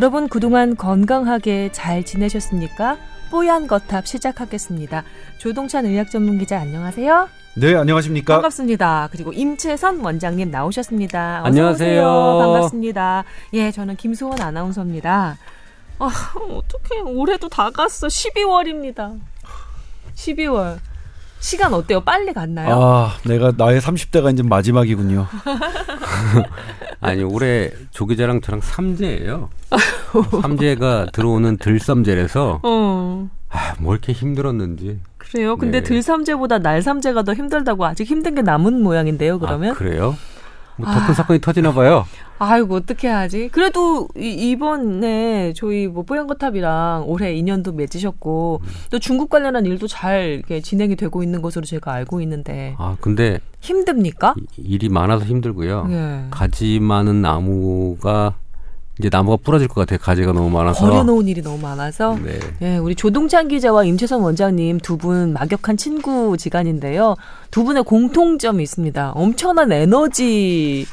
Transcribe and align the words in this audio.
여러분 0.00 0.30
그동안 0.30 0.76
건강하게 0.76 1.72
잘 1.72 2.02
지내셨습니까? 2.02 2.96
뽀얀 3.30 3.66
거탑 3.66 4.06
시작하겠습니다. 4.06 5.04
조동찬 5.36 5.84
의학 5.84 6.10
전문 6.10 6.38
기자 6.38 6.58
안녕하세요. 6.58 7.28
네, 7.56 7.74
안녕하십니까? 7.74 8.32
반갑습니다. 8.36 9.10
그리고 9.12 9.34
임채선 9.34 10.00
원장님 10.00 10.50
나오셨습니다. 10.50 11.40
어서 11.40 11.48
안녕하세요. 11.48 12.00
오세요. 12.00 12.38
반갑습니다. 12.40 13.24
예, 13.52 13.70
저는 13.70 13.96
김수원 13.96 14.40
아나운서입니다. 14.40 15.36
아, 15.98 16.10
어떡해. 16.48 17.02
올해도 17.02 17.50
다 17.50 17.68
갔어. 17.68 18.06
12월입니다. 18.06 19.20
12월. 20.14 20.78
시간 21.40 21.72
어때요? 21.74 22.00
빨리 22.00 22.32
갔나요? 22.32 22.68
아, 22.70 23.16
내가 23.26 23.52
나의 23.56 23.80
30대가 23.80 24.32
이제 24.32 24.42
마지막이군요. 24.42 25.26
아니 27.00 27.22
올해 27.22 27.70
조기자랑 27.90 28.42
저랑 28.42 28.60
삼재예요. 28.60 29.48
삼재가 30.42 31.06
들어오는 31.12 31.56
들삼재라서 31.56 32.60
어. 32.62 33.30
아, 33.48 33.74
뭐 33.80 33.94
이렇게 33.94 34.12
힘들었는지. 34.12 35.00
그래요? 35.16 35.56
근데 35.56 35.80
네. 35.80 35.84
들삼재보다 35.84 36.58
날삼재가 36.58 37.22
더 37.22 37.34
힘들다고 37.34 37.84
아직 37.84 38.04
힘든 38.04 38.34
게 38.34 38.42
남은 38.42 38.82
모양인데요, 38.82 39.38
그러면? 39.38 39.72
아, 39.72 39.74
그래요? 39.74 40.16
뭐더큰 40.80 41.10
아. 41.10 41.12
사건이 41.12 41.40
터지나 41.40 41.72
봐요. 41.72 42.04
아이고 42.38 42.74
어떻게 42.74 43.06
하지? 43.06 43.48
그래도 43.52 44.08
이, 44.16 44.56
번에 44.56 45.52
저희 45.54 45.86
뭐 45.88 46.04
뽀얀거탑이랑 46.04 47.04
올해 47.06 47.34
인연도 47.34 47.72
맺으셨고 47.72 48.62
또 48.90 48.98
중국 48.98 49.28
관련한 49.28 49.66
일도 49.66 49.86
잘 49.86 50.42
진행이 50.62 50.96
되고 50.96 51.22
있는 51.22 51.42
것으로 51.42 51.66
제가 51.66 51.92
알고 51.92 52.20
있는데 52.22 52.74
아 52.78 52.96
근데 53.00 53.40
힘듭니까? 53.60 54.34
이- 54.56 54.62
일이 54.62 54.88
많아서 54.88 55.24
힘들고요. 55.26 55.88
예. 55.90 56.24
가지 56.30 56.80
많은 56.80 57.20
나무가 57.20 58.34
이제 59.00 59.08
나무가 59.10 59.38
부러질 59.42 59.66
것 59.68 59.76
같아요. 59.80 59.98
가지가 59.98 60.32
너무 60.32 60.50
많아서. 60.50 60.84
버려놓은 60.86 61.26
일이 61.26 61.40
너무 61.42 61.56
많아서 61.58 62.18
네. 62.22 62.38
예, 62.60 62.76
우리 62.76 62.94
조동찬 62.94 63.48
기자와 63.48 63.84
임채선 63.84 64.20
원장님 64.20 64.78
두 64.80 65.00
분 65.00 65.32
막역한 65.32 65.78
친구 65.78 66.36
지간인데요. 66.36 67.16
두 67.50 67.64
분의 67.64 67.84
공통점이 67.84 68.62
있습니다. 68.62 69.12
엄청난 69.12 69.72
에너지 69.72 70.84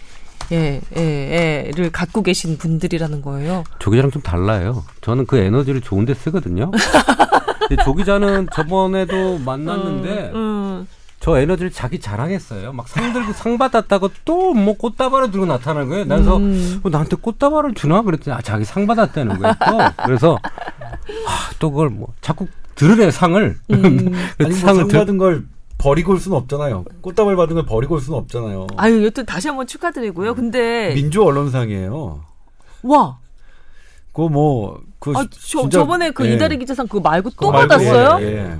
예, 0.53 0.79
예, 0.95 1.69
를 1.75 1.91
갖고 1.91 2.21
계신 2.23 2.57
분들이라는 2.57 3.21
거예요. 3.21 3.65
조 3.79 3.91
기자랑 3.91 4.11
좀 4.11 4.21
달라요. 4.21 4.85
저는 5.01 5.25
그 5.25 5.35
에너지를 5.37 5.81
좋은 5.81 6.05
데 6.05 6.13
쓰거든요. 6.13 6.71
근데 7.67 7.83
조기자는 7.83 8.47
저번에도 8.53 9.39
만났는데 9.39 10.31
음, 10.33 10.87
저 11.19 11.37
에너지를 11.39 11.71
자기 11.71 11.99
자랑했어요. 11.99 12.73
막 12.73 12.87
상 12.87 13.11
들고 13.13 13.33
상 13.33 13.57
받았다고 13.57 14.09
또 14.23 14.53
뭐 14.53 14.75
꽃다발을 14.77 15.31
들고 15.31 15.45
나타나는 15.45 15.89
거예요. 15.89 16.07
그래서 16.07 16.37
음. 16.37 16.79
어, 16.83 16.89
나한테 16.89 17.15
꽃다발을 17.17 17.73
주나 17.73 18.01
그랬더니 18.03 18.35
아, 18.35 18.41
자기 18.41 18.63
상 18.65 18.85
받았다는 18.87 19.39
거예요. 19.39 19.53
또. 19.67 20.03
그래서 20.05 20.39
아, 20.43 21.49
또 21.59 21.71
그걸 21.71 21.89
뭐 21.89 22.13
자꾸 22.21 22.47
들으래 22.75 23.09
상을. 23.11 23.57
음. 23.71 24.11
그래서 24.37 24.67
아니, 24.67 24.77
뭐상 24.77 24.87
들- 24.87 24.99
받은 24.99 25.17
걸 25.17 25.45
버리고 25.79 26.13
올 26.13 26.19
수는 26.19 26.37
없잖아요. 26.37 26.85
꽃다발 27.01 27.35
받은 27.35 27.55
걸 27.55 27.65
버리고 27.65 27.95
올 27.95 28.01
수는 28.01 28.17
없잖아요. 28.19 28.67
아유, 28.77 29.03
여튼 29.05 29.25
다시 29.25 29.47
한번 29.47 29.67
축하드리고요. 29.67 30.33
근데 30.35 30.93
민주 30.95 31.23
언론상이에요. 31.23 32.21
와, 32.83 33.17
그거 34.13 34.29
뭐, 34.29 34.79
그 34.99 35.11
아, 35.15 35.23
저, 35.31 35.61
진짜- 35.61 35.79
저번에 35.79 36.11
그 36.11 36.27
예. 36.27 36.33
이다리 36.33 36.57
기자상 36.57 36.87
그거 36.87 36.99
말고 37.01 37.29
또 37.31 37.35
그거 37.35 37.51
말고, 37.51 37.67
받았어요? 37.67 38.17
예, 38.25 38.33
예. 38.37 38.57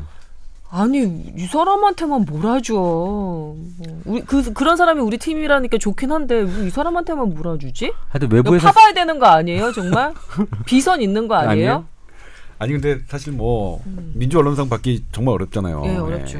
아니 0.70 1.32
이 1.38 1.46
사람한테만 1.46 2.26
뭘 2.26 2.46
하죠? 2.46 2.76
뭐, 2.76 3.58
우리 4.06 4.22
그 4.22 4.52
그런 4.54 4.76
사람이 4.76 5.00
우리 5.02 5.18
팀이라니까 5.18 5.78
좋긴 5.78 6.12
한데 6.12 6.36
왜이 6.36 6.70
사람한테만 6.70 7.34
뭘 7.34 7.56
해주지? 7.56 7.94
하여튼 8.10 8.32
외부에서 8.32 8.68
파봐야 8.68 8.94
되는 8.94 9.18
거 9.18 9.28
아니에요, 9.28 9.72
정말? 9.72 10.14
비선 10.66 11.02
있는 11.02 11.28
거 11.28 11.36
아니에요? 11.36 11.52
아니에요? 11.52 11.86
아니 12.60 12.74
근데 12.74 13.00
사실 13.08 13.34
뭐 13.34 13.82
민주 14.14 14.38
언론상 14.40 14.68
받기 14.68 15.06
정말 15.12 15.36
어렵잖아요. 15.36 15.84
예, 15.86 15.96
어렵죠. 15.96 16.40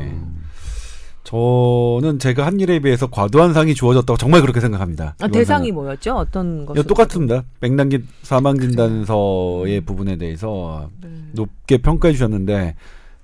저는 1.24 2.20
제가 2.20 2.46
한 2.46 2.60
일에 2.60 2.80
비해서 2.80 3.08
과도한 3.08 3.54
상이 3.54 3.76
주어졌다고 3.76 4.18
정말 4.18 4.42
그렇게 4.42 4.62
생각합니다. 4.62 5.16
아, 5.20 5.28
대상이 5.28 5.68
상은. 5.68 5.74
뭐였죠? 5.74 6.16
어떤 6.16 6.66
것? 6.66 6.78
야, 6.78 6.84
똑같습니다. 6.84 7.44
백남기 7.60 8.00
사망 8.22 8.58
진단서의 8.58 9.82
부분에 9.82 10.16
대해서 10.16 10.90
네. 11.02 11.10
높게 11.34 11.80
평가해 11.80 12.14
주셨는데 12.14 12.76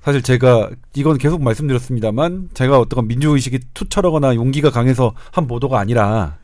사실 0.04 0.22
제가 0.22 0.70
이건 0.96 1.18
계속 1.18 1.42
말씀드렸습니다만 1.42 2.50
제가 2.54 2.80
어떤 2.80 3.08
민주의식이 3.08 3.60
투철하거나 3.74 4.36
용기가 4.36 4.70
강해서 4.70 5.14
한 5.32 5.48
보도가 5.48 5.80
아니라 5.80 6.38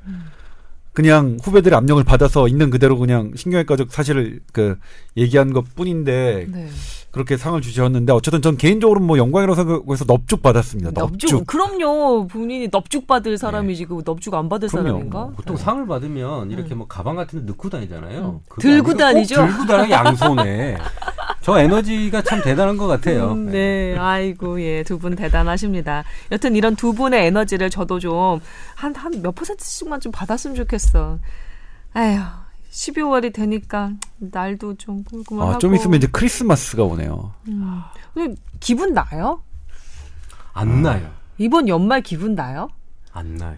그냥 0.93 1.37
후배들의 1.41 1.75
압력을 1.77 2.03
받아서 2.03 2.47
있는 2.47 2.69
그대로 2.69 2.97
그냥 2.97 3.31
신경외과적 3.35 3.91
사실을 3.91 4.39
그 4.53 4.77
얘기한 5.17 5.53
것 5.53 5.75
뿐인데 5.75 6.47
네. 6.49 6.69
그렇게 7.11 7.37
상을 7.37 7.59
주셨는데 7.59 8.13
어쨌든 8.13 8.41
전 8.41 8.55
개인적으로 8.55 8.99
뭐 8.99 9.17
영광이라고 9.17 9.55
생각해서 9.55 10.05
넙죽 10.07 10.43
받았습니다. 10.43 10.91
넙죽. 10.91 11.11
넙죽. 11.11 11.47
그럼요. 11.47 12.27
본인이 12.27 12.67
넙죽 12.71 13.07
받을 13.07 13.37
사람이지 13.37 13.85
그 13.85 14.03
넙죽 14.05 14.33
안 14.35 14.47
받을 14.47 14.67
그럼요. 14.69 14.87
사람인가? 14.89 15.29
보통 15.35 15.57
상을 15.57 15.85
받으면 15.87 16.51
이렇게 16.51 16.75
뭐 16.75 16.85
가방 16.87 17.15
같은 17.15 17.39
데 17.39 17.45
넣고 17.51 17.69
다니잖아요. 17.69 18.19
음. 18.21 18.39
그게 18.47 18.67
들고 18.69 18.93
다니죠? 18.95 19.35
들고 19.47 19.65
다니고 19.65 19.89
양손에. 19.91 20.77
저 21.41 21.57
에너지가 21.57 22.21
참 22.21 22.41
대단한 22.43 22.77
것 22.77 22.85
같아요. 22.85 23.31
음, 23.31 23.49
네, 23.49 23.95
아이고, 23.97 24.61
예, 24.61 24.83
두 24.83 24.99
분 24.99 25.15
대단하십니다. 25.15 26.03
여튼 26.33 26.55
이런 26.57 26.75
두 26.75 26.93
분의 26.93 27.25
에너지를 27.27 27.69
저도 27.69 27.97
좀, 27.99 28.39
한, 28.75 28.93
한 28.93 29.21
몇 29.23 29.33
퍼센트씩만 29.33 30.01
좀 30.01 30.11
받았으면 30.11 30.55
좋겠어. 30.57 31.17
아휴, 31.93 32.19
12월이 32.71 33.33
되니까, 33.33 33.93
날도 34.17 34.75
좀 34.75 35.03
꿀꿀하고. 35.03 35.51
아, 35.51 35.57
좀 35.57 35.73
있으면 35.75 35.97
이제 35.97 36.07
크리스마스가 36.11 36.83
오네요. 36.83 37.33
음. 37.47 37.81
근데 38.13 38.35
기분 38.59 38.93
나요? 38.93 39.41
안 40.53 40.81
나요. 40.81 41.09
이번 41.37 41.67
연말 41.67 42.01
기분 42.01 42.35
나요? 42.35 42.69
안 43.11 43.35
나요. 43.35 43.57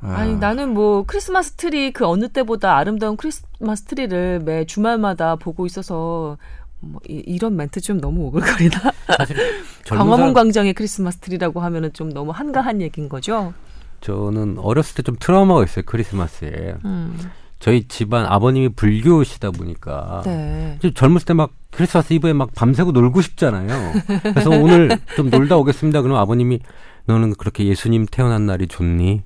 아, 0.00 0.14
아니, 0.16 0.34
나는 0.36 0.74
뭐, 0.74 1.04
크리스마스 1.06 1.52
트리, 1.52 1.92
그 1.92 2.04
어느 2.06 2.28
때보다 2.28 2.76
아름다운 2.76 3.16
크리스마스 3.16 3.84
트리를 3.84 4.40
매 4.40 4.64
주말마다 4.64 5.36
보고 5.36 5.64
있어서, 5.66 6.36
뭐, 6.80 7.00
이런 7.06 7.54
멘트 7.54 7.80
좀 7.80 8.00
너무 8.00 8.32
젊은 8.40 9.86
광화문 9.86 10.16
사람, 10.18 10.32
광장의 10.34 10.74
크리스마스 10.74 11.18
트리라고 11.18 11.60
하면은 11.60 11.92
좀 11.92 12.12
너무 12.12 12.32
한가한 12.32 12.80
얘기인 12.80 13.08
거죠? 13.08 13.54
저는 14.00 14.58
어렸을 14.58 14.96
때 14.96 15.02
좀 15.04 15.14
트라우마가 15.20 15.62
있어요. 15.62 15.84
크리스마스에. 15.86 16.74
음. 16.84 17.16
저희 17.62 17.86
집안 17.86 18.26
아버님이 18.26 18.70
불교시다 18.70 19.52
보니까 19.52 20.22
네. 20.26 20.76
좀 20.82 20.92
젊었을 20.92 21.26
때 21.26 21.32
막 21.34 21.52
크리스마스 21.70 22.12
이브에 22.12 22.32
막 22.32 22.52
밤새고 22.54 22.90
놀고 22.90 23.22
싶잖아요. 23.22 23.92
그래서 24.34 24.50
오늘 24.50 24.98
좀 25.16 25.30
놀다 25.30 25.56
오겠습니다. 25.56 26.02
그럼 26.02 26.16
아버님이 26.18 26.58
너는 27.06 27.34
그렇게 27.36 27.64
예수님 27.66 28.06
태어난 28.10 28.46
날이 28.46 28.66
좋니? 28.66 29.22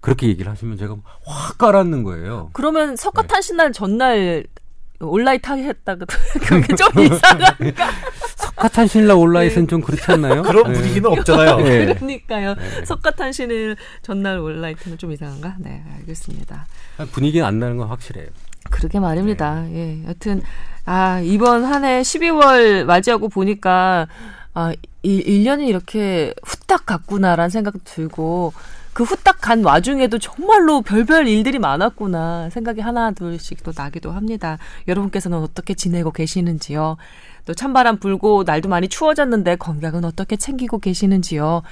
그렇게 0.00 0.26
얘기를 0.26 0.50
하시면 0.50 0.76
제가 0.76 0.96
확 1.24 1.56
깔았는 1.58 2.02
거예요. 2.02 2.50
그러면 2.52 2.90
네. 2.90 2.96
석가탄신날 2.96 3.72
전날 3.72 4.44
온라인 4.98 5.40
타겠다 5.40 5.94
그게 6.42 6.74
좀 6.74 6.88
이상하니까 7.00 7.90
석가탄신라 8.60 9.14
온라인은 9.14 9.68
좀 9.68 9.80
그렇지 9.80 10.02
않나요? 10.12 10.42
그런 10.42 10.70
네. 10.72 10.78
분위기는 10.78 11.10
없잖아요. 11.10 11.56
네. 11.58 11.94
그러니까요. 11.94 12.54
석가탄신일 12.84 13.76
전날 14.02 14.38
온라인은 14.38 14.98
좀 14.98 15.12
이상한가? 15.12 15.56
네, 15.58 15.82
알겠습니다. 15.98 16.66
분위기는 17.12 17.46
안 17.46 17.58
나는 17.58 17.78
건 17.78 17.88
확실해요. 17.88 18.26
그러게 18.70 19.00
말입니다. 19.00 19.64
예. 19.72 20.04
여튼 20.06 20.42
아, 20.84 21.20
이번 21.20 21.64
한 21.64 21.84
해 21.84 22.02
12월 22.02 22.84
맞이하고 22.84 23.28
보니까 23.30 24.06
아, 24.52 24.72
일, 25.02 25.24
1년이 25.24 25.66
이렇게 25.66 26.34
후딱 26.44 26.84
갔구나라는 26.84 27.48
생각도 27.48 27.80
들고 27.84 28.52
그 28.92 29.04
후딱 29.04 29.40
간 29.40 29.64
와중에도 29.64 30.18
정말로 30.18 30.82
별별 30.82 31.26
일들이 31.26 31.58
많았구나 31.58 32.50
생각이 32.50 32.80
하나 32.82 33.12
둘씩 33.12 33.62
또 33.62 33.72
나기도 33.74 34.10
합니다. 34.12 34.58
여러분께서는 34.88 35.38
어떻게 35.38 35.72
지내고 35.74 36.10
계시는지요? 36.12 36.96
또 37.50 37.54
찬바람 37.54 37.98
불고 37.98 38.44
날도 38.46 38.68
많이 38.68 38.86
추워졌는데 38.86 39.56
건강은 39.56 40.04
어떻게 40.04 40.36
챙기고 40.36 40.78
계시는지요? 40.78 41.62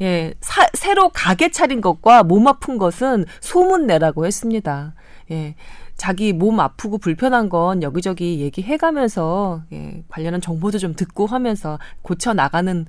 예, 0.00 0.32
사- 0.40 0.68
새로 0.74 1.08
가게 1.08 1.50
차린 1.50 1.80
것과 1.80 2.22
몸 2.22 2.46
아픈 2.46 2.78
것은 2.78 3.24
소문 3.40 3.88
내라고 3.88 4.26
했습니다. 4.26 4.94
예, 5.32 5.56
자기 5.96 6.32
몸 6.32 6.60
아프고 6.60 6.98
불편한 6.98 7.48
건 7.48 7.82
여기저기 7.82 8.38
얘기해가면서 8.42 9.62
예, 9.72 10.04
관련한 10.08 10.40
정보도 10.40 10.78
좀 10.78 10.94
듣고 10.94 11.26
하면서 11.26 11.80
고쳐 12.02 12.32
나가는 12.32 12.86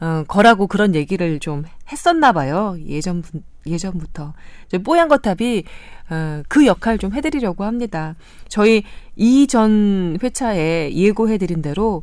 어, 0.00 0.24
거라고 0.26 0.66
그런 0.66 0.94
얘기를 0.94 1.38
좀 1.40 1.64
했었나 1.92 2.32
봐요. 2.32 2.76
예전 2.86 3.22
예전부터 3.66 4.32
저희 4.68 4.82
뽀얀 4.82 5.08
거탑이 5.08 5.64
어, 6.10 6.42
그 6.48 6.66
역할 6.66 6.98
좀 6.98 7.12
해드리려고 7.12 7.64
합니다. 7.64 8.16
저희 8.48 8.82
이전 9.16 10.18
회차에 10.22 10.92
예고해드린 10.94 11.60
대로 11.62 12.02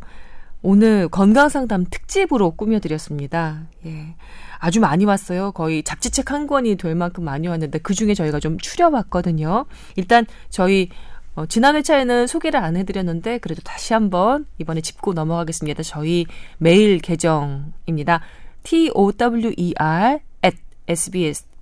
오늘 0.61 1.07
건강 1.07 1.49
상담 1.49 1.85
특집으로 1.89 2.51
꾸며드렸습니다. 2.51 3.63
예. 3.85 4.15
아주 4.59 4.79
많이 4.79 5.05
왔어요. 5.05 5.51
거의 5.51 5.83
잡지책 5.83 6.31
한 6.31 6.47
권이 6.47 6.77
될 6.77 6.95
만큼 6.95 7.23
많이 7.23 7.47
왔는데 7.47 7.79
그 7.79 7.93
중에 7.93 8.13
저희가 8.13 8.39
좀 8.39 8.57
추려봤거든요. 8.57 9.65
일단 9.95 10.25
저희 10.49 10.89
어, 11.37 11.45
지난 11.45 11.75
회차에는 11.75 12.25
소개를 12.25 12.59
안 12.59 12.75
해드렸는데 12.75 13.37
그래도 13.37 13.61
다시 13.61 13.93
한번 13.93 14.47
이번에 14.57 14.81
짚고 14.81 15.13
넘어가겠습니다. 15.13 15.83
저희 15.83 16.25
메일 16.57 16.97
계정입니다. 16.97 18.21
t 18.63 18.89
o 18.95 19.11
w 19.11 19.53
e 19.55 19.75
r 19.77 20.17
at 20.43 20.57
sbs.co.kr입니다. 20.87 21.53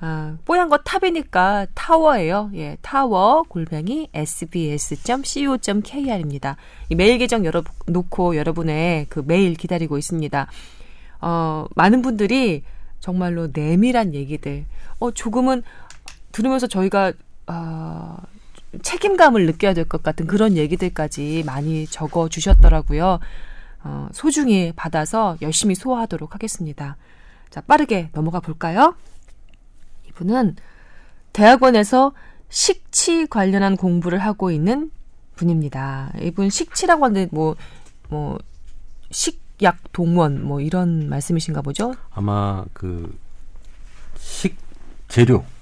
아, 0.00 0.36
뽀얀 0.44 0.68
거 0.68 0.76
탑이니까 0.76 1.68
타워예요. 1.72 2.50
예, 2.56 2.76
타워 2.82 3.42
골뱅이 3.48 4.10
sbs.co.kr입니다. 4.12 5.38
이 6.90 6.94
메일 6.94 7.16
계정 7.16 7.46
열어 7.46 7.64
놓고 7.86 8.36
여러분의 8.36 9.06
그 9.08 9.24
메일 9.26 9.54
기다리고 9.54 9.96
있습니다. 9.96 10.46
어, 11.22 11.64
많은 11.74 12.02
분들이 12.02 12.64
정말로 13.04 13.48
내밀한 13.52 14.14
얘기들, 14.14 14.64
어, 14.98 15.10
조금은 15.10 15.62
들으면서 16.34 16.66
저희가 16.66 17.12
어, 17.46 18.16
책임감을 18.82 19.46
느껴야 19.46 19.72
될 19.72 19.84
것 19.84 20.02
같은 20.02 20.26
그런 20.26 20.56
얘기들까지 20.56 21.44
많이 21.46 21.86
적어 21.86 22.28
주셨더라고요. 22.28 23.20
어, 23.84 24.08
소중히 24.12 24.72
받아서 24.74 25.36
열심히 25.42 25.74
소화하도록 25.74 26.34
하겠습니다. 26.34 26.96
자, 27.50 27.60
빠르게 27.60 28.10
넘어가 28.12 28.40
볼까요? 28.40 28.96
이분은 30.08 30.56
대학원에서 31.32 32.12
식치 32.48 33.26
관련한 33.26 33.76
공부를 33.76 34.18
하고 34.18 34.50
있는 34.50 34.90
분입니다. 35.36 36.12
이분 36.20 36.50
식치라고 36.50 37.04
하는데 37.04 37.28
뭐, 37.32 37.54
뭐, 38.08 38.38
식약 39.10 39.92
동원 39.92 40.44
뭐 40.44 40.60
이런 40.60 41.08
말씀이신가 41.08 41.62
보죠? 41.62 41.94
아마 42.10 42.64
그 42.72 43.16
식재료 44.18 45.38
네. 45.38 45.53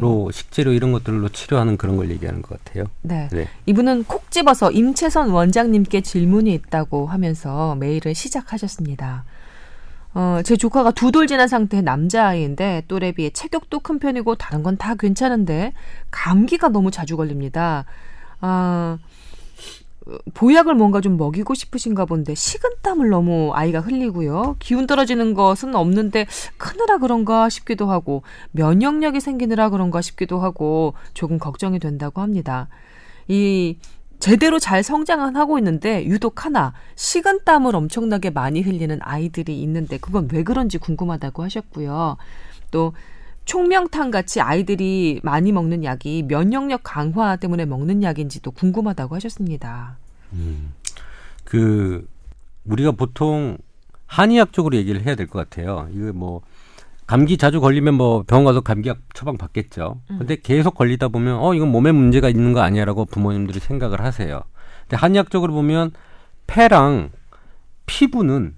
로 0.00 0.30
식재료 0.30 0.72
이런 0.72 0.90
것들로 0.92 1.28
치료하는 1.28 1.76
그런 1.76 1.96
걸 1.96 2.10
얘기하는 2.10 2.40
것 2.40 2.62
같아요. 2.64 2.84
네. 3.02 3.28
네. 3.30 3.46
이분은 3.66 4.04
콕 4.04 4.30
집어서 4.30 4.70
임채선 4.70 5.28
원장님께 5.30 6.00
질문이 6.00 6.52
있다고 6.54 7.06
하면서 7.06 7.74
메일을 7.76 8.14
시작하셨습니다. 8.14 9.24
어, 10.14 10.40
제 10.44 10.56
조카가 10.56 10.92
두 10.92 11.10
돌 11.12 11.26
지난 11.26 11.46
상태의 11.46 11.82
남자아이인데 11.82 12.84
또래 12.88 13.12
비해 13.12 13.30
체격도 13.30 13.80
큰 13.80 13.98
편이고 13.98 14.34
다른 14.36 14.62
건 14.62 14.76
다 14.78 14.94
괜찮은데 14.94 15.72
감기가 16.10 16.68
너무 16.70 16.90
자주 16.90 17.16
걸립니다. 17.16 17.84
아, 18.40 18.96
보약을 20.34 20.74
뭔가 20.74 21.00
좀 21.00 21.16
먹이고 21.16 21.54
싶으신가 21.54 22.06
본데 22.06 22.34
식은땀을 22.34 23.10
너무 23.10 23.52
아이가 23.54 23.80
흘리고요. 23.80 24.56
기운 24.58 24.86
떨어지는 24.86 25.34
것은 25.34 25.74
없는데 25.74 26.26
크느라 26.56 26.98
그런가 26.98 27.48
싶기도 27.48 27.90
하고 27.90 28.22
면역력이 28.52 29.20
생기느라 29.20 29.70
그런가 29.70 30.00
싶기도 30.00 30.40
하고 30.40 30.94
조금 31.14 31.38
걱정이 31.38 31.78
된다고 31.78 32.20
합니다. 32.22 32.68
이 33.28 33.76
제대로 34.18 34.58
잘 34.58 34.82
성장은 34.82 35.36
하고 35.36 35.58
있는데 35.58 36.04
유독 36.04 36.44
하나 36.44 36.74
식은땀을 36.96 37.74
엄청나게 37.74 38.30
많이 38.30 38.60
흘리는 38.60 38.98
아이들이 39.02 39.60
있는데 39.62 39.98
그건 39.98 40.28
왜 40.32 40.42
그런지 40.42 40.78
궁금하다고 40.78 41.42
하셨고요. 41.42 42.16
또 42.70 42.92
총명탕 43.44 44.10
같이 44.10 44.40
아이들이 44.40 45.20
많이 45.22 45.50
먹는 45.52 45.82
약이 45.84 46.24
면역력 46.28 46.80
강화 46.84 47.36
때문에 47.36 47.64
먹는 47.64 48.02
약인지도 48.02 48.50
궁금하다고 48.52 49.14
하셨습니다. 49.16 49.96
음. 50.32 50.72
그 51.44 52.06
우리가 52.64 52.92
보통 52.92 53.58
한의학 54.06 54.52
쪽으로 54.52 54.76
얘기를 54.76 55.04
해야 55.04 55.14
될 55.14 55.26
것 55.26 55.38
같아요. 55.38 55.88
이거 55.92 56.12
뭐 56.12 56.42
감기 57.06 57.36
자주 57.36 57.60
걸리면 57.60 57.94
뭐 57.94 58.22
병원 58.24 58.44
가서 58.44 58.60
감기약 58.60 58.98
처방 59.14 59.36
받겠죠. 59.36 60.00
근데 60.06 60.36
계속 60.36 60.74
걸리다 60.74 61.08
보면 61.08 61.38
어 61.40 61.54
이건 61.54 61.72
몸에 61.72 61.90
문제가 61.90 62.28
있는 62.28 62.52
거 62.52 62.60
아니야라고 62.60 63.06
부모님들이 63.06 63.58
생각을 63.58 64.00
하세요. 64.00 64.42
근데 64.82 64.96
한의학적으로 64.96 65.52
보면 65.52 65.90
폐랑 66.46 67.10
피부는 67.86 68.54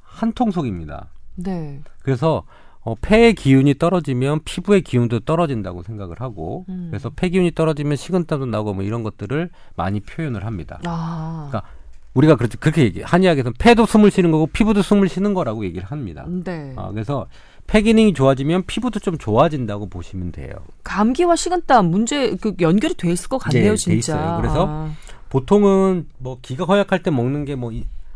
한 0.00 0.32
통속입니다. 0.32 1.08
네. 1.34 1.80
그래서 2.02 2.44
어, 2.84 2.94
폐의 3.00 3.34
기운이 3.34 3.74
떨어지면 3.78 4.40
피부의 4.44 4.82
기운도 4.82 5.20
떨어진다고 5.20 5.82
생각을 5.84 6.20
하고 6.20 6.64
음. 6.68 6.88
그래서 6.90 7.10
폐 7.14 7.28
기운이 7.28 7.52
떨어지면 7.54 7.96
식은땀도 7.96 8.46
나고 8.46 8.74
뭐 8.74 8.82
이런 8.82 9.02
것들을 9.04 9.50
많이 9.76 10.00
표현을 10.00 10.44
합니다. 10.44 10.80
아. 10.84 11.46
그러니까 11.48 11.70
우리가 12.14 12.36
그렇게 12.36 12.58
그렇게 12.58 12.82
얘기 12.82 13.00
한의학에서는 13.00 13.54
폐도 13.58 13.86
숨을 13.86 14.10
쉬는 14.10 14.32
거고 14.32 14.46
피부도 14.46 14.82
숨을 14.82 15.08
쉬는 15.08 15.32
거라고 15.32 15.64
얘기를 15.64 15.84
합니다. 15.90 16.26
네. 16.28 16.72
아, 16.76 16.90
그래서 16.90 17.26
폐 17.68 17.80
기능이 17.82 18.12
좋아지면 18.14 18.64
피부도 18.66 18.98
좀 18.98 19.16
좋아진다고 19.16 19.88
보시면 19.88 20.32
돼요. 20.32 20.52
감기와 20.82 21.36
식은땀 21.36 21.86
문제 21.86 22.34
그 22.36 22.54
연결이 22.60 22.94
돼 22.94 23.10
있을 23.12 23.28
것 23.28 23.38
같네요, 23.38 23.62
네, 23.64 23.70
돼 23.70 23.76
진짜. 23.76 23.96
있어요. 24.16 24.36
그래서 24.40 24.66
아. 24.68 24.90
보통은 25.30 26.08
뭐 26.18 26.38
기가 26.42 26.64
허약할 26.64 27.02
때 27.02 27.10
먹는 27.10 27.44
게 27.44 27.54
뭐 27.54 27.70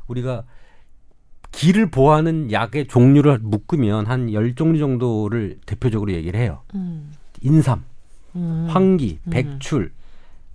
우리가 0.08 0.42
기를 1.56 1.90
보호하는 1.90 2.52
약의 2.52 2.86
종류를 2.86 3.38
묶으면 3.40 4.06
한 4.06 4.32
열 4.34 4.54
종류 4.54 4.78
정도를 4.78 5.58
대표적으로 5.64 6.12
얘기를 6.12 6.38
해요. 6.38 6.60
음. 6.74 7.12
인삼, 7.40 7.82
음. 8.34 8.66
황기, 8.68 9.18
음. 9.24 9.30
백출, 9.30 9.90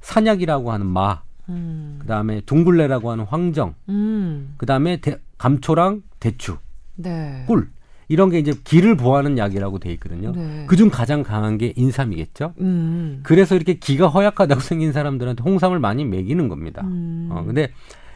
산약이라고 0.02 0.72
하는 0.72 0.86
마, 0.86 1.22
음. 1.50 1.98
그다음에 2.02 2.42
둥글레라고 2.46 3.10
하는 3.12 3.26
황정, 3.26 3.74
음. 3.90 4.54
그다음에 4.58 4.98
대- 5.02 5.18
감초랑 5.40 6.04
대추, 6.20 6.58
네. 6.98 7.46
꿀 7.48 7.70
이런 8.08 8.30
게 8.30 8.38
이제 8.38 8.54
기를 8.64 8.96
보호하는 8.96 9.38
약이라고 9.40 9.80
돼 9.80 9.92
있거든요. 9.94 10.34
네. 10.34 10.66
그중 10.68 10.90
가장 10.90 11.24
강한 11.24 11.58
게 11.58 11.74
인삼이겠죠. 11.76 12.54
음. 12.60 13.22
그래서 13.24 13.56
이렇게 13.56 13.76
기가 13.76 14.08
허약하다고 14.08 14.60
생긴 14.62 14.92
사람들한테 14.92 15.42
홍삼을 15.44 15.80
많이 15.80 16.06
먹이는 16.06 16.48
겁니다. 16.48 16.84
음. 16.86 17.30
어, 17.32 17.44
근데 17.44 17.72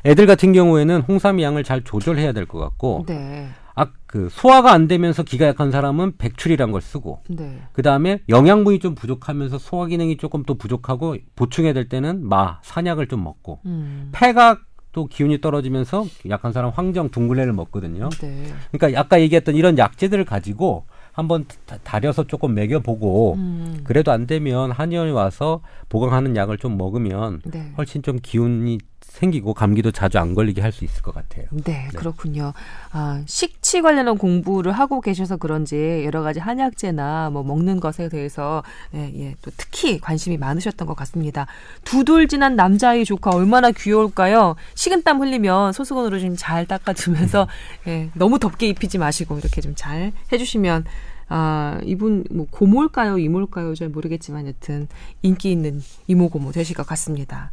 애들 0.05 0.25
같은 0.27 0.53
경우에는 0.53 1.01
홍삼 1.01 1.41
양을 1.41 1.63
잘 1.63 1.83
조절해야 1.83 2.31
될 2.31 2.45
것 2.45 2.59
같고, 2.59 3.05
네. 3.07 3.47
아, 3.77 3.87
그 4.05 4.29
소화가 4.31 4.71
안 4.71 4.87
되면서 4.87 5.23
기가 5.23 5.47
약한 5.47 5.71
사람은 5.71 6.17
백출이란 6.17 6.71
걸 6.71 6.81
쓰고, 6.81 7.21
네. 7.29 7.59
그 7.73 7.81
다음에 7.81 8.19
영양분이 8.29 8.79
좀 8.79 8.95
부족하면서 8.95 9.57
소화 9.57 9.87
기능이 9.87 10.17
조금 10.17 10.43
또 10.43 10.55
부족하고 10.55 11.17
보충해야 11.35 11.73
될 11.73 11.89
때는 11.89 12.27
마, 12.27 12.59
산약을 12.61 13.07
좀 13.07 13.23
먹고, 13.23 13.59
음. 13.65 14.09
폐가 14.13 14.59
또 14.93 15.07
기운이 15.07 15.41
떨어지면서 15.41 16.05
약한 16.29 16.53
사람 16.53 16.71
황정, 16.73 17.09
둥글레를 17.09 17.51
먹거든요. 17.51 18.07
네. 18.21 18.45
그러니까 18.71 18.97
아까 19.01 19.19
얘기했던 19.19 19.55
이런 19.55 19.77
약재들을 19.77 20.23
가지고 20.23 20.85
한번 21.11 21.45
다- 21.65 21.77
다려서 21.83 22.27
조금 22.27 22.53
먹여보고, 22.55 23.33
음. 23.35 23.81
그래도 23.83 24.13
안 24.13 24.25
되면 24.25 24.71
한의원에 24.71 25.11
와서 25.11 25.61
보강하는 25.89 26.37
약을 26.37 26.57
좀 26.59 26.77
먹으면 26.77 27.41
네. 27.43 27.73
훨씬 27.77 28.03
좀 28.03 28.19
기운이 28.21 28.77
생기고 29.15 29.53
감기도 29.53 29.91
자주 29.91 30.19
안 30.19 30.33
걸리게 30.35 30.61
할 30.61 30.71
수 30.75 30.83
있을 30.83 31.01
것 31.01 31.13
같아요. 31.15 31.45
네, 31.63 31.87
그렇군요. 31.95 32.51
아, 32.91 33.23
식치 33.27 33.81
관련한 33.81 34.17
공부를 34.17 34.73
하고 34.73 34.99
계셔서 34.99 35.37
그런지 35.37 36.03
여러 36.03 36.21
가지 36.21 36.41
한약재나 36.41 37.29
뭐 37.31 37.43
먹는 37.43 37.79
것에 37.79 38.09
대해서 38.09 38.61
예, 38.93 39.11
예, 39.17 39.35
또 39.41 39.51
특히 39.55 39.99
관심이 40.01 40.37
많으셨던 40.37 40.85
것 40.85 40.95
같습니다. 40.97 41.47
두돌 41.85 42.27
지난 42.27 42.57
남자아이 42.57 43.05
조카 43.05 43.29
얼마나 43.31 43.71
귀여울까요? 43.71 44.55
식은땀 44.75 45.21
흘리면 45.21 45.71
소수건으로 45.71 46.19
좀 46.19 46.35
잘 46.35 46.65
닦아주면서 46.65 47.47
예, 47.87 48.09
너무 48.15 48.37
덥게 48.39 48.67
입히지 48.67 48.97
마시고 48.97 49.37
이렇게 49.37 49.61
좀 49.61 49.75
잘 49.75 50.11
해주시면 50.31 50.83
아, 51.29 51.79
이분 51.83 52.23
뭐 52.29 52.45
고모일까요, 52.51 53.17
이모일까요? 53.17 53.75
잘 53.75 53.87
모르겠지만 53.89 54.45
여튼 54.47 54.87
인기 55.21 55.51
있는 55.51 55.81
이모 56.07 56.29
고모 56.29 56.51
되실 56.51 56.75
것 56.75 56.85
같습니다. 56.85 57.49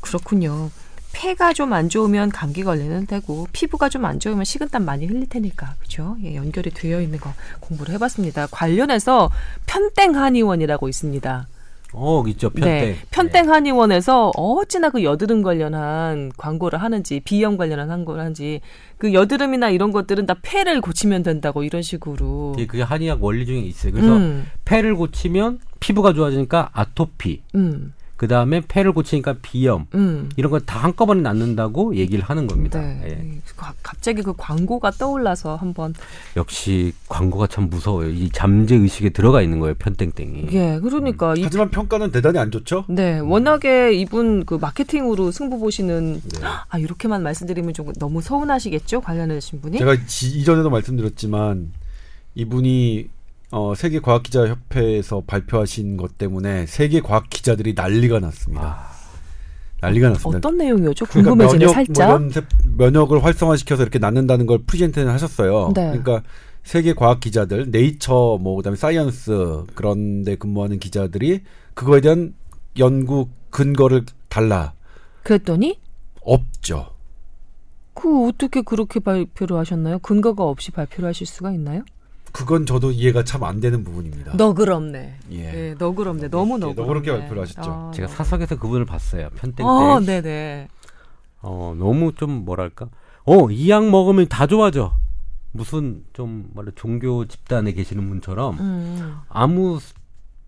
그렇군요. 0.00 0.70
폐가 1.18 1.52
좀 1.52 1.72
안 1.72 1.88
좋으면 1.88 2.30
감기 2.30 2.62
걸리는 2.62 3.06
되고 3.06 3.48
피부가 3.52 3.88
좀 3.88 4.04
안 4.04 4.20
좋으면 4.20 4.44
식은땀 4.44 4.84
많이 4.84 5.06
흘릴 5.06 5.28
테니까 5.28 5.74
그죠? 5.80 6.16
예, 6.22 6.36
연결이 6.36 6.70
되어 6.70 7.00
있는 7.00 7.18
거 7.18 7.32
공부를 7.60 7.92
해봤습니다. 7.94 8.46
관련해서 8.52 9.28
편땡 9.66 10.14
한의원이라고 10.14 10.88
있습니다. 10.88 11.48
어, 11.94 12.22
있죠. 12.28 12.50
편땡. 12.50 12.70
네, 12.70 12.96
편땡 13.10 13.50
한의원에서 13.50 14.30
어찌나 14.36 14.90
그 14.90 15.02
여드름 15.02 15.42
관련한 15.42 16.30
광고를 16.36 16.80
하는지 16.80 17.20
비염 17.24 17.56
관련한 17.56 17.88
광고를 17.88 18.20
하는지 18.20 18.60
그 18.98 19.12
여드름이나 19.12 19.70
이런 19.70 19.90
것들은 19.90 20.26
다 20.26 20.36
폐를 20.40 20.80
고치면 20.80 21.22
된다고 21.24 21.64
이런 21.64 21.82
식으로. 21.82 22.54
예, 22.58 22.66
그게 22.66 22.82
한의학 22.82 23.22
원리 23.24 23.44
중에 23.44 23.58
있어요. 23.58 23.92
그래서 23.92 24.16
음, 24.16 24.46
폐를 24.64 24.94
고치면 24.94 25.58
피부가 25.80 26.12
좋아지니까 26.12 26.70
아토피, 26.74 27.42
음, 27.56 27.92
그 28.18 28.26
다음에 28.26 28.60
폐를 28.66 28.90
고치니까 28.92 29.36
비염, 29.42 29.86
음. 29.94 30.28
이런 30.36 30.50
거다 30.50 30.76
한꺼번에 30.80 31.20
낫는다고 31.22 31.94
얘기를 31.94 32.24
하는 32.24 32.48
겁니다. 32.48 32.80
네. 32.80 33.00
예. 33.04 33.40
가- 33.56 33.72
갑자기 33.82 34.22
그 34.22 34.34
광고가 34.36 34.90
떠올라서 34.90 35.54
한번 35.54 35.94
역시 36.36 36.92
광고가 37.08 37.46
참 37.46 37.70
무서워요. 37.70 38.10
이 38.10 38.28
잠재 38.32 38.74
의식에 38.74 39.10
들어가 39.10 39.40
있는 39.40 39.60
거예요. 39.60 39.74
편땡땡이. 39.78 40.48
예 40.50 40.80
그러니까 40.82 41.34
이 41.36 41.44
하지만 41.44 41.70
평가는 41.70 42.10
대단히 42.10 42.38
안 42.40 42.50
좋죠. 42.50 42.84
네, 42.88 43.20
워낙에 43.20 43.92
이분 43.94 44.44
그 44.44 44.54
마케팅으로 44.56 45.30
승부 45.30 45.60
보시는 45.60 46.20
네. 46.20 46.40
아 46.68 46.76
이렇게만 46.76 47.22
말씀드리면 47.22 47.72
좀 47.72 47.92
너무 48.00 48.20
서운하시겠죠 48.20 49.00
관련하신 49.00 49.60
분이. 49.60 49.78
제가 49.78 49.96
지- 50.06 50.40
이전에도 50.40 50.70
말씀드렸지만 50.70 51.70
이분이 52.34 53.08
어, 53.50 53.74
세계 53.74 53.98
과학 54.00 54.22
기자 54.22 54.46
협회에서 54.46 55.22
발표하신 55.26 55.96
것 55.96 56.18
때문에 56.18 56.66
세계 56.66 57.00
과학 57.00 57.30
기자들이 57.30 57.72
난리가 57.74 58.20
났습니다. 58.20 58.62
아, 58.62 58.90
난리가 59.80 60.10
났습니다. 60.10 60.38
어떤 60.38 60.58
내용이었죠? 60.58 61.06
그러니까 61.06 61.30
궁금해지네 61.30 61.64
면역, 61.64 61.74
살짝. 61.74 62.20
뭐 62.20 62.30
면역을 62.76 63.24
활성화시켜서 63.24 63.82
이렇게 63.82 63.98
낫는다는 63.98 64.46
걸 64.46 64.58
프레젠테이션을 64.66 65.10
하셨어요. 65.10 65.72
네. 65.74 65.86
그러니까 65.88 66.22
세계 66.62 66.92
과학 66.92 67.20
기자들, 67.20 67.70
네이처, 67.70 68.38
뭐 68.42 68.56
그다음에 68.56 68.76
사이언스 68.76 69.64
그런 69.74 70.24
데 70.24 70.36
근무하는 70.36 70.78
기자들이 70.78 71.42
그거에 71.72 72.02
대한 72.02 72.34
연구 72.78 73.28
근거를 73.48 74.04
달라 74.28 74.74
그랬더니 75.22 75.80
없죠. 76.20 76.90
그 77.94 78.28
어떻게 78.28 78.60
그렇게 78.60 79.00
발표를 79.00 79.56
하셨나요? 79.56 79.98
근거가 80.00 80.44
없이 80.44 80.70
발표를 80.70 81.08
하실 81.08 81.26
수가 81.26 81.52
있나요? 81.52 81.82
그건 82.32 82.66
저도 82.66 82.90
이해가 82.92 83.24
참 83.24 83.42
안 83.44 83.60
되는 83.60 83.82
부분입니다. 83.84 84.34
너그럽네. 84.34 85.16
예. 85.32 85.38
예, 85.70 85.74
너그럽네. 85.78 86.28
너무 86.28 86.54
예, 86.54 86.58
너그럽네. 86.58 86.80
너그럽게 86.82 87.10
발표를 87.12 87.42
하셨죠. 87.42 87.70
아, 87.70 87.90
제가 87.94 88.08
사석에서 88.08 88.58
그분을 88.58 88.84
봤어요. 88.84 89.28
편땡 89.36 89.54
때. 89.56 89.62
어, 89.64 90.00
네네. 90.00 90.68
어, 91.42 91.74
너무 91.78 92.12
좀 92.14 92.44
뭐랄까. 92.44 92.88
어, 93.24 93.50
이 93.50 93.68
약 93.70 93.88
먹으면 93.88 94.26
다 94.28 94.46
좋아져. 94.46 94.92
무슨 95.52 96.04
좀 96.12 96.50
뭐라 96.52 96.72
종교 96.74 97.24
집단에 97.26 97.72
계시는 97.72 98.06
분처럼 98.08 98.58
음. 98.60 99.16
아무 99.28 99.78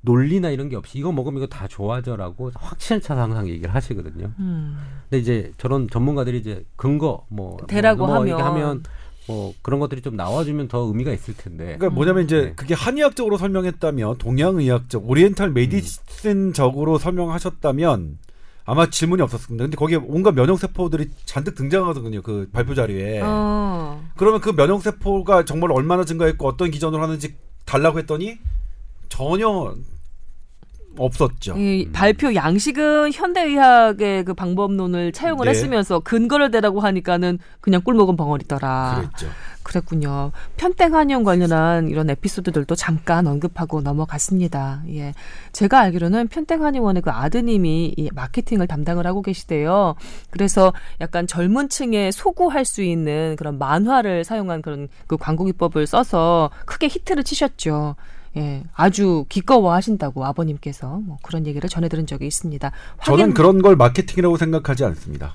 논리나 0.02 0.50
이런 0.50 0.68
게 0.68 0.76
없이 0.76 0.98
이거 0.98 1.10
먹으면 1.12 1.38
이거 1.42 1.46
다 1.46 1.66
좋아져라고 1.68 2.52
확신을 2.54 3.00
차서 3.02 3.20
항상 3.20 3.48
얘기를 3.48 3.74
하시거든요. 3.74 4.32
음. 4.38 4.78
근데 5.08 5.18
이제 5.20 5.52
저런 5.58 5.88
전문가들이 5.90 6.38
이제 6.38 6.64
근거 6.76 7.24
뭐 7.28 7.56
대라고 7.66 8.06
뭐, 8.06 8.24
뭐. 8.24 8.36
하면 8.42 8.82
뭐 9.30 9.54
그런 9.62 9.78
것들이 9.78 10.02
좀 10.02 10.16
나와주면 10.16 10.68
더 10.68 10.80
의미가 10.80 11.12
있을 11.12 11.36
텐데. 11.36 11.64
그러니까 11.64 11.90
뭐냐면 11.90 12.24
이제 12.24 12.40
네. 12.42 12.52
그게 12.54 12.74
한의학적으로 12.74 13.38
설명했다면 13.38 14.18
동양의학적 14.18 15.08
오리엔탈 15.08 15.50
메디슨적으로 15.50 16.98
설명하셨다면 16.98 18.18
아마 18.64 18.90
질문이 18.90 19.22
없었을 19.22 19.48
겁니다. 19.48 19.64
근데 19.64 19.76
거기에 19.76 19.98
온갖 20.02 20.32
면역 20.32 20.58
세포들이 20.58 21.10
잔뜩 21.24 21.54
등장하거든요. 21.54 22.22
그 22.22 22.48
발표 22.52 22.74
자료에. 22.74 23.20
어. 23.22 24.02
그러면 24.16 24.40
그 24.40 24.54
면역 24.54 24.82
세포가 24.82 25.44
정말 25.44 25.72
얼마나 25.72 26.04
증가했고 26.04 26.46
어떤 26.46 26.70
기전으로 26.70 27.02
하는지 27.02 27.36
달라고 27.64 27.98
했더니 27.98 28.38
전혀 29.08 29.74
없었죠. 30.98 31.56
이 31.56 31.88
발표 31.92 32.34
양식은 32.34 33.12
현대의학의 33.12 34.24
그 34.24 34.34
방법론을 34.34 35.12
차용을 35.12 35.44
네. 35.44 35.50
했으면서 35.50 36.00
근거를 36.00 36.50
대라고 36.50 36.80
하니까는 36.80 37.38
그냥 37.60 37.80
꿀 37.82 37.94
먹은 37.94 38.16
벙어리더라. 38.16 38.96
그랬죠. 38.96 39.26
그랬군요. 39.62 40.32
편땡 40.56 40.94
한의원 40.94 41.22
관련한 41.22 41.88
이런 41.88 42.08
에피소드들도 42.10 42.74
잠깐 42.74 43.26
언급하고 43.26 43.82
넘어갔습니다. 43.82 44.82
예. 44.88 45.14
제가 45.52 45.80
알기로는 45.80 46.28
편땡 46.28 46.64
한의원의 46.64 47.02
그 47.02 47.10
아드님이 47.10 47.94
이 47.96 48.10
마케팅을 48.12 48.66
담당을 48.66 49.06
하고 49.06 49.22
계시대요. 49.22 49.94
그래서 50.30 50.72
약간 51.00 51.26
젊은 51.26 51.68
층에 51.68 52.10
소구할 52.10 52.64
수 52.64 52.82
있는 52.82 53.36
그런 53.36 53.58
만화를 53.58 54.24
사용한 54.24 54.62
그런 54.62 54.88
그 55.06 55.16
광고 55.16 55.44
기법을 55.44 55.86
써서 55.86 56.50
크게 56.64 56.88
히트를 56.88 57.22
치셨죠. 57.22 57.96
예. 58.36 58.62
아주 58.74 59.24
기꺼워 59.28 59.72
하신다고 59.72 60.24
아버님께서 60.24 61.00
뭐 61.04 61.18
그런 61.22 61.46
얘기를 61.46 61.68
전해 61.68 61.88
들은 61.88 62.06
적이 62.06 62.26
있습니다. 62.26 62.70
저는 63.04 63.20
확인- 63.20 63.34
그런 63.34 63.62
걸 63.62 63.76
마케팅이라고 63.76 64.36
생각하지 64.36 64.84
않습니다. 64.84 65.32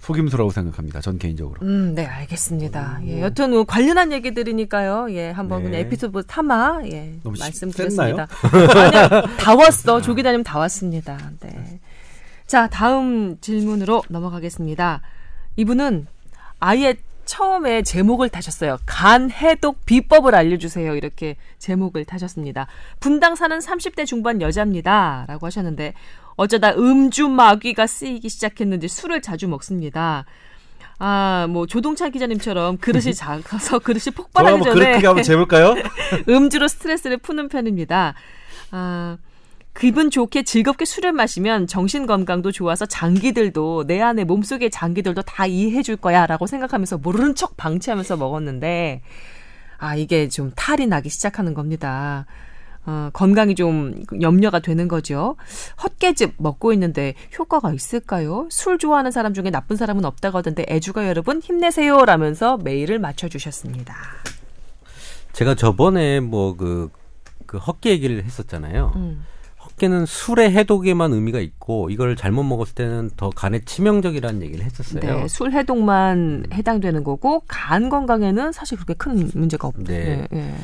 속임수라고 0.00 0.50
생각합니다. 0.50 1.00
전 1.00 1.18
개인적으로. 1.18 1.60
음, 1.62 1.94
네, 1.94 2.06
알겠습니다. 2.06 3.00
예, 3.06 3.20
여튼 3.20 3.50
뭐 3.50 3.64
관련한 3.64 4.12
얘기들이니까요. 4.12 5.08
예, 5.12 5.30
한번 5.30 5.58
네. 5.58 5.64
그냥 5.70 5.80
에피소드 5.82 6.22
삼아 6.26 6.82
예, 6.86 7.14
말씀드렸습니다. 7.24 8.28
아니요, 8.52 9.26
다 9.38 9.54
왔어. 9.56 10.00
조기 10.00 10.22
다님 10.22 10.44
다 10.44 10.58
왔습니다. 10.60 11.18
네. 11.40 11.80
자, 12.46 12.68
다음 12.68 13.38
질문으로 13.40 14.02
넘어가겠습니다. 14.08 15.02
이분은 15.56 16.06
아예 16.60 16.94
처음에 17.28 17.82
제목을 17.82 18.30
타셨어요. 18.30 18.78
간 18.86 19.30
해독 19.30 19.84
비법을 19.84 20.34
알려주세요. 20.34 20.96
이렇게 20.96 21.36
제목을 21.58 22.06
타셨습니다. 22.06 22.66
분당 23.00 23.36
사는 23.36 23.58
30대 23.58 24.06
중반 24.06 24.40
여자입니다. 24.40 25.26
라고 25.28 25.46
하셨는데, 25.46 25.92
어쩌다 26.36 26.72
음주 26.74 27.28
마귀가 27.28 27.86
쓰이기 27.86 28.30
시작했는지 28.30 28.88
술을 28.88 29.20
자주 29.20 29.46
먹습니다. 29.46 30.24
아, 30.98 31.46
뭐, 31.50 31.66
조동찬 31.66 32.12
기자님처럼 32.12 32.78
그릇이 32.78 33.12
작아서 33.14 33.78
그릇이 33.78 34.14
폭발하기 34.14 34.56
뭐 34.56 34.64
전에 34.64 34.86
그렇게 34.86 35.06
한번 35.06 35.22
재볼까요? 35.22 35.74
음주로 36.30 36.66
스트레스를 36.66 37.18
푸는 37.18 37.48
편입니다. 37.48 38.14
아, 38.70 39.18
기분 39.78 40.10
좋게 40.10 40.42
즐겁게 40.42 40.84
술을 40.84 41.12
마시면 41.12 41.66
정신 41.66 42.06
건강도 42.06 42.50
좋아서 42.50 42.84
장기들도 42.86 43.84
내 43.86 44.00
안에 44.00 44.24
몸속의 44.24 44.70
장기들도 44.70 45.22
다 45.22 45.46
이해해 45.46 45.82
줄 45.82 45.96
거야라고 45.96 46.46
생각하면서 46.46 46.98
모르는 46.98 47.34
척 47.34 47.56
방치하면서 47.56 48.16
먹었는데 48.16 49.02
아 49.78 49.94
이게 49.94 50.28
좀 50.28 50.52
탈이 50.56 50.86
나기 50.86 51.08
시작하는 51.08 51.54
겁니다. 51.54 52.26
어, 52.86 53.10
건강이 53.12 53.54
좀 53.54 54.02
염려가 54.20 54.60
되는 54.60 54.88
거죠. 54.88 55.36
헛개즙 55.82 56.34
먹고 56.38 56.72
있는데 56.72 57.14
효과가 57.38 57.72
있을까요? 57.72 58.48
술 58.50 58.78
좋아하는 58.78 59.10
사람 59.10 59.34
중에 59.34 59.50
나쁜 59.50 59.76
사람은 59.76 60.04
없다고 60.04 60.38
하던데 60.38 60.64
애주가 60.68 61.06
여러분 61.06 61.40
힘내세요 61.40 62.04
라면서 62.04 62.56
메일을 62.56 62.98
맞춰주셨습니다. 62.98 63.94
제가 65.32 65.54
저번에 65.54 66.20
뭐 66.20 66.56
그 66.56 66.90
그 67.48 67.56
헛개 67.56 67.90
얘기를 67.90 68.22
했었잖아요. 68.22 68.92
음. 68.96 69.24
헛개는 69.78 70.06
술의 70.06 70.50
해독에만 70.52 71.12
의미가 71.12 71.38
있고 71.38 71.88
이걸 71.90 72.16
잘못 72.16 72.42
먹었을 72.42 72.74
때는 72.74 73.10
더 73.16 73.30
간에 73.30 73.60
치명적이라는 73.60 74.42
얘기를 74.42 74.64
했었어요. 74.64 75.00
네, 75.00 75.28
술 75.28 75.52
해독만 75.52 76.46
해당되는 76.52 77.04
거고 77.04 77.42
간 77.46 77.88
건강에는 77.88 78.52
사실 78.52 78.76
그렇게 78.76 78.94
큰 78.94 79.30
문제가 79.34 79.68
없. 79.68 79.74
네. 79.78 80.04
네. 80.04 80.28
네. 80.30 80.54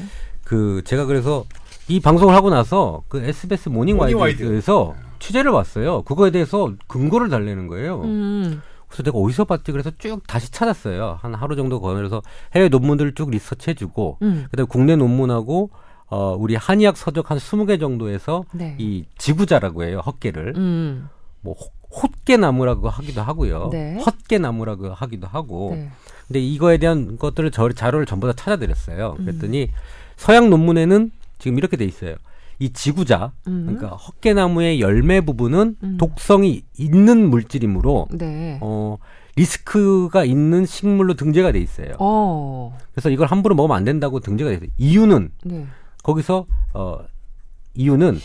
그 0.42 0.82
제가 0.84 1.06
그래서 1.06 1.44
이 1.88 2.00
방송을 2.00 2.34
하고 2.34 2.50
나서 2.50 3.02
그 3.08 3.22
SBS 3.22 3.68
모닝 3.68 3.96
모닝 3.96 4.18
와이드에서 4.18 4.94
취재를 5.20 5.52
왔어요. 5.52 6.02
그거에 6.02 6.30
대해서 6.30 6.72
근거를 6.86 7.28
달라는 7.30 7.68
거예요. 7.68 8.02
음, 8.02 8.60
그래서 8.88 9.02
내가 9.04 9.18
어디서 9.18 9.44
봤지? 9.44 9.72
그래서 9.72 9.90
쭉 9.98 10.26
다시 10.26 10.50
찾았어요. 10.50 11.18
한 11.20 11.34
하루 11.34 11.56
정도 11.56 11.80
걸려서 11.80 12.20
해외 12.54 12.68
논문들을 12.68 13.14
쭉 13.14 13.30
리서치해주고 13.30 14.18
음. 14.22 14.46
그다음에 14.50 14.66
국내 14.68 14.96
논문하고 14.96 15.70
어 16.08 16.36
우리 16.38 16.54
한의학 16.54 16.96
서적 16.96 17.30
한 17.30 17.38
20개 17.38 17.80
정도에서 17.80 18.44
네. 18.52 18.76
이 18.78 19.04
지구자라고 19.18 19.84
해요. 19.84 20.00
헛개를 20.04 20.54
음, 20.56 21.08
뭐 21.40 21.54
호- 21.54 21.70
헛개나무라고 22.02 22.88
하기도 22.88 23.22
하고요. 23.22 23.68
네. 23.72 23.98
헛개나무라고 23.98 24.92
하기도 24.92 25.26
하고. 25.26 25.70
네. 25.74 25.90
근데 26.26 26.40
이거에 26.40 26.78
대한 26.78 27.16
것들을 27.18 27.50
저 27.50 27.70
자료를 27.70 28.06
전부 28.06 28.26
다 28.26 28.32
찾아드렸어요. 28.34 29.16
음. 29.18 29.24
그랬더니 29.24 29.70
서양 30.16 30.50
논문에는 30.50 31.10
지금 31.38 31.58
이렇게 31.58 31.76
돼 31.76 31.84
있어요. 31.84 32.16
이 32.60 32.72
지구자, 32.72 33.32
음. 33.48 33.64
그러니까 33.66 33.96
헛개나무의 33.96 34.80
열매 34.80 35.20
부분은 35.20 35.76
음. 35.82 35.96
독성이 35.98 36.62
있는 36.78 37.28
물질이므로 37.28 38.08
네. 38.12 38.58
어 38.62 38.98
리스크가 39.36 40.24
있는 40.24 40.64
식물로 40.64 41.14
등재가 41.14 41.50
돼 41.52 41.58
있어요. 41.60 41.94
어, 41.98 42.76
그래서 42.92 43.10
이걸 43.10 43.26
함부로 43.26 43.54
먹으면 43.56 43.76
안 43.76 43.84
된다고 43.84 44.20
등재가 44.20 44.50
돼 44.50 44.56
있어요. 44.56 44.68
이유는 44.78 45.30
네. 45.44 45.66
거기서 46.04 46.46
어 46.74 46.98
이유는 47.74 48.18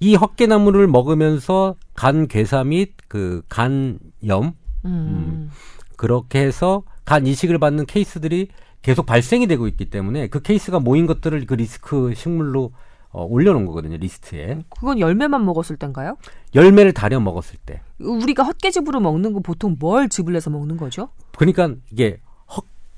이 0.00 0.14
헛개나무를 0.14 0.88
먹으면서 0.88 1.76
간 1.94 2.28
괴사 2.28 2.64
및 2.64 2.92
그 3.08 3.42
간염 3.48 4.52
음, 4.84 5.50
그렇게 5.96 6.40
해서 6.40 6.82
간 7.04 7.26
이식을 7.26 7.58
받는 7.58 7.86
케이스들이 7.86 8.48
계속 8.82 9.06
발생이 9.06 9.46
되고 9.46 9.68
있기 9.68 9.90
때문에 9.90 10.26
그 10.26 10.42
케이스가 10.42 10.80
모인 10.80 11.06
것들을 11.06 11.46
그 11.46 11.54
리스크 11.54 12.12
식물로 12.14 12.72
어, 13.10 13.24
올려놓은 13.24 13.66
거거든요 13.66 13.96
리스트에 13.98 14.64
그건 14.70 14.98
열매만 14.98 15.44
먹었을 15.44 15.76
땐가요? 15.76 16.16
열매를 16.54 16.92
다려 16.92 17.20
먹었을 17.20 17.58
때 17.64 17.82
우리가 18.00 18.42
헛개즙으로 18.42 19.00
먹는 19.00 19.32
거 19.34 19.40
보통 19.40 19.76
뭘 19.78 20.08
즙을 20.08 20.32
내서 20.32 20.50
먹는 20.50 20.78
거죠? 20.78 21.10
그러니까 21.36 21.74
이게 21.92 22.18
헛 22.24 22.31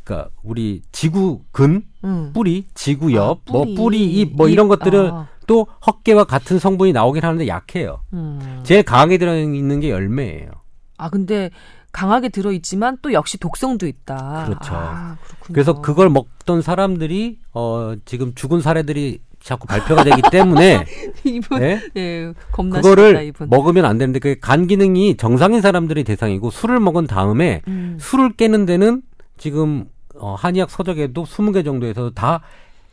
그러니까 0.05 0.31
우리 0.43 0.83
지구 0.93 1.43
근 1.51 1.83
음. 2.05 2.31
뿌리 2.35 2.67
지구 2.75 3.13
옆 3.15 3.41
아, 3.49 3.53
뭐 3.53 3.65
뿌리. 3.65 3.75
뿌리 3.75 4.05
잎뭐 4.21 4.49
잎, 4.49 4.53
이런 4.53 4.69
것들은 4.69 5.11
아. 5.11 5.29
또 5.47 5.67
헛개와 5.87 6.25
같은 6.25 6.59
성분이 6.59 6.93
나오긴 6.93 7.25
하는데 7.25 7.47
약해요 7.49 8.01
음. 8.13 8.61
제일 8.65 8.83
강하게 8.83 9.19
들어있는 9.19 9.81
게 9.81 9.91
열매예요 9.91 10.51
아 10.99 11.09
근데 11.11 11.51
강하게 11.91 12.29
들어 12.29 12.53
있지만 12.53 12.99
또 13.03 13.13
역시 13.13 13.39
독성도 13.39 13.87
있다. 13.87 14.47
그렇죠. 14.47 14.75
아. 14.75 15.17
그래서 15.43 15.81
그걸 15.81 16.11
먹던 16.11 16.61
사람들이 16.61 17.39
어 17.53 17.95
지금 18.05 18.35
죽은 18.35 18.61
사례들이 18.63 19.21
자꾸 19.39 19.69
발표가 19.69 20.03
되기 20.03 20.21
때문에 20.33 20.85
이분 21.23 21.61
네? 21.61 21.81
예, 21.97 22.33
겁나시다 22.51 22.81
그거를 22.97 23.25
이분. 23.27 23.49
먹으면 23.49 23.85
안 23.85 23.99
되는데 23.99 24.19
그 24.19 24.35
간 24.41 24.67
기능이 24.67 25.17
정상인 25.17 25.61
사람들이 25.61 26.03
대상이고 26.03 26.51
술을 26.51 26.81
먹은 26.81 27.07
다음에 27.07 27.63
음. 27.69 27.97
술을 28.01 28.33
깨는 28.33 28.67
데는 28.67 29.03
지금 29.37 29.87
어, 30.25 30.35
한의학 30.37 30.71
서적에도 30.71 31.25
20개 31.25 31.63
정도에서 31.65 32.11
다 32.11 32.41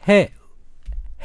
해 0.07 0.31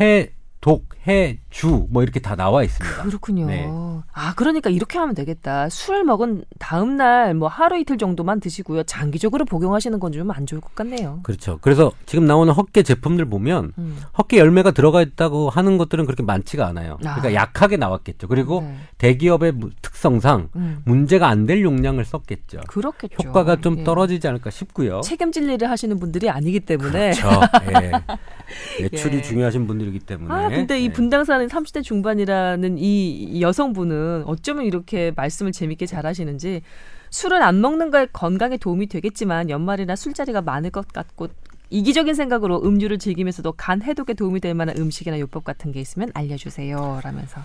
해, 0.01 0.31
독, 0.61 0.89
해, 1.09 1.39
주, 1.57 1.87
뭐 1.89 2.03
이렇게 2.03 2.21
다 2.21 2.37
나와 2.37 2.63
있습니다. 2.63 3.03
그렇군요. 3.05 3.47
네. 3.47 3.67
아, 4.13 4.35
그러니까 4.37 4.69
이렇게 4.69 4.99
하면 4.99 5.15
되겠다. 5.15 5.71
술 5.71 6.05
먹은 6.05 6.45
다음 6.59 6.97
날 6.97 7.33
뭐 7.35 7.49
하루 7.49 7.79
이틀 7.79 7.97
정도만 7.97 8.41
드시고요. 8.41 8.83
장기적으로 8.83 9.45
복용하시는 9.47 9.99
건 9.99 10.13
좀 10.13 10.31
안 10.31 10.45
좋을 10.47 10.61
것 10.61 10.75
같네요. 10.75 11.21
그렇죠. 11.23 11.59
그래서 11.63 11.93
지금 12.05 12.27
나오는 12.27 12.53
헛개 12.53 12.83
제품들 12.83 13.25
보면 13.25 13.73
음. 13.79 13.97
헛개 14.19 14.37
열매가 14.39 14.73
들어가 14.73 15.01
있다고 15.03 15.49
하는 15.51 15.79
것들은 15.79 16.05
그렇게 16.05 16.23
많지가 16.23 16.67
않아요. 16.67 16.97
그러니까 17.01 17.29
아. 17.29 17.33
약하게 17.35 17.77
나왔겠죠. 17.79 18.29
그리고 18.29 18.61
네. 18.61 18.77
대기업의 18.99 19.53
무- 19.53 19.71
특성상 19.83 20.51
음. 20.57 20.83
문제가 20.85 21.29
안 21.29 21.47
될 21.47 21.63
용량을 21.63 22.05
썼겠죠. 22.05 22.61
그렇겠죠. 22.69 23.17
효과가 23.29 23.57
좀 23.63 23.79
예. 23.79 23.85
떨어지지 23.85 24.27
않을까 24.29 24.51
싶고요. 24.51 25.01
책임질 25.03 25.49
일을 25.49 25.71
하시는 25.71 25.99
분들이 26.01 26.29
아니기 26.29 26.61
때문에. 26.61 27.13
그렇죠. 27.13 27.41
예. 27.83 27.93
매출이 28.83 29.17
예. 29.19 29.23
중요하신 29.23 29.67
분들이기 29.67 30.01
때문에. 30.01 30.33
아, 30.35 30.49
근데 30.49 30.81
이 30.81 30.85
예. 30.87 30.93
분당사는 30.93 31.46
30대 31.49 31.83
중반이라는 31.83 32.77
이 32.79 33.41
여성분은 33.41 34.25
어쩌면 34.27 34.65
이렇게 34.67 35.13
말씀을 35.17 35.53
재밌게 35.53 35.87
잘 35.87 36.07
하시는지 36.07 36.63
술은 37.11 37.43
안 37.43 37.61
먹는 37.61 37.91
거에 37.91 38.07
건강에 38.13 38.57
도움이 38.57 38.87
되겠지만 38.89 39.49
연말이나 39.51 39.97
술자리가 39.97 40.43
많을 40.43 40.71
것 40.71 40.89
같고 40.89 41.29
이기적인 41.71 42.15
생각으로 42.15 42.63
음주를 42.65 42.99
즐기면서도 42.99 43.53
간 43.53 43.83
해독에 43.83 44.15
도움이 44.15 44.41
될 44.41 44.55
만한 44.55 44.77
음식이나 44.79 45.19
요법 45.19 45.45
같은 45.45 45.73
게 45.73 45.81
있으면 45.81 46.11
알려주세요. 46.15 47.01
라면서 47.03 47.41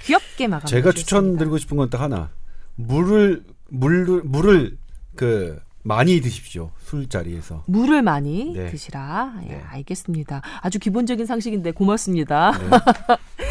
귀엽게 0.00 0.46
마감. 0.48 0.66
제가 0.66 0.92
추천드리고 0.92 1.58
싶은 1.58 1.76
건 1.76 1.90
딱 1.90 2.00
하나. 2.02 2.30
물을 2.76 3.42
물을 3.68 4.22
물을 4.22 4.76
그 5.16 5.58
많이 5.86 6.20
드십시오. 6.20 6.70
술자리에서. 6.78 7.62
물을 7.66 8.02
많이 8.02 8.52
네. 8.52 8.70
드시라. 8.70 9.34
예, 9.44 9.48
네. 9.48 9.62
알겠습니다. 9.68 10.42
아주 10.60 10.78
기본적인 10.78 11.26
상식인데 11.26 11.70
고맙습니다. 11.70 12.52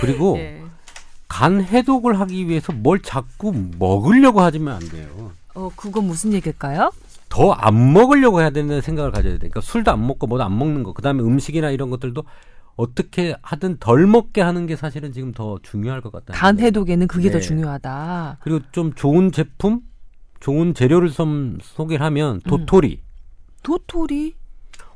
그리고 0.02 0.36
예. 0.40 0.62
간 1.28 1.64
해독을 1.64 2.20
하기 2.20 2.48
위해서 2.50 2.74
뭘 2.74 3.02
자꾸 3.02 3.54
먹으려고 3.80 4.42
하지면 4.42 4.76
안 4.76 4.80
돼요. 4.90 5.32
어, 5.54 5.70
그건 5.76 6.06
무슨 6.08 6.34
얘기일까요? 6.34 6.92
더 7.30 7.54
안 7.54 7.94
먹으려고 7.94 8.42
해야 8.42 8.50
된다는 8.50 8.82
생각을 8.82 9.12
가져야 9.12 9.34
돼. 9.34 9.38
그러니까 9.40 9.62
술도 9.62 9.92
안 9.92 10.06
먹고 10.06 10.28
뭐도 10.28 10.44
안 10.44 10.58
먹는 10.58 10.84
거. 10.84 10.94
그다음에 10.94 11.22
음식이나 11.24 11.70
이런 11.72 11.90
것들도 11.90 12.24
어떻게 12.76 13.36
하든 13.42 13.78
덜 13.80 14.06
먹게 14.08 14.42
하는 14.42 14.68
게 14.68 14.76
사실은 14.76 15.14
지금 15.14 15.32
더 15.32 15.58
중요할 15.64 16.02
것 16.02 16.12
같다. 16.12 16.34
간 16.34 16.60
해독에는 16.60 17.08
그게 17.08 17.32
더 17.32 17.40
네. 17.40 17.42
중요하다. 17.42 18.38
그리고 18.42 18.60
좀 18.72 18.94
좋은 18.94 19.32
제품, 19.32 19.82
좋은 20.40 20.74
재료를 20.74 21.10
좀 21.12 21.58
소개를 21.62 22.06
하면 22.06 22.36
음. 22.36 22.40
도토리. 22.50 23.02
도토리? 23.64 24.36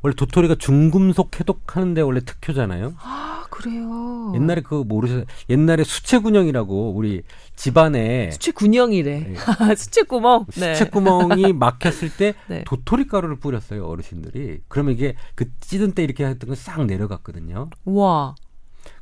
원래 0.01 0.15
도토리가 0.15 0.55
중금속 0.55 1.38
해독하는데 1.39 2.00
원래 2.01 2.22
특효잖아요. 2.22 2.93
아, 3.01 3.43
그래요. 3.50 4.31
옛날에 4.34 4.62
그거 4.62 4.86
모르셨어요? 4.86 5.25
옛날에 5.50 5.84
수채군형이라고 5.84 6.91
우리 6.96 7.24
집안에 7.58 8.31
수채 8.31 8.51
군형이래. 8.51 9.19
네. 9.19 9.36
수채 9.75 10.03
구멍. 10.03 10.46
네. 10.55 10.75
수채구멍이 10.75 11.51
막혔을 11.53 12.15
때 12.15 12.34
네. 12.48 12.63
도토리 12.65 13.08
가루를 13.08 13.39
뿌렸어요 13.39 13.86
어르신들이. 13.88 14.62
그러면 14.69 14.93
이게 14.93 15.15
그 15.36 15.46
찌든 15.60 15.91
때 15.91 16.03
이렇게 16.03 16.25
했던 16.25 16.48
건 16.48 16.55
싹 16.55 16.86
내려갔거든요. 16.86 17.69
와. 17.86 18.36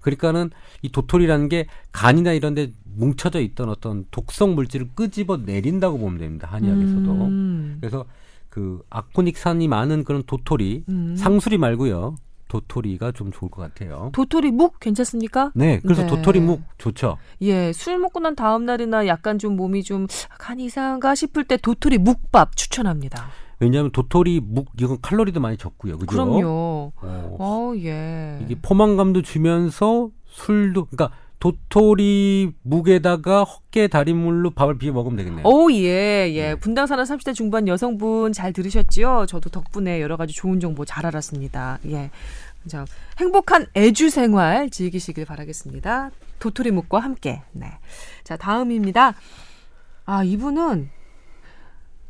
그러니까는 0.08 0.52
이 0.82 0.90
도토리라는 0.90 1.50
게 1.50 1.68
간이나 1.92 2.32
이런 2.32 2.54
데 2.54 2.72
뭉쳐져 2.96 3.42
있던 3.42 3.70
어떤 3.70 4.06
독성 4.10 4.56
물질을 4.56 4.90
끄집어 4.96 5.38
내린다고 5.38 5.98
보면 5.98 6.20
됩니다 6.20 6.48
한의학에서도. 6.50 7.12
음. 7.12 7.78
그래서 7.82 8.06
그 8.50 8.82
아코닉산이 8.89 9.67
많은 9.67 10.04
그런 10.04 10.24
도토리, 10.24 10.86
음. 10.89 11.15
상수리 11.17 11.58
말고요. 11.58 12.15
도토리가 12.48 13.12
좀 13.12 13.32
좋을 13.32 13.52
것 13.52 13.62
같아요. 13.62 14.10
도토리 14.13 14.52
묵 14.52 14.80
괜찮습니까? 14.80 15.52
네, 15.54 15.80
그래서 15.82 16.04
네. 16.04 16.08
도토리 16.08 16.39
묵 16.39 16.62
좋죠. 16.78 17.17
예, 17.41 17.74
술 17.74 18.00
먹고 18.00 18.22
난 18.22 18.36
다음 18.36 18.65
날이나 18.65 19.06
약간 19.08 19.38
좀 19.38 19.58
몸이 19.58 19.84
좀 19.84 20.08
간이 20.39 20.65
이상한가 20.65 21.13
싶을 21.13 21.43
때 21.43 21.58
도토리 21.58 21.98
묵밥 21.98 22.56
추천합니다. 22.56 23.28
왜냐하면 23.60 23.91
도토리 23.91 24.39
묵 24.39 24.70
이건 24.80 25.00
칼로리도 25.02 25.39
많이 25.39 25.58
적고요, 25.58 25.98
그죠? 25.98 26.12
그럼요. 26.12 26.93
어, 26.96 27.38
어, 27.39 27.74
예. 27.78 28.39
이게 28.43 28.56
포만감도 28.62 29.24
주면서 29.24 30.10
술도 30.26 30.86
그러니까 30.86 31.12
도토리 31.39 32.54
묵에다가 32.63 33.43
헛개 33.43 33.88
다리물로 33.88 34.52
밥을 34.52 34.78
비벼 34.78 34.93
먹으면 34.93 35.17
되겠네요. 35.17 35.46
오, 35.46 35.72
예, 35.72 36.30
예. 36.32 36.41
네. 36.50 36.56
분당 36.56 36.88
사는 36.88 37.04
30대 37.04 37.34
중반 37.36 37.67
여성분 37.67 38.34
잘 38.34 38.54
들으셨지요? 38.54 39.26
저도 39.28 39.50
덕분에 39.50 40.02
여러 40.02 40.17
가지 40.17 40.34
좋은 40.34 40.60
정보 40.60 40.84
잘 40.84 41.06
알았습니다. 41.06 41.80
예. 41.88 42.10
자, 42.67 42.86
행복한 43.20 43.67
애주 43.76 44.10
생활 44.10 44.70
즐기시길 44.70 45.26
바라겠습니다. 45.26 46.12
도토리 46.39 46.72
묵과 46.72 47.00
함께. 47.00 47.41
네. 47.52 47.67
자, 48.24 48.36
다음입니다. 48.36 49.13
아, 50.06 50.24
이분은 50.24 50.89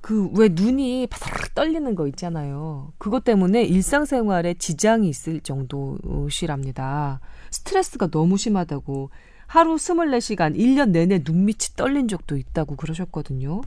그 0.08 0.30
왜 0.32 0.48
눈이 0.48 1.08
바삭 1.08 1.54
떨리는 1.54 1.94
거 1.94 2.08
있잖아요. 2.08 2.94
그것 2.98 3.26
때문에 3.26 3.64
일상생활에 3.64 4.54
지장이 4.54 5.10
있을 5.10 5.42
정도시랍니다. 5.42 7.20
스트레스가 7.52 8.08
너무 8.08 8.38
심하다고 8.38 9.10
하루 9.48 9.76
24시간 9.76 10.58
1년 10.58 10.92
내내 10.92 11.24
눈밑이 11.26 11.76
떨린 11.76 12.08
적도 12.08 12.38
있다고 12.38 12.78
그러셨거든요. 12.78 13.62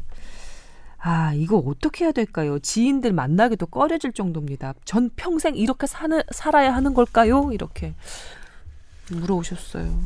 아, 0.96 1.34
이거 1.34 1.58
어떻게 1.58 2.06
해야 2.06 2.12
될까요? 2.12 2.58
지인들 2.58 3.12
만나기도 3.12 3.66
꺼려질 3.66 4.14
정도입니다. 4.14 4.72
전 4.86 5.10
평생 5.16 5.56
이렇게 5.56 5.86
사는, 5.86 6.22
살아야 6.32 6.74
하는 6.74 6.94
걸까요? 6.94 7.50
이렇게 7.52 7.94
물어오셨어요. 9.10 9.98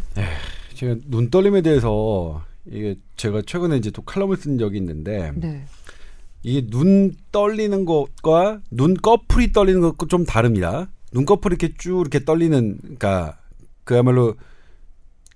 제가 0.74 0.96
눈 1.06 1.30
떨림에 1.30 1.62
대해서 1.62 2.42
이게 2.66 2.96
제가 3.16 3.42
최근에 3.46 3.76
이제 3.76 3.92
또 3.92 4.02
칼럼을 4.02 4.36
쓴 4.36 4.58
적이 4.58 4.78
있는데 4.78 5.32
네. 5.36 5.64
이게 6.44 6.66
눈 6.68 7.12
떨리는 7.32 7.84
것과 7.86 8.60
눈 8.70 8.94
꺼풀이 8.94 9.52
떨리는 9.52 9.80
것과 9.80 10.06
좀 10.06 10.24
다릅니다. 10.24 10.88
눈 11.10 11.24
꺼풀이 11.24 11.56
이렇게 11.58 11.74
쭉 11.78 12.00
이렇게 12.00 12.24
떨리는 12.24 12.78
그러니까 12.82 13.38
그야말로 13.84 14.34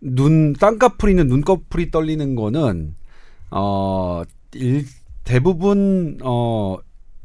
눈 0.01 0.55
쌍꺼풀 0.59 1.11
있는 1.11 1.27
눈꺼풀이 1.29 1.91
떨리는 1.91 2.35
거는 2.35 2.95
어 3.51 4.23
일, 4.53 4.85
대부분 5.25 6.19
어, 6.23 6.77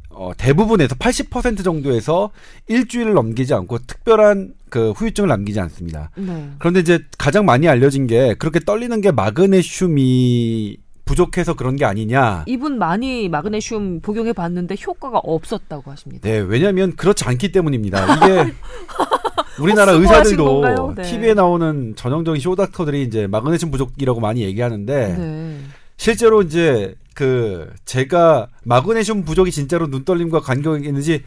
어 0.08 0.32
대부분에서 0.36 0.94
80% 0.94 1.62
정도에서 1.62 2.30
일주일을 2.68 3.12
넘기지 3.12 3.52
않고 3.52 3.78
특별한 3.80 4.54
그 4.70 4.92
후유증을 4.92 5.28
남기지 5.28 5.60
않습니다. 5.60 6.10
네. 6.16 6.50
그런데 6.58 6.80
이제 6.80 7.00
가장 7.18 7.44
많이 7.44 7.68
알려진 7.68 8.06
게 8.06 8.34
그렇게 8.34 8.60
떨리는 8.60 8.98
게 9.02 9.10
마그네슘이 9.10 10.78
부족해서 11.04 11.54
그런 11.54 11.76
게 11.76 11.84
아니냐. 11.84 12.44
이분 12.46 12.78
많이 12.78 13.28
마그네슘 13.28 14.00
복용해 14.00 14.32
봤는데 14.32 14.76
효과가 14.86 15.18
없었다고 15.18 15.90
하십니다. 15.90 16.28
네, 16.28 16.38
왜냐하면 16.38 16.96
그렇지 16.96 17.24
않기 17.24 17.52
때문입니다. 17.52 18.16
이게 18.16 18.52
우리나라? 19.60 19.92
의사들도 19.92 20.94
네. 20.96 21.02
TV에 21.02 21.34
나오는 21.34 21.94
전형적인 21.96 22.40
쇼닥터들이 22.40 23.02
이제 23.02 23.26
마그네슘 23.26 23.70
부족이라고 23.70 24.20
많이 24.20 24.42
얘기하는데 24.42 25.16
네. 25.16 25.60
실제로 25.96 26.42
이제 26.42 26.94
그 27.14 27.70
제가 27.84 28.48
마그네슘 28.64 29.24
부족이 29.24 29.50
진짜로 29.50 29.86
눈떨림과 29.86 30.40
관계가 30.40 30.78
있는지 30.78 31.22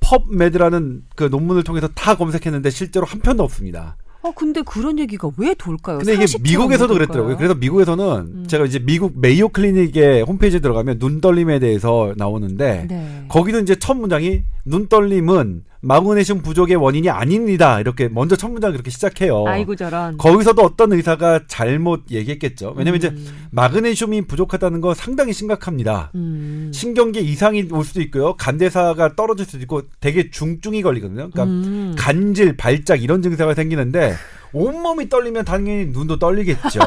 펍메드라는 0.00 1.04
그 1.16 1.24
논문을 1.24 1.64
통해서 1.64 1.88
다 1.88 2.16
검색했는데 2.16 2.70
실제로 2.70 3.06
한 3.06 3.20
편도 3.20 3.42
없습니다. 3.42 3.96
어, 4.22 4.30
근데 4.30 4.62
그런 4.62 4.98
얘기가 4.98 5.30
왜 5.36 5.54
돌까요? 5.54 5.98
근데 5.98 6.14
이게 6.14 6.26
미국에서도 6.40 6.92
왜 6.92 6.98
그랬더라고요. 6.98 7.36
그래서 7.36 7.54
미국에서는 7.54 8.04
음. 8.04 8.44
제가 8.46 8.64
이제 8.64 8.78
미국 8.78 9.20
메이오 9.20 9.48
클리닉의 9.48 10.22
홈페이지에 10.22 10.60
들어가면 10.60 10.98
눈떨림에 11.00 11.58
대해서 11.58 12.14
나오는데 12.16 12.86
네. 12.88 13.24
거기도 13.28 13.58
이제 13.58 13.74
첫 13.76 13.96
문장이 13.96 14.42
눈떨림은 14.64 15.64
마그네슘 15.82 16.42
부족의 16.42 16.76
원인이 16.76 17.10
아닙니다. 17.10 17.80
이렇게 17.80 18.08
먼저 18.08 18.36
첫 18.36 18.50
문장 18.50 18.70
그렇게 18.70 18.90
시작해요. 18.90 19.44
아이고 19.46 19.74
저런. 19.74 20.16
거기서도 20.16 20.62
어떤 20.62 20.92
의사가 20.92 21.42
잘못 21.48 22.04
얘기했겠죠. 22.10 22.74
왜냐면 22.76 22.98
이제 22.98 23.08
음. 23.08 23.26
마그네슘이 23.50 24.22
부족하다는 24.22 24.80
건 24.80 24.94
상당히 24.94 25.32
심각합니다. 25.32 26.12
음. 26.14 26.70
신경계 26.72 27.20
이상이 27.20 27.68
올 27.72 27.84
수도 27.84 28.00
있고요. 28.00 28.34
간대사가 28.36 29.16
떨어질 29.16 29.44
수도 29.44 29.58
있고 29.58 29.82
되게 29.98 30.30
중증이 30.30 30.82
걸리거든요. 30.82 31.30
그러니까 31.30 31.44
음. 31.44 31.96
간질, 31.98 32.56
발작 32.56 33.02
이런 33.02 33.20
증세가 33.20 33.52
생기는데 33.54 34.14
온몸이 34.52 35.08
떨리면 35.08 35.44
당연히 35.44 35.86
눈도 35.86 36.18
떨리겠죠. 36.18 36.78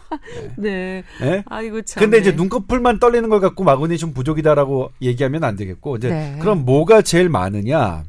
네. 0.56 1.02
예? 1.22 1.44
아이고 1.46 1.82
참. 1.82 2.00
근데 2.00 2.18
이제 2.18 2.30
네. 2.30 2.36
눈꺼풀만 2.36 3.00
떨리는 3.00 3.28
걸 3.28 3.40
갖고 3.40 3.64
마그네슘 3.64 4.14
부족이다라고 4.14 4.92
얘기하면 5.02 5.44
안 5.44 5.56
되겠고 5.56 5.96
이제 5.96 6.08
네. 6.08 6.38
그럼 6.40 6.64
뭐가 6.64 7.02
제일 7.02 7.28
많으냐? 7.28 8.04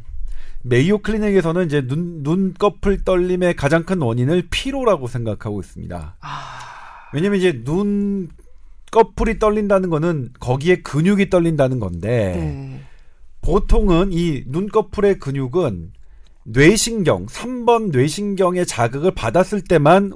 메이오 0.64 1.00
클리닉에서는 1.00 1.66
이제 1.66 1.86
눈 1.88 2.24
눈꺼풀 2.24 3.04
떨림의 3.04 3.56
가장 3.56 3.84
큰 3.84 4.02
원인을 4.02 4.48
피로라고 4.50 5.08
생각하고 5.08 5.60
있습니다. 5.60 6.18
아. 6.20 6.52
왜냐면 7.14 7.40
이제 7.40 7.64
눈 7.64 8.30
꺼풀이 8.92 9.40
떨린다는 9.40 9.90
거는 9.90 10.30
거기에 10.40 10.82
근육이 10.82 11.30
떨린다는 11.30 11.80
건데 11.80 12.10
네. 12.36 12.82
보통은 13.42 14.12
이 14.12 14.44
눈꺼풀의 14.48 15.20
근육은 15.20 15.94
뇌신경, 16.44 17.28
3번 17.28 17.92
뇌신경의 17.92 18.66
자극을 18.66 19.12
받았을 19.12 19.62
때만 19.62 20.12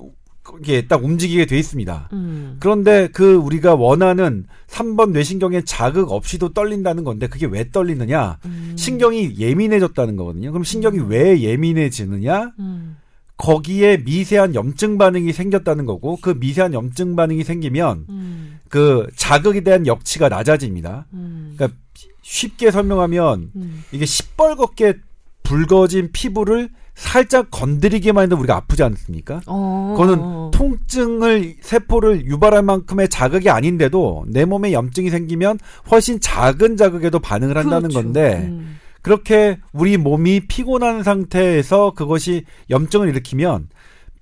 이게 0.62 0.88
딱 0.88 1.04
움직이게 1.04 1.46
돼 1.46 1.58
있습니다. 1.58 2.10
음. 2.14 2.58
그런데 2.60 3.08
그 3.12 3.36
우리가 3.36 3.76
원하는 3.76 4.46
3번 4.68 5.12
뇌신경의 5.12 5.66
자극 5.66 6.12
없이도 6.12 6.54
떨린다는 6.54 7.04
건데 7.04 7.28
그게 7.28 7.46
왜 7.46 7.70
떨리느냐? 7.72 8.40
음. 8.46 8.74
신경이 8.78 9.36
예민해졌다는 9.38 10.16
거거든요. 10.16 10.52
그럼 10.52 10.64
신경이 10.64 11.00
왜 11.08 11.42
예민해지느냐? 11.42 12.52
음. 12.60 12.98
거기에 13.38 13.98
미세한 13.98 14.56
염증 14.56 14.98
반응이 14.98 15.34
생겼다는 15.34 15.86
거고 15.86 16.18
그 16.22 16.36
미세한 16.40 16.74
염증 16.74 17.16
반응이 17.16 17.44
생기면 17.44 18.06
음. 18.10 18.60
그 18.70 19.08
자극에 19.16 19.62
대한 19.62 19.88
역치가 19.88 20.30
낮아집니다. 20.30 21.08
음. 21.14 21.54
그러니까 21.56 21.78
쉽게 22.22 22.72
설명하면 22.72 23.52
음. 23.56 23.84
이게 23.92 24.06
시뻘겋게 24.06 25.00
붉어진 25.44 26.12
피부를 26.12 26.70
살짝 26.96 27.52
건드리기만 27.52 28.24
해도 28.24 28.38
우리가 28.38 28.56
아프지 28.56 28.82
않습니까? 28.84 29.42
어. 29.46 29.96
그거는 29.98 30.52
통증을 30.52 31.58
세포를 31.62 32.26
유발할 32.26 32.64
만큼의 32.64 33.10
자극이 33.10 33.50
아닌데도 33.50 34.26
내 34.28 34.46
몸에 34.46 34.72
염증이 34.72 35.10
생기면 35.10 35.60
훨씬 35.92 36.20
작은 36.20 36.78
자극에도 36.78 37.20
반응을 37.20 37.58
한다는 37.58 37.90
그렇죠. 37.90 38.02
건데 38.02 38.46
음. 38.48 38.80
그렇게 39.02 39.60
우리 39.74 39.98
몸이 39.98 40.48
피곤한 40.48 41.04
상태에서 41.04 41.92
그것이 41.92 42.46
염증을 42.70 43.10
일으키면 43.10 43.68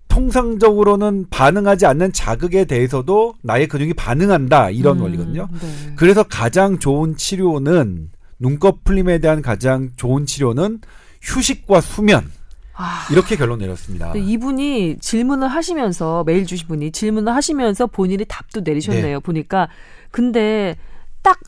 통상적으로는 0.08 1.28
반응하지 1.30 1.86
않는 1.86 2.12
자극에 2.12 2.66
대해서도 2.66 3.36
나의 3.44 3.68
근육이 3.68 3.94
반응한다 3.94 4.72
이런 4.72 4.98
음. 4.98 5.04
원리거든요. 5.04 5.48
네. 5.62 5.94
그래서 5.96 6.24
가장 6.24 6.80
좋은 6.80 7.16
치료는 7.16 8.10
눈꺼풀림에 8.40 9.20
대한 9.20 9.42
가장 9.42 9.92
좋은 9.96 10.26
치료는 10.26 10.82
휴식과 11.22 11.82
수면 11.82 12.30
아. 12.76 13.08
이렇게 13.12 13.36
결론 13.36 13.60
내렸습니다. 13.60 14.14
이분이 14.16 14.98
질문을 15.00 15.48
하시면서 15.48 16.24
메일 16.26 16.46
주신 16.46 16.68
분이 16.68 16.92
질문을 16.92 17.34
하시면서 17.34 17.88
본인이 17.88 18.26
답도 18.28 18.62
내리셨네요. 18.62 19.20
보니까 19.22 19.68
근데 20.12 20.76
딱 21.22 21.40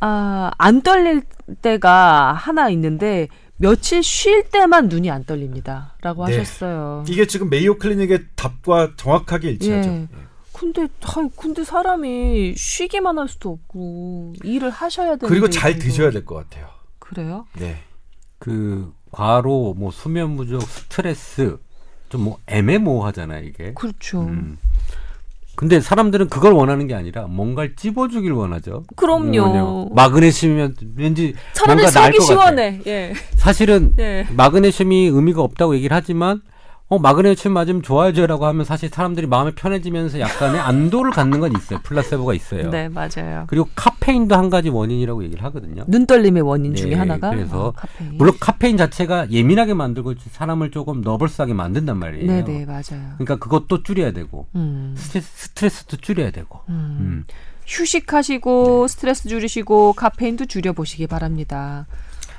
아, 0.00 0.50
안 0.58 0.82
떨릴 0.82 1.22
때가 1.62 2.32
하나 2.34 2.68
있는데 2.70 3.28
며칠 3.56 4.02
쉴 4.02 4.42
때만 4.50 4.88
눈이 4.88 5.10
안 5.10 5.24
떨립니다 5.24 5.94
라고 6.02 6.26
네. 6.26 6.36
하셨어요. 6.36 7.04
이게 7.08 7.26
지금 7.26 7.48
메이오 7.48 7.78
클리닉의 7.78 8.24
답과 8.34 8.92
정확하게 8.96 9.50
일치하죠. 9.52 9.88
예. 9.90 10.08
근데 10.52 10.82
아, 11.02 11.28
근데 11.36 11.64
사람이 11.64 12.54
쉬기만 12.56 13.18
할 13.18 13.28
수도 13.28 13.50
없고 13.50 14.34
일을 14.44 14.70
하셔야 14.70 15.16
되는데 15.16 15.28
그리고 15.28 15.48
잘. 15.48 15.78
드셔야 15.78 16.10
될 16.10 16.24
것 16.24 16.34
같아요. 16.36 16.68
그래요? 16.98 17.46
네. 17.58 17.80
그 18.38 18.92
과로 19.14 19.74
뭐 19.76 19.90
수면 19.90 20.36
부족 20.36 20.62
스트레스 20.62 21.58
좀 22.08 22.22
뭐 22.24 22.38
애매모호하잖아요 22.46 23.44
이게 23.44 23.72
그렇죠. 23.74 24.20
음. 24.22 24.56
근데 25.56 25.80
사람들은 25.80 26.28
그걸 26.28 26.52
원하는 26.52 26.86
게 26.88 26.94
아니라 26.94 27.26
뭔가를 27.28 27.76
찝어주길 27.76 28.32
원하죠 28.32 28.84
그럼요. 28.96 29.46
뭐냐, 29.46 29.88
마그네슘이면 29.94 30.74
왠지 30.96 31.34
뭔가 31.64 31.90
나을 31.90 32.12
것. 32.12 32.22
시원해. 32.24 32.80
예. 32.86 33.12
사실은 33.36 33.94
예. 33.98 34.26
마그네슘이 34.30 35.06
의미가 35.12 35.42
없다고 35.42 35.76
얘기를 35.76 35.96
하지만 35.96 36.42
어 36.94 36.98
마그네슘 36.98 37.52
맞으면 37.52 37.82
좋아져라고 37.82 38.46
하면 38.46 38.64
사실 38.64 38.88
사람들이 38.88 39.26
마음이 39.26 39.52
편해지면서 39.52 40.20
약간의 40.20 40.60
안도를 40.60 41.10
갖는 41.10 41.40
건 41.40 41.52
있어요 41.56 41.80
플라세보가 41.82 42.34
있어요 42.34 42.70
네, 42.70 42.88
맞아요. 42.88 43.44
그리고 43.48 43.68
카페인도 43.74 44.36
한 44.36 44.48
가지 44.48 44.68
원인이라고 44.68 45.24
얘기를 45.24 45.42
하거든요 45.44 45.84
눈떨림의 45.88 46.42
원인 46.42 46.74
중에 46.74 46.90
네, 46.90 46.96
하나가 46.96 47.30
그래서 47.30 47.68
어, 47.68 47.72
카페인. 47.72 48.16
물론 48.16 48.36
카페인 48.38 48.76
자체가 48.76 49.30
예민하게 49.30 49.74
만들고 49.74 50.14
사람을 50.30 50.70
조금 50.70 51.00
nervous하게 51.00 51.54
만든단 51.54 51.98
말이에요. 51.98 52.26
네, 52.26 52.44
네, 52.44 52.64
맞아요. 52.64 53.14
그러니까 53.16 53.36
그것도 53.36 53.82
줄여야 53.82 54.12
되고 54.12 54.46
음. 54.54 54.94
스트레스, 54.96 55.30
스트레스도 55.34 55.96
줄여야 55.96 56.30
되고. 56.30 56.60
음. 56.68 56.96
음. 57.00 57.24
휴식하시고 57.66 58.88
스트레스 58.88 59.28
줄이시고 59.28 59.94
카페인도 59.94 60.46
줄여 60.46 60.72
보시기 60.72 61.06
바랍니다. 61.06 61.86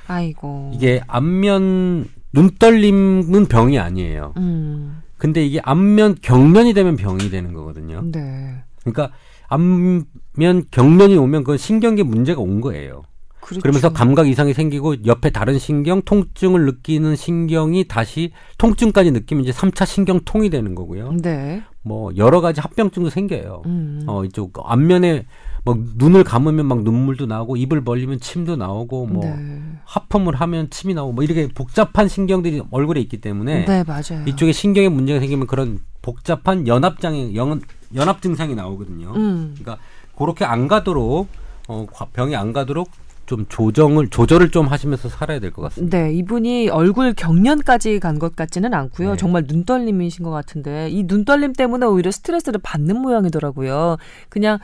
아이고. 0.08 0.72
이게 0.74 1.02
안면 1.08 2.08
눈떨림은 2.36 3.48
병이 3.48 3.80
아니에요. 3.80 4.34
음. 4.38 5.02
근데 5.18 5.46
이게 5.46 5.60
안면 5.64 6.18
경련이 6.22 6.74
되면 6.74 6.96
병이 6.96 7.30
되는 7.30 7.54
거거든요. 7.54 8.02
네. 8.12 8.64
그러니까 8.82 9.12
안면 9.48 10.66
경련이 10.70 11.18
오면 11.18 11.44
그건 11.44 11.58
신경계 11.58 12.04
문제가 12.04 12.42
온 12.42 12.62
거예요. 12.62 13.04
그렇죠. 13.40 13.62
그러면서 13.62 13.94
감각 13.94 14.28
이상이 14.28 14.54
생기고 14.54 15.06
옆에 15.06 15.30
다른 15.30 15.60
신경, 15.60 16.02
통증을 16.02 16.66
느끼는 16.66 17.16
신경이 17.16 17.88
다시 17.88 18.32
통증까지 18.58 19.12
느끼면 19.12 19.44
이제 19.44 19.52
3차 19.52 19.86
신경통이 19.86 20.50
되는 20.50 20.76
거고요. 20.76 21.14
네. 21.22 21.64
뭐 21.88 22.12
여러 22.18 22.42
가지 22.42 22.60
합병증도 22.62 23.12
생겨요. 23.12 23.62
음. 23.68 24.04
어 24.08 24.26
이쪽 24.26 24.52
앞면에 24.66 25.28
막 25.64 25.78
눈을 25.98 26.24
감으면 26.24 26.66
막 26.66 26.82
눈물도 26.82 27.28
나오고 27.28 27.58
입을 27.58 27.84
벌리면 27.84 28.20
침도 28.20 28.56
나오고 28.56 29.06
뭐 29.06 29.24
네. 29.24 29.62
하품을 29.86 30.34
하면 30.36 30.70
침이 30.72 30.96
나오고 30.96 31.14
뭐 31.14 31.24
이렇게 31.24 31.48
복잡한 31.48 32.08
신경들이 32.08 32.64
얼굴에 32.72 33.00
있기 33.02 33.22
때문에 33.22 33.66
네, 33.66 33.84
맞아요. 33.84 34.24
이쪽에 34.26 34.52
신경에 34.52 34.90
문제가 34.90 35.20
생기면 35.20 35.46
그런 35.46 35.80
복잡한 36.02 36.68
연합 36.68 37.00
장애 37.00 37.36
연, 37.36 37.62
연합 37.94 38.20
증상이 38.22 38.56
나오거든요. 38.56 39.14
음. 39.16 39.56
그러니까 39.60 39.78
그렇게 40.18 40.44
안 40.44 40.68
가도록 40.68 41.28
어 41.68 41.86
과- 41.94 42.06
병이 42.14 42.36
안 42.36 42.52
가도록 42.52 42.90
좀 43.26 43.46
조정을 43.50 44.10
조절을 44.10 44.52
좀 44.52 44.68
하시면서 44.68 45.10
살아야 45.10 45.40
될 45.40 45.52
것 45.52 45.62
같습니다. 45.64 45.98
네, 45.98 46.14
이분이 46.14 46.70
얼굴 46.70 47.14
경련까지 47.14 48.00
간 48.00 48.20
것 48.20 48.36
같지는 48.36 48.74
않고요. 48.74 49.12
네. 49.12 49.18
정말 49.18 49.44
눈떨림이신 49.48 50.24
것 50.24 50.32
같은데 50.32 50.90
이 50.90 51.04
눈떨림 51.04 51.54
때문에 51.54 51.86
오히려 51.86 52.12
스트레스를 52.12 52.60
받는 52.64 52.98
모양이더라고요. 53.02 53.98
그냥 54.30 54.60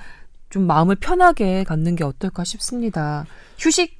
좀 0.50 0.68
마음을 0.68 0.96
편하게 0.96 1.64
갖는 1.64 1.96
게 1.96 2.04
어떨까 2.04 2.44
싶습니다. 2.44 3.26
휴식, 3.58 3.98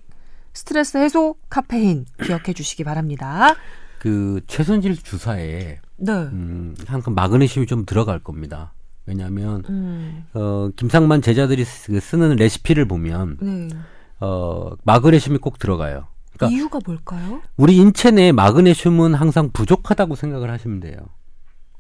스트레스 0.54 0.98
해소, 0.98 1.36
카페인 1.50 2.06
기억해 2.24 2.54
주시기 2.54 2.84
바랍니다. 2.84 3.56
그 4.00 4.42
최순실 4.48 4.98
주사에 5.04 5.80
네. 5.98 6.12
음, 6.12 6.76
항상 6.88 7.14
마그네슘이 7.14 7.68
좀 7.68 7.86
들어갈 7.86 8.20
겁니다. 8.20 8.74
왜냐하면 9.06 9.64
음, 9.70 10.26
어, 10.34 10.70
김상만 10.76 11.22
제자들이 11.22 11.64
쓰- 11.66 12.00
쓰는 12.00 12.36
레시피를 12.36 12.86
보면 12.86 13.38
네. 13.42 13.68
어, 14.22 14.72
마그네슘이 14.84 15.40
꼭 15.40 15.60
들어가요. 15.60 16.08
그러니까 16.34 16.56
이유가 16.56 16.80
뭘까요? 16.86 17.42
우리 17.58 17.76
인체 17.76 18.12
내에 18.12 18.32
마그네슘은 18.32 19.14
항상 19.16 19.50
부족하다고 19.52 20.16
생각을 20.16 20.50
하시면 20.52 20.80
돼요. 20.80 20.98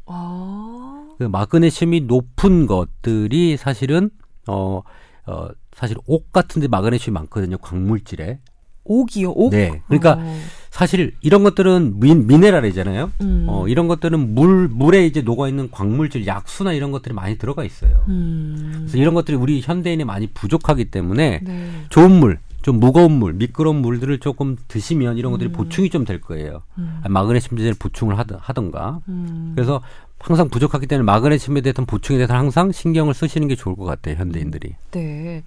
아, 0.08 1.08
그 1.17 1.23
마그네슘이 1.23 2.01
높은 2.01 2.67
것들이 2.67 3.58
사실은 3.58 4.10
어, 4.47 4.82
어, 5.27 5.47
사실 5.73 5.95
옥 6.06 6.32
같은데 6.34 6.67
마그네슘이 6.67 7.13
많거든요. 7.13 7.58
광물질에. 7.60 8.39
옥이요, 8.83 9.31
옥? 9.31 9.51
네. 9.51 9.81
그러니까 9.87 10.13
어, 10.19 10.39
사실 10.69 11.13
이런 11.21 11.43
것들은 11.43 11.99
민, 11.99 12.27
미네랄이잖아요. 12.27 13.11
음. 13.21 13.45
어, 13.47 13.67
이런 13.67 13.87
것들은 13.87 14.33
물, 14.35 14.67
물에 14.67 15.05
이제 15.05 15.21
녹아 15.21 15.47
있는 15.47 15.69
광물질, 15.69 16.25
약수나 16.25 16.73
이런 16.73 16.91
것들이 16.91 17.13
많이 17.13 17.37
들어가 17.37 17.63
있어요. 17.63 18.03
음, 18.07 18.71
그래서 18.81 18.97
이런 18.97 19.13
것들이 19.13 19.37
우리 19.37 19.61
현대인에 19.61 20.03
많이 20.03 20.27
부족하기 20.27 20.85
때문에 20.85 21.41
네. 21.43 21.71
좋은 21.89 22.11
물, 22.19 22.39
좀 22.61 22.79
무거운 22.79 23.13
물, 23.13 23.33
미끄러운 23.33 23.77
물들을 23.77 24.19
조금 24.19 24.55
드시면 24.67 25.17
이런 25.17 25.31
것들이 25.31 25.49
음. 25.49 25.53
보충이 25.53 25.89
좀 25.89 26.05
될 26.05 26.21
거예요. 26.21 26.61
음, 26.77 27.01
아, 27.03 27.09
마그네슘 27.09 27.57
제제를 27.57 27.75
보충을 27.77 28.17
하던, 28.19 28.39
하던가. 28.41 29.01
음. 29.07 29.51
그래서 29.55 29.81
항상 30.19 30.49
부족하기 30.49 30.85
때문에 30.87 31.03
마그네슘에 31.05 31.61
대한 31.61 31.85
보충에 31.87 32.17
대해서 32.17 32.33
항상 32.35 32.71
신경을 32.71 33.13
쓰시는 33.15 33.47
게 33.47 33.55
좋을 33.55 33.75
것 33.75 33.85
같아요, 33.85 34.15
현대인들이. 34.15 34.75
네. 34.91 35.43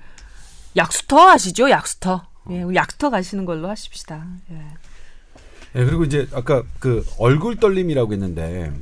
약수터 0.76 1.28
아시죠? 1.30 1.70
약수터. 1.70 2.22
예, 2.50 2.62
우리 2.62 2.76
약수터 2.76 3.10
가시는 3.10 3.44
걸로 3.44 3.68
하십시다. 3.68 4.26
예. 4.50 4.54
네, 5.74 5.84
그리고 5.84 6.04
이제 6.04 6.28
아까 6.32 6.62
그 6.78 7.04
얼굴 7.18 7.56
떨림이라고 7.56 8.12
했는데 8.12 8.72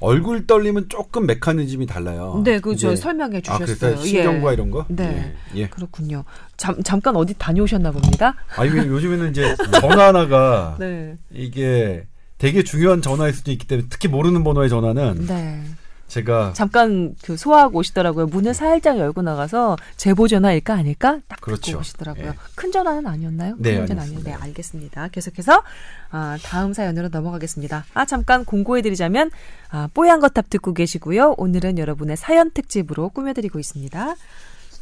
얼굴 0.00 0.46
떨림은 0.46 0.88
조금 0.88 1.26
메커니즘이 1.26 1.86
달라요. 1.86 2.40
네, 2.44 2.60
그저 2.60 2.94
설명해 2.94 3.38
아, 3.38 3.40
주셨어요. 3.40 3.76
그래서 3.76 4.04
신경과 4.04 4.50
예. 4.50 4.54
이런 4.54 4.70
거? 4.70 4.84
네. 4.88 5.34
예. 5.54 5.60
예. 5.62 5.68
그렇군요. 5.68 6.24
잠, 6.56 6.80
잠깐 6.84 7.16
어디 7.16 7.34
다녀오셨나 7.34 7.90
봅니다. 7.90 8.34
아니 8.56 8.70
왜 8.70 8.86
요즘에는 8.86 9.30
이제 9.30 9.56
전화 9.80 10.08
하나가 10.08 10.76
네. 10.80 11.16
이게 11.32 12.06
되게 12.38 12.62
중요한 12.62 13.02
전화일 13.02 13.34
수도 13.34 13.50
있기 13.50 13.66
때문에 13.66 13.88
특히 13.90 14.08
모르는 14.08 14.44
번호의 14.44 14.68
전화는 14.68 15.26
네. 15.26 15.64
제가 16.08 16.54
잠깐 16.54 17.14
그 17.22 17.36
소화하고 17.36 17.78
오시더라고요. 17.78 18.26
문을 18.26 18.54
살짝 18.54 18.98
열고 18.98 19.22
나가서 19.22 19.76
제보 19.96 20.26
전화일까 20.26 20.74
아닐까 20.74 21.20
딱 21.28 21.40
그렇죠. 21.40 21.60
듣고 21.62 21.80
오시더라고요. 21.80 22.26
예. 22.28 22.34
큰 22.54 22.72
전화는 22.72 23.06
아니었나요? 23.06 23.56
네, 23.58 23.76
큰 23.76 23.86
전화 23.86 24.02
아니었습니다. 24.02 24.30
아니었 24.30 24.40
네, 24.40 24.46
알겠습니다. 24.48 25.08
계속해서 25.08 25.62
아, 26.10 26.38
다음 26.42 26.72
사연으로 26.72 27.08
넘어가겠습니다. 27.08 27.84
아 27.92 28.04
잠깐 28.06 28.44
공고해드리자면 28.44 29.30
아, 29.70 29.88
뽀얀 29.92 30.20
거탑 30.20 30.48
듣고 30.48 30.72
계시고요. 30.72 31.34
오늘은 31.36 31.78
여러분의 31.78 32.16
사연 32.16 32.50
특집으로 32.50 33.10
꾸며드리고 33.10 33.58
있습니다. 33.58 34.16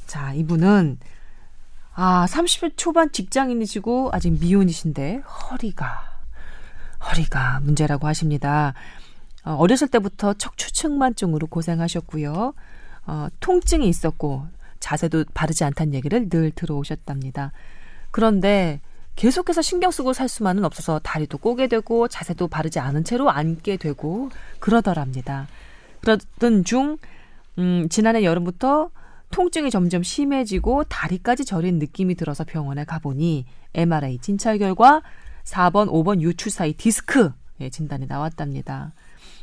자 0.07 0.33
이분은 0.35 0.99
아 1.95 2.27
30대 2.29 2.75
초반 2.77 3.11
직장인이시고 3.11 4.11
아직 4.12 4.31
미혼이신데 4.39 5.17
허리가 5.17 6.17
허리가 7.09 7.61
문제라고 7.62 8.07
하십니다. 8.07 8.75
어, 9.47 9.53
어렸을 9.53 9.87
때부터 9.89 10.35
척추측만증으로 10.35 11.47
고생하셨고요. 11.47 12.53
어, 13.07 13.29
통증이 13.39 13.89
있었고 13.89 14.45
자세도 14.81 15.27
바르지 15.33 15.63
않다는 15.65 15.95
얘기를 15.95 16.29
늘 16.29 16.51
들어오셨답니다. 16.51 17.53
그런데 18.11 18.81
계속해서 19.15 19.63
신경 19.63 19.91
쓰고 19.93 20.13
살 20.13 20.29
수만은 20.29 20.65
없어서 20.65 20.99
다리도 20.99 21.39
꼬게 21.39 21.69
되고 21.69 22.09
자세도 22.09 22.49
바르지 22.49 22.81
않은 22.81 23.05
채로 23.05 23.31
앉게 23.31 23.77
되고 23.79 24.31
그러더랍니다. 24.59 25.47
그러던 26.01 26.65
중 26.65 26.99
음, 27.59 27.87
지난해 27.89 28.25
여름부터 28.25 28.91
통증이 29.31 29.71
점점 29.71 30.03
심해지고 30.03 30.85
다리까지 30.85 31.45
저린 31.45 31.79
느낌이 31.79 32.17
들어서 32.17 32.45
병원에 32.45 32.85
가보니 32.85 33.47
MRI 33.75 34.19
진찰 34.19 34.59
결과 34.59 35.03
4번, 35.45 35.89
5번 35.89 36.21
유추 36.21 36.51
사이 36.51 36.75
디스크 36.75 37.33
예, 37.61 37.71
진단이 37.71 38.07
나왔답니다. 38.07 38.93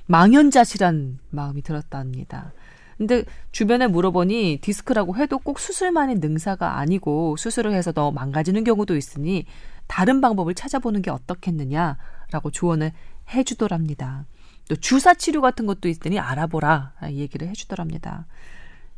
망연자실한 0.06 1.20
마음이 1.30 1.62
들었답니다. 1.62 2.54
근데 2.98 3.24
주변에 3.52 3.88
물어보니 3.88 4.60
디스크라고 4.62 5.18
해도 5.18 5.40
꼭 5.40 5.60
수술만의 5.60 6.18
능사가 6.18 6.78
아니고 6.78 7.36
수술을 7.38 7.74
해서 7.74 7.92
더 7.92 8.12
망가지는 8.12 8.64
경우도 8.64 8.96
있으니 8.96 9.46
다른 9.88 10.22
방법을 10.22 10.54
찾아보는 10.54 11.02
게 11.02 11.12
어떻겠느냐라고 11.12 12.52
조언을 12.52 12.92
해주더랍니다. 13.34 14.26
또 14.70 14.76
주사 14.76 15.14
치료 15.14 15.42
같은 15.42 15.66
것도 15.66 15.90
있으니 15.90 16.20
알아보라 16.20 16.94
얘기를 17.10 17.48
해주더랍니다. 17.50 18.28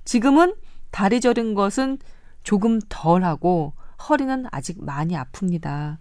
지금은 0.04 0.54
다리 0.92 1.20
저린 1.20 1.56
것은 1.56 1.98
조금 2.44 2.80
덜 2.90 3.24
하고 3.24 3.74
허리는 4.08 4.46
아직 4.52 4.84
많이 4.84 5.16
아픕니다. 5.16 5.98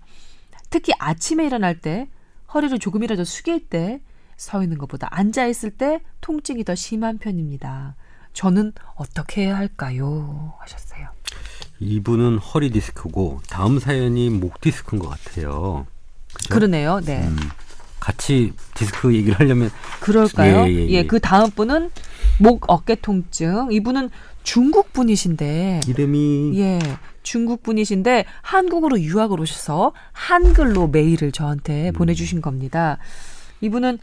특히 0.68 0.92
아침에 0.98 1.46
일어날 1.46 1.80
때 1.80 2.08
허리를 2.52 2.78
조금이라도 2.78 3.24
숙일 3.24 3.68
때 3.68 4.02
서 4.36 4.62
있는 4.62 4.78
것보다 4.78 5.08
앉아 5.10 5.46
있을 5.46 5.70
때 5.70 6.00
통증이 6.20 6.64
더 6.64 6.74
심한 6.74 7.18
편입니다. 7.18 7.96
저는 8.32 8.72
어떻게 8.96 9.42
해야 9.42 9.56
할까요? 9.56 10.54
하셨어요. 10.60 11.08
이분은 11.80 12.38
허리 12.38 12.70
디스크고 12.70 13.40
다음 13.48 13.78
사연이 13.78 14.30
목 14.30 14.60
디스크인 14.60 15.00
것 15.00 15.08
같아요. 15.08 15.86
그죠? 16.32 16.54
그러네요. 16.54 17.00
네. 17.00 17.26
음, 17.26 17.36
같이 18.00 18.52
디스크 18.74 19.14
얘기를 19.14 19.38
하려면 19.38 19.70
그럴까요? 20.00 20.66
예, 20.66 20.74
예, 20.74 20.88
예. 20.88 21.06
그 21.06 21.20
다음 21.20 21.50
분은 21.50 21.90
목 22.40 22.64
어깨 22.68 22.96
통증. 22.96 23.68
이분은 23.70 24.10
중국 24.42 24.92
분이신데 24.92 25.80
이름이 25.86 26.58
예. 26.58 26.78
중국 27.22 27.62
분이신데 27.62 28.26
한국으로 28.42 29.00
유학을 29.00 29.40
오셔서 29.40 29.92
한글로 30.12 30.88
메일을 30.88 31.32
저한테 31.32 31.92
보내 31.92 32.14
주신 32.14 32.42
겁니다. 32.42 32.98
이분은 33.62 33.98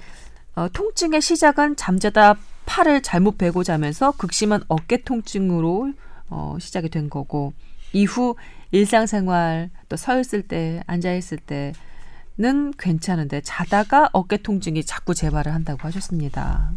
어, 0.56 0.68
통증의 0.70 1.22
시작은 1.22 1.76
잠자다 1.76 2.36
팔을 2.66 3.02
잘못 3.02 3.38
베고 3.38 3.64
자면서 3.64 4.12
극심한 4.12 4.62
어깨 4.68 5.02
통증으로 5.02 5.94
어, 6.30 6.58
시작이 6.60 6.90
된 6.90 7.10
거고 7.10 7.54
이후 7.94 8.36
일상생활 8.72 9.70
또 9.90 9.96
서 9.98 10.20
있을 10.20 10.42
때 10.44 10.82
앉아 10.88 11.14
있을 11.14 11.38
때는 11.38 12.72
괜찮은데 12.78 13.42
자다가 13.42 14.10
어깨 14.14 14.38
통증이 14.38 14.84
자꾸 14.86 15.14
재발을 15.14 15.54
한다고 15.54 15.80
하셨습니다. 15.88 16.72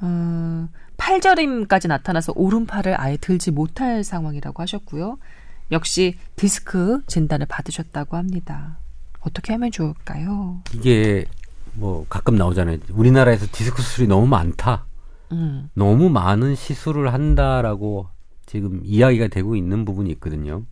어, 0.00 0.68
팔저림까지 0.96 1.88
나타나서 1.88 2.32
오른팔을 2.36 3.00
아예 3.00 3.16
들지 3.16 3.50
못할 3.50 4.04
상황이라고 4.04 4.62
하셨고요. 4.62 5.18
역시 5.72 6.16
디스크 6.36 7.00
진단을 7.06 7.46
받으셨다고 7.46 8.16
합니다. 8.16 8.78
어떻게 9.20 9.52
하면 9.52 9.70
좋을까요? 9.70 10.62
이게 10.74 11.24
뭐 11.80 12.04
가끔 12.10 12.36
나오잖아요. 12.36 12.76
우리나라에서 12.92 13.46
디스크 13.50 13.80
수술이 13.80 14.06
너무 14.06 14.26
많다. 14.26 14.84
음, 15.32 15.70
너무 15.72 16.10
많은 16.10 16.54
시술을 16.54 17.12
한다라고 17.14 18.06
지금 18.44 18.80
이야기가 18.84 19.28
되고 19.28 19.56
있는 19.56 19.86
부분이 19.86 20.10
있거든요. 20.12 20.64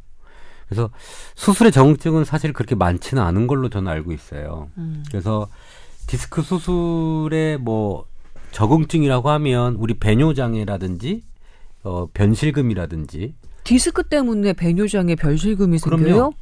그래서 0.68 0.90
수술의 1.34 1.72
정증은 1.72 2.24
사실 2.24 2.52
그렇게 2.52 2.74
많지는 2.74 3.22
않은 3.22 3.46
걸로 3.46 3.70
저는 3.70 3.90
알고 3.90 4.12
있어요. 4.12 4.68
음. 4.76 5.02
그래서 5.08 5.48
디스크 6.06 6.42
수술의 6.42 7.58
뭐 7.58 8.04
적응증이라고 8.52 9.30
하면 9.30 9.76
우리 9.76 9.94
배뇨 9.94 10.34
장애라든지 10.34 11.22
어 11.84 12.06
변실금이라든지 12.12 13.34
디스크 13.64 14.02
때문에 14.02 14.52
배뇨장에 14.52 15.14
별실금이 15.14 15.78
그럼요. 15.78 16.04
생겨요? 16.04 16.32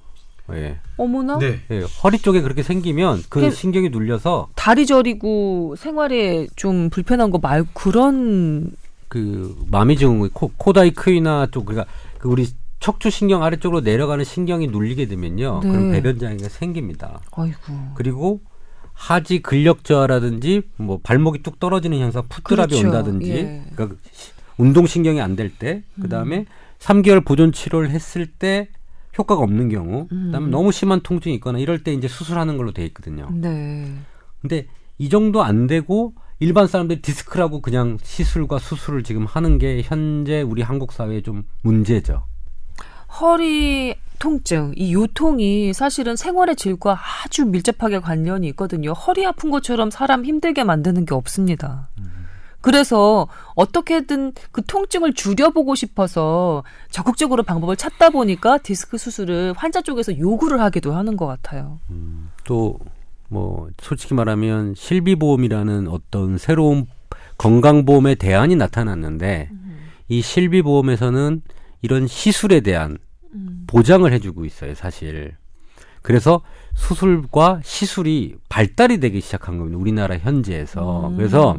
예. 0.53 0.77
어머나. 0.97 1.39
네. 1.39 1.61
예, 1.71 1.81
허리 2.03 2.19
쪽에 2.19 2.41
그렇게 2.41 2.63
생기면 2.63 3.23
그 3.29 3.51
신경이 3.51 3.89
눌려서 3.91 4.49
다리 4.55 4.87
저리고 4.87 5.75
생활에 5.77 6.47
좀 6.57 6.89
불편한 6.91 7.31
거 7.31 7.39
말고 7.39 7.69
그런 7.75 8.71
그 9.09 9.57
마미 9.71 9.97
증후 9.97 10.31
코, 10.33 10.53
코다이크이나 10.57 11.49
쪽 11.51 11.67
그러니까 11.67 11.91
그 12.19 12.29
우리 12.29 12.47
척추 12.79 13.11
신경 13.11 13.43
아래쪽으로 13.43 13.81
내려가는 13.81 14.25
신경이 14.25 14.69
눌리게 14.69 15.07
되면요. 15.07 15.61
네. 15.65 15.69
그럼 15.71 15.91
배변 15.93 16.19
장애가 16.19 16.49
생깁니다. 16.49 17.21
아이고. 17.33 17.57
그리고 17.95 18.41
하지 18.93 19.41
근력 19.43 19.85
저하라든지 19.85 20.63
뭐 20.77 21.01
발목이 21.03 21.43
뚝 21.43 21.59
떨어지는 21.61 21.99
현상 21.99 22.23
푸드랍이 22.29 22.69
그렇죠. 22.69 22.87
온다든지 22.87 23.31
예. 23.31 23.63
그러니까 23.75 23.99
운동 24.59 24.87
신경이 24.87 25.21
안 25.21 25.37
될 25.37 25.51
때 25.59 25.83
그다음에 26.01 26.39
음. 26.39 26.45
3개월 26.79 27.25
보존 27.25 27.53
치료를 27.53 27.91
했을 27.91 28.27
때 28.27 28.69
효과가 29.19 29.43
없는 29.43 29.69
경우 29.69 30.09
음. 30.13 30.27
그다음에 30.27 30.49
너무 30.49 30.73
심한 30.73 31.01
통증이 31.01 31.35
있거나 31.37 31.59
이럴 31.59 31.83
때 31.83 31.93
이제 31.93 32.09
수술하는 32.09 32.57
걸로 32.57 32.73
돼 32.73 32.85
있거든요. 32.87 33.29
네. 33.33 33.93
근데 34.41 34.67
이 34.99 35.09
정도 35.09 35.43
안 35.43 35.67
되고 35.67 36.15
일반 36.39 36.67
사람들이 36.67 37.01
디스크라고 37.01 37.61
그냥 37.63 37.99
시술과 38.03 38.59
수술을 38.59 39.03
지금 39.03 39.25
하는 39.25 39.59
게 39.59 39.81
현재 39.83 40.43
우리 40.43 40.63
한국 40.63 40.93
사회의 40.93 41.23
좀 41.23 41.45
문제죠. 41.63 42.25
허리 43.21 43.95
통증, 44.19 44.73
이 44.77 44.95
요통이 44.95 45.73
사실은 45.73 46.17
생활의 46.17 46.57
질과 46.57 46.99
아주 47.25 47.45
밀접하게 47.47 48.01
관련이 48.01 48.49
있거든요. 48.49 48.93
허리 48.93 49.27
아픈 49.27 49.51
것처럼 49.51 49.91
사람 49.91 50.25
힘들게 50.25 50.65
만드는 50.65 51.05
게 51.05 51.15
없습니다. 51.15 51.89
그래서 52.67 53.29
어떻게든 53.55 54.33
그 54.51 54.61
통증을 54.61 55.13
줄여보고 55.13 55.77
싶어서 55.77 56.65
적극적으로 56.91 57.45
방법을 57.45 57.77
찾다 57.77 58.11
보니까 58.11 58.59
디스크 58.59 58.99
수술을 58.99 59.55
환자 59.57 59.83
쪽에서 59.83 60.19
요구를 60.19 60.61
하기도 60.61 60.93
하는 60.93 61.17
것 61.17 61.27
같아요. 61.27 61.79
또뭐 62.43 63.69
솔직히 63.81 64.15
말하면 64.15 64.75
실비보험이라는 64.75 65.87
어떤 65.87 66.39
새로운 66.39 66.87
건강보험의 67.39 68.17
대안이 68.17 68.57
나타났는데 68.57 69.49
이 70.09 70.21
실비보험에서는 70.21 71.43
이런 71.83 72.09
시술에 72.09 72.63
대한 72.63 72.99
보장을 73.69 74.13
해주고 74.13 74.45
있어요, 74.45 74.75
사실. 74.75 75.37
그래서 76.03 76.41
수술과 76.75 77.61
시술이 77.63 78.35
발달이 78.49 78.99
되기 78.99 79.21
시작한 79.21 79.57
겁니다. 79.59 79.79
우리나라 79.79 80.19
현지에서. 80.19 81.11
음. 81.11 81.17
그래서 81.17 81.57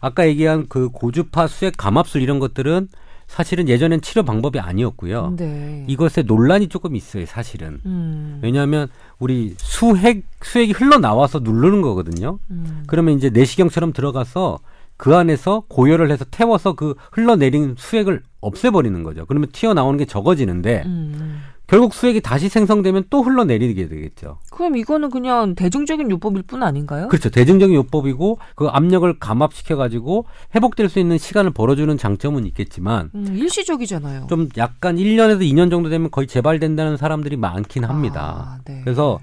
아까 0.00 0.26
얘기한 0.26 0.66
그 0.68 0.88
고주파 0.88 1.46
수액 1.46 1.76
감압술 1.76 2.22
이런 2.22 2.38
것들은 2.38 2.88
사실은 3.30 3.68
예전엔 3.68 4.00
치료 4.00 4.24
방법이 4.24 4.58
아니었고요. 4.58 5.34
네. 5.36 5.84
이것에 5.86 6.22
논란이 6.22 6.66
조금 6.66 6.96
있어요, 6.96 7.26
사실은. 7.26 7.78
음. 7.86 8.40
왜냐하면 8.42 8.88
우리 9.20 9.54
수액 9.56 10.24
수액이 10.42 10.72
흘러 10.72 10.98
나와서 10.98 11.38
누르는 11.38 11.80
거거든요. 11.80 12.40
음. 12.50 12.82
그러면 12.88 13.16
이제 13.16 13.30
내시경처럼 13.30 13.92
들어가서 13.92 14.58
그 14.96 15.14
안에서 15.14 15.62
고열을 15.68 16.10
해서 16.10 16.24
태워서 16.30 16.74
그 16.74 16.94
흘러내린 17.12 17.76
수액을 17.78 18.22
없애버리는 18.40 19.02
거죠. 19.04 19.26
그러면 19.26 19.48
튀어나오는 19.52 19.96
게 19.96 20.06
적어지는데 20.06 20.82
음. 20.86 21.42
결국 21.70 21.94
수액이 21.94 22.20
다시 22.20 22.48
생성되면 22.48 23.04
또 23.10 23.22
흘러내리게 23.22 23.86
되겠죠. 23.88 24.38
그럼 24.50 24.76
이거는 24.76 25.08
그냥 25.08 25.54
대중적인 25.54 26.10
요법일 26.10 26.42
뿐 26.42 26.64
아닌가요? 26.64 27.06
그렇죠. 27.06 27.30
대중적인 27.30 27.76
요법이고 27.76 28.40
그 28.56 28.66
압력을 28.66 29.18
감압시켜 29.20 29.76
가지고 29.76 30.26
회복될 30.52 30.88
수 30.88 30.98
있는 30.98 31.16
시간을 31.16 31.52
벌어주는 31.52 31.96
장점은 31.96 32.44
있겠지만 32.46 33.12
음, 33.14 33.36
일시적이잖아요. 33.36 34.26
좀 34.28 34.48
약간 34.56 34.96
1년에서 34.96 35.42
2년 35.42 35.70
정도 35.70 35.88
되면 35.90 36.10
거의 36.10 36.26
재발된다는 36.26 36.96
사람들이 36.96 37.36
많긴 37.36 37.84
합니다. 37.84 38.58
아, 38.58 38.58
네. 38.64 38.80
그래서 38.82 39.20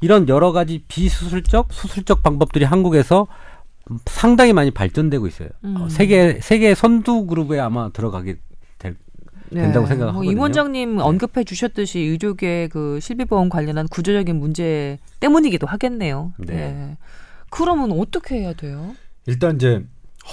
이런 0.00 0.28
여러 0.28 0.52
가지 0.52 0.84
비수술적, 0.86 1.72
수술적 1.72 2.22
방법들이 2.22 2.64
한국에서 2.66 3.26
상당히 4.06 4.52
많이 4.52 4.70
발전되고 4.70 5.26
있어요. 5.26 5.48
음. 5.64 5.76
어, 5.76 5.88
세계 5.88 6.38
세계 6.40 6.72
선두 6.76 7.26
그룹에 7.26 7.58
아마 7.58 7.90
들어가게 7.90 8.34
될 8.34 8.40
된다고 9.50 9.86
생각하거든요. 9.86 10.22
뭐 10.22 10.24
임 10.32 10.38
원장님 10.38 10.98
언급해 10.98 11.44
주셨듯이 11.44 11.98
의료계 12.00 12.68
그 12.68 12.98
실비보험 13.00 13.48
관련한 13.48 13.88
구조적인 13.88 14.36
문제 14.36 14.98
때문이기도 15.20 15.66
하겠네요. 15.66 16.32
네. 16.38 16.54
예. 16.54 16.96
그러면 17.50 17.92
어떻게 17.92 18.36
해야 18.40 18.52
돼요? 18.52 18.94
일단 19.26 19.56
이제 19.56 19.84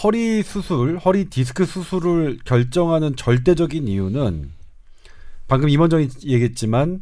허리 0.03 0.43
수술, 0.43 0.97
허리 0.97 1.25
디스크 1.25 1.65
수술을 1.65 2.39
결정하는 2.45 3.15
절대적인 3.15 3.87
이유는 3.87 4.51
방금 5.47 5.69
임원장이 5.69 6.09
얘기했지만 6.25 7.01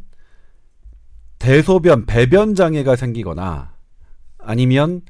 대소변, 1.38 2.06
배변 2.06 2.54
장애가 2.54 2.96
생기거나 2.96 3.72
아니면 4.38 5.02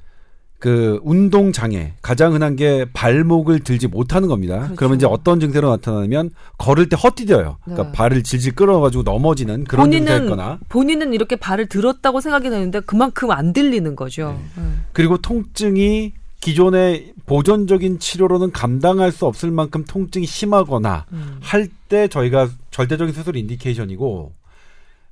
그 0.58 1.00
운동 1.02 1.52
장애 1.52 1.92
가장 2.00 2.32
흔한 2.32 2.56
게 2.56 2.86
발목을 2.92 3.60
들지 3.60 3.88
못하는 3.88 4.28
겁니다. 4.28 4.56
그렇죠. 4.56 4.76
그러면 4.76 4.96
이제 4.96 5.06
어떤 5.06 5.38
증세로 5.38 5.68
나타나냐면 5.68 6.30
걸을 6.56 6.88
때 6.88 6.96
헛디뎌요. 6.96 7.58
그러니까 7.62 7.84
네. 7.86 7.92
발을 7.92 8.22
질질 8.22 8.54
끌어가지고 8.54 9.02
넘어지는 9.02 9.64
그런 9.64 9.86
본인은 9.86 10.06
증세였거나 10.06 10.60
본인은 10.68 11.12
이렇게 11.12 11.36
발을 11.36 11.66
들었다고 11.66 12.20
생각이 12.20 12.48
되는데 12.48 12.80
그만큼 12.80 13.30
안 13.30 13.52
들리는 13.52 13.94
거죠. 13.96 14.40
음. 14.56 14.84
그리고 14.92 15.18
통증이 15.18 16.14
기존의 16.40 17.12
보존적인 17.26 17.98
치료로는 17.98 18.52
감당할 18.52 19.12
수 19.12 19.26
없을 19.26 19.50
만큼 19.50 19.84
통증이 19.84 20.26
심하거나 20.26 21.06
음. 21.12 21.38
할때 21.40 22.08
저희가 22.08 22.48
절대적인 22.70 23.12
수술 23.14 23.36
인디케이션이고 23.36 24.32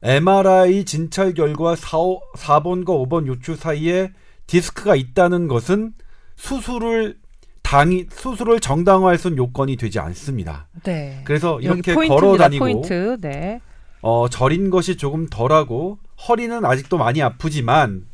MRI 0.02 0.84
진찰 0.84 1.34
결과 1.34 1.76
4, 1.76 1.98
4번과 2.36 2.86
5번 2.86 3.26
요추 3.26 3.56
사이에 3.56 4.10
디스크가 4.46 4.96
있다는 4.96 5.48
것은 5.48 5.92
수술을 6.36 7.16
당이 7.62 8.06
수술을 8.10 8.60
정당화할 8.60 9.18
수 9.18 9.28
있는 9.28 9.38
요건이 9.38 9.76
되지 9.76 9.98
않습니다. 9.98 10.66
네. 10.82 11.22
그래서 11.24 11.60
이렇게. 11.60 11.94
걸어 11.94 12.36
다니고 12.36 12.64
포인트. 12.64 13.16
네. 13.20 13.60
어, 14.02 14.28
저린 14.28 14.68
것이 14.68 14.96
조금 14.96 15.26
덜하고 15.28 15.98
허리는 16.28 16.64
아직도 16.64 16.98
많이 16.98 17.22
아프지만 17.22 18.06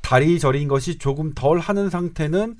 다리 0.00 0.38
저린 0.38 0.68
것이 0.68 0.98
조금 0.98 1.34
덜 1.34 1.58
하는 1.58 1.90
상태는 1.90 2.56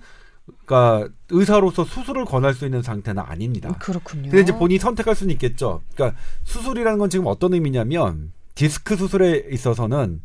그러니까 0.67 1.09
의사로서 1.31 1.85
수술을 1.85 2.27
권할 2.27 2.53
수 2.53 2.67
있는 2.67 2.83
상태는 2.83 3.23
아닙니다. 3.23 3.75
그렇군요. 3.79 4.25
근데 4.25 4.41
이제 4.41 4.53
본인이 4.53 4.79
선택할 4.79 5.15
수는 5.15 5.33
있겠죠. 5.33 5.81
그러니까 5.95 6.19
수술이라는 6.45 6.99
건 6.99 7.09
지금 7.09 7.27
어떤 7.27 7.55
의미냐면 7.55 8.33
디스크 8.55 8.97
수술에 8.97 9.47
있어서는 9.51 10.23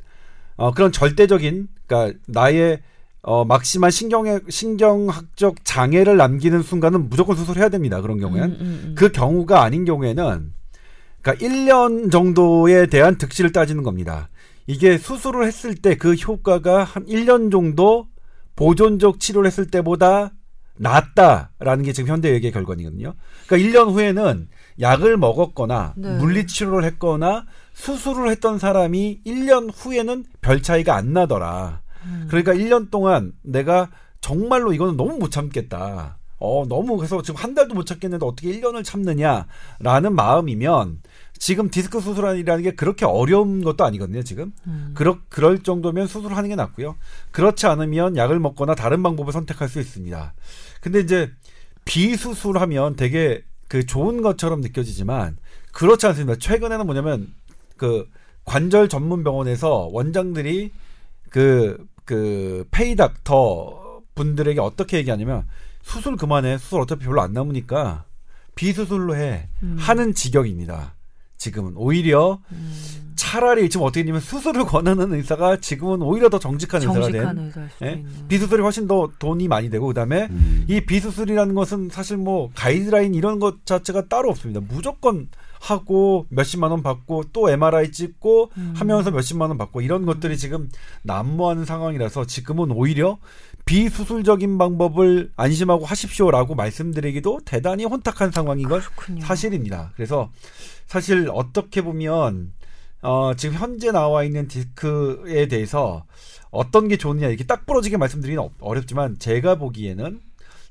어, 0.57 0.71
그런 0.71 0.91
절대적인 0.91 1.67
그러니까 1.85 2.17
나의 2.27 2.79
어, 3.21 3.45
막심한 3.45 3.89
신경의 3.89 4.41
신경학적 4.49 5.63
장애를 5.63 6.17
남기는 6.17 6.61
순간은 6.61 7.09
무조건 7.09 7.37
수술해야 7.37 7.69
됩니다. 7.69 8.01
그런 8.01 8.19
경우엔 8.19 8.43
음, 8.43 8.57
음, 8.59 8.81
음. 8.85 8.95
그 8.97 9.11
경우가 9.11 9.61
아닌 9.61 9.85
경우에는 9.85 10.51
그러니까 11.21 11.45
1년 11.47 12.11
정도에 12.11 12.87
대한 12.87 13.17
득실을 13.17 13.53
따지는 13.53 13.83
겁니다. 13.83 14.29
이게 14.67 14.97
수술을 14.97 15.45
했을 15.45 15.75
때 15.75 15.95
그 15.95 16.13
효과가 16.13 16.83
한 16.83 17.05
1년 17.05 17.49
정도 17.51 18.07
보존적 18.55 19.19
치료를 19.19 19.47
했을 19.47 19.67
때보다 19.67 20.31
낫다라는 20.75 21.83
게 21.83 21.93
지금 21.93 22.09
현대 22.11 22.29
의학의 22.29 22.51
결론이거든요. 22.51 23.13
그러니까 23.47 23.69
1년 23.69 23.93
후에는 23.93 24.47
약을 24.79 25.17
먹었거나 25.17 25.93
네. 25.95 26.17
물리치료를 26.17 26.83
했거나 26.86 27.45
수술을 27.73 28.29
했던 28.29 28.59
사람이 28.59 29.21
1년 29.25 29.69
후에는 29.73 30.25
별 30.41 30.62
차이가 30.62 30.95
안 30.95 31.13
나더라. 31.13 31.81
음. 32.05 32.27
그러니까 32.29 32.53
1년 32.53 32.91
동안 32.91 33.33
내가 33.41 33.89
정말로 34.21 34.73
이거는 34.73 34.97
너무 34.97 35.17
못 35.17 35.31
참겠다. 35.31 36.17
어, 36.39 36.65
너무 36.67 36.97
그래서 36.97 37.21
지금 37.21 37.39
한 37.39 37.53
달도 37.53 37.73
못 37.73 37.86
참겠는데 37.86 38.25
어떻게 38.25 38.49
1년을 38.49 38.83
참느냐라는 38.83 40.13
마음이면 40.13 41.01
지금 41.38 41.69
디스크 41.69 41.99
수술이라는 41.99 42.63
게 42.63 42.71
그렇게 42.71 43.05
어려운 43.05 43.63
것도 43.63 43.86
아니거든요, 43.86 44.23
지금. 44.23 44.51
음. 44.67 44.91
그러, 44.93 45.17
그럴 45.29 45.59
정도면 45.59 46.07
수술하는 46.07 46.49
게 46.49 46.55
낫고요. 46.55 46.95
그렇지 47.31 47.65
않으면 47.67 48.17
약을 48.17 48.39
먹거나 48.39 48.75
다른 48.75 49.03
방법을 49.03 49.33
선택할 49.33 49.69
수 49.69 49.79
있습니다. 49.79 50.33
근데 50.81 50.99
이제 50.99 51.31
비수술하면 51.86 52.95
되게 52.95 53.43
그 53.73 53.88
좋은 53.88 54.21
것처럼 54.21 54.62
느껴지지만 54.62 55.36
그렇지 55.71 56.05
않습니다. 56.05 56.38
최근에는 56.38 56.86
뭐냐면 56.86 57.33
그 57.75 58.07
관절 58.45 58.88
전문 58.88 59.23
병원에서 59.23 59.89
원장들이 59.91 60.71
그, 61.31 61.83
그 62.05 62.67
페이 62.69 62.95
닥터 62.95 64.03
분들에게 64.13 64.59
어떻게 64.59 64.97
얘기하냐면 64.97 65.47
수술 65.81 66.17
그만해. 66.17 66.59
수술 66.59 66.81
어차피 66.81 67.05
별로 67.05 67.21
안 67.21 67.33
남으니까 67.33 68.05
비수술로 68.53 69.15
해. 69.15 69.49
음. 69.63 69.75
하는 69.79 70.13
지경입니다. 70.13 70.93
지금은 71.43 71.73
오히려 71.75 72.39
음. 72.51 72.73
차라리 73.15 73.69
지금 73.69 73.86
어떻게 73.86 74.01
되냐면 74.01 74.21
수술을 74.21 74.63
권하는 74.65 75.13
의사가 75.13 75.58
지금은 75.58 76.01
오히려 76.01 76.29
더 76.29 76.39
정직한 76.39 76.82
의사가 76.82 77.01
정직한 77.01 77.36
된 77.36 77.45
의사일 77.45 77.69
수도 77.69 77.86
예? 77.86 78.03
비수술이 78.27 78.62
훨씬 78.62 78.88
더 78.88 79.10
돈이 79.19 79.47
많이 79.47 79.69
되고 79.69 79.86
그다음에 79.88 80.27
음. 80.32 80.65
이 80.67 80.82
비수술이라는 80.82 81.53
것은 81.53 81.89
사실 81.91 82.17
뭐 82.17 82.49
가이드라인 82.56 83.13
이런 83.13 83.39
것 83.39 83.65
자체가 83.65 84.08
따로 84.08 84.29
없습니다. 84.29 84.62
무조건 84.62 85.27
하고 85.60 86.25
몇십만 86.29 86.71
원 86.71 86.84
받고 86.84 87.25
또 87.32 87.49
MRI 87.49 87.91
찍고 87.91 88.51
음. 88.58 88.73
하면서 88.75 89.12
몇십만 89.12 89.49
원 89.49 89.58
받고 89.58 89.82
이런 89.82 90.06
것들이 90.06 90.38
지금 90.38 90.69
난무하는 91.03 91.65
상황이라서 91.65 92.25
지금은 92.25 92.71
오히려 92.71 93.17
비수술적인 93.65 94.58
방법을 94.58 95.32
안심하고 95.38 95.86
하십시오라고 95.86 96.56
말씀드리기도 96.56 97.39
대단히 97.45 97.86
혼탁한 97.86 98.32
상황인 98.32 98.67
건 98.67 98.82
그렇군요. 98.82 99.21
사실입니다. 99.21 99.91
그래서 99.95 100.29
사실 100.93 101.27
어떻게 101.34 101.82
보면 101.82 102.53
어, 103.01 103.34
지금 103.34 103.56
현재 103.56 103.91
나와 103.91 104.23
있는 104.23 104.47
디스크에 104.47 105.47
대해서 105.47 106.06
어떤 106.51 106.88
게 106.88 106.97
좋느냐 106.97 107.29
이렇게 107.29 107.45
딱 107.45 107.65
부러지게 107.65 107.97
말씀드리기는 107.97 108.43
어- 108.43 108.51
어렵지만 108.60 109.17
제가 109.17 109.56
보기에는 109.56 110.21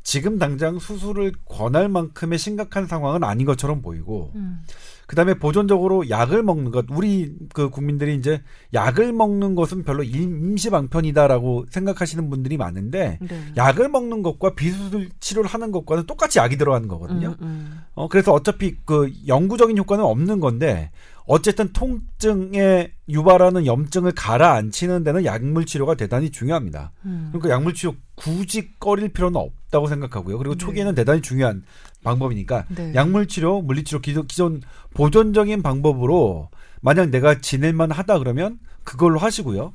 지금 0.05 0.39
당장 0.39 0.79
수술을 0.79 1.33
권할 1.45 1.89
만큼의 1.89 2.39
심각한 2.39 2.87
상황은 2.87 3.25
아닌 3.25 3.47
것처럼 3.47 3.83
보이고 3.83 4.31
음. 4.37 4.65
그다음에 5.13 5.35
보존적으로 5.35 6.09
약을 6.09 6.43
먹는 6.43 6.71
것 6.71 6.87
우리 6.89 7.35
그 7.53 7.69
국민들이 7.69 8.15
이제 8.15 8.41
약을 8.73 9.13
먹는 9.13 9.55
것은 9.55 9.83
별로 9.83 10.03
임시 10.03 10.71
방편이다라고 10.71 11.67
생각하시는 11.69 12.31
분들이 12.31 12.57
많은데 12.57 13.19
네. 13.21 13.53
약을 13.59 13.91
먹는 13.91 14.23
것과 14.23 14.55
비수술 14.55 15.11
치료를 15.21 15.51
하는 15.51 15.71
것과는 15.71 16.07
똑같이 16.07 16.39
약이 16.39 16.57
들어가는 16.57 16.89
거거든요. 16.89 17.37
음, 17.43 17.47
음. 17.47 17.81
어, 17.95 18.09
그래서 18.09 18.33
어차피 18.33 18.75
그 18.87 19.13
영구적인 19.27 19.77
효과는 19.77 20.03
없는 20.03 20.41
건데, 20.41 20.91
어쨌든 21.33 21.73
통증에 21.73 22.93
유발하는 23.09 23.65
염증을 23.65 24.13
가라앉히는 24.13 25.03
데는 25.03 25.25
약물 25.25 25.65
치료가 25.65 25.95
대단히 25.95 26.31
중요합니다. 26.31 26.93
음. 27.07 27.31
그러니까 27.33 27.55
약물 27.55 27.73
치료 27.73 27.95
굳이 28.17 28.71
꺼릴 28.79 29.09
필요는 29.09 29.41
없다고 29.41 29.87
생각하고요. 29.87 30.37
그리고 30.37 30.55
네. 30.57 30.59
초기에는 30.59 30.95
대단히 30.95 31.23
중요한 31.23 31.65
방법이니까, 32.05 32.67
네. 32.77 32.93
약물 32.95 33.29
치료, 33.29 33.63
물리 33.63 33.83
치료, 33.83 34.01
기존, 34.01 34.27
기존 34.27 34.61
보존적인 34.93 35.63
방법으로 35.63 36.51
만약 36.83 37.09
내가 37.09 37.41
지낼만 37.41 37.93
하다 37.93 38.19
그러면 38.19 38.59
그걸로 38.85 39.19
하시고요. 39.19 39.73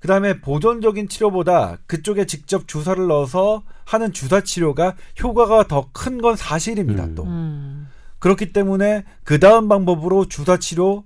그 0.00 0.08
다음에 0.08 0.40
보존적인 0.40 1.08
치료보다 1.08 1.78
그쪽에 1.86 2.26
직접 2.26 2.66
주사를 2.66 3.06
넣어서 3.06 3.62
하는 3.84 4.12
주사 4.12 4.40
치료가 4.40 4.96
효과가 5.22 5.68
더 5.68 5.88
큰 5.92 6.18
건 6.20 6.34
사실입니다, 6.34 7.04
음. 7.04 7.14
또. 7.14 7.22
음. 7.24 7.86
그렇기 8.26 8.52
때문에 8.52 9.04
그 9.22 9.38
다음 9.38 9.68
방법으로 9.68 10.24
주사 10.26 10.56
치료 10.56 11.04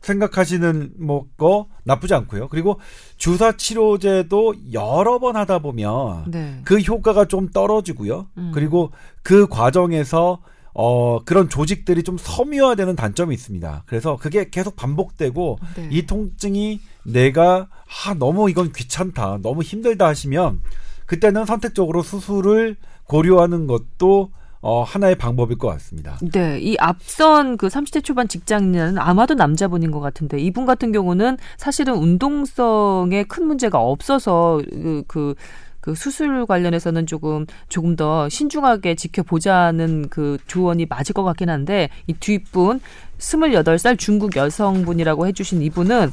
생각하시는 0.00 0.94
뭐거 0.98 1.68
나쁘지 1.84 2.14
않고요. 2.14 2.48
그리고 2.48 2.80
주사 3.16 3.56
치료제도 3.56 4.54
여러 4.72 5.20
번 5.20 5.36
하다 5.36 5.60
보면 5.60 6.32
네. 6.32 6.60
그 6.64 6.80
효과가 6.80 7.26
좀 7.26 7.48
떨어지고요. 7.50 8.26
음. 8.38 8.50
그리고 8.52 8.90
그 9.22 9.46
과정에서 9.46 10.40
어 10.74 11.22
그런 11.24 11.48
조직들이 11.48 12.02
좀 12.02 12.18
섬유화되는 12.18 12.96
단점이 12.96 13.32
있습니다. 13.36 13.84
그래서 13.86 14.16
그게 14.16 14.50
계속 14.50 14.74
반복되고 14.74 15.58
네. 15.76 15.88
이 15.92 16.06
통증이 16.06 16.80
내가 17.04 17.68
아 18.04 18.14
너무 18.14 18.50
이건 18.50 18.72
귀찮다, 18.72 19.38
너무 19.42 19.62
힘들다 19.62 20.08
하시면 20.08 20.60
그때는 21.06 21.46
선택적으로 21.46 22.02
수술을 22.02 22.74
고려하는 23.04 23.68
것도 23.68 24.32
어 24.60 24.82
하나의 24.82 25.16
방법일 25.16 25.58
것 25.58 25.68
같습니다. 25.68 26.18
네, 26.32 26.58
이 26.60 26.76
앞선 26.78 27.56
그 27.56 27.68
30대 27.68 28.02
초반 28.02 28.26
직장인은 28.26 28.98
아마도 28.98 29.34
남자분인 29.34 29.90
것 29.90 30.00
같은데 30.00 30.38
이분 30.38 30.66
같은 30.66 30.92
경우는 30.92 31.36
사실은 31.56 31.94
운동성에 31.94 33.24
큰 33.24 33.46
문제가 33.46 33.78
없어서 33.78 34.60
그, 34.70 35.04
그, 35.06 35.34
그 35.80 35.94
수술 35.94 36.44
관련해서는 36.44 37.06
조금 37.06 37.46
조금 37.68 37.94
더 37.94 38.28
신중하게 38.28 38.96
지켜보자는 38.96 40.08
그 40.10 40.38
조언이 40.46 40.86
맞을 40.86 41.12
것 41.14 41.22
같긴 41.22 41.50
한데 41.50 41.88
이 42.08 42.12
뒷분 42.14 42.80
28살 43.18 43.98
중국 43.98 44.36
여성분이라고 44.36 45.26
해주신 45.28 45.62
이분은 45.62 46.10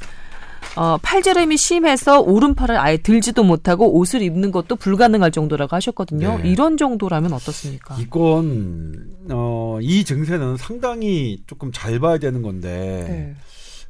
어, 0.75 0.97
팔저림이 1.01 1.57
심해서 1.57 2.19
오른팔을 2.19 2.77
아예 2.77 2.97
들지도 2.97 3.43
못하고 3.43 3.97
옷을 3.97 4.21
입는 4.21 4.51
것도 4.51 4.75
불가능할 4.75 5.31
정도라고 5.31 5.75
하셨거든요. 5.75 6.39
네. 6.39 6.49
이런 6.49 6.77
정도라면 6.77 7.33
어떻습니까? 7.33 7.95
이건 7.99 9.15
어, 9.29 9.79
이 9.81 10.03
증세는 10.03 10.57
상당히 10.57 11.43
조금 11.47 11.71
잘 11.71 11.99
봐야 11.99 12.17
되는 12.17 12.41
건데 12.41 13.05
네. 13.07 13.35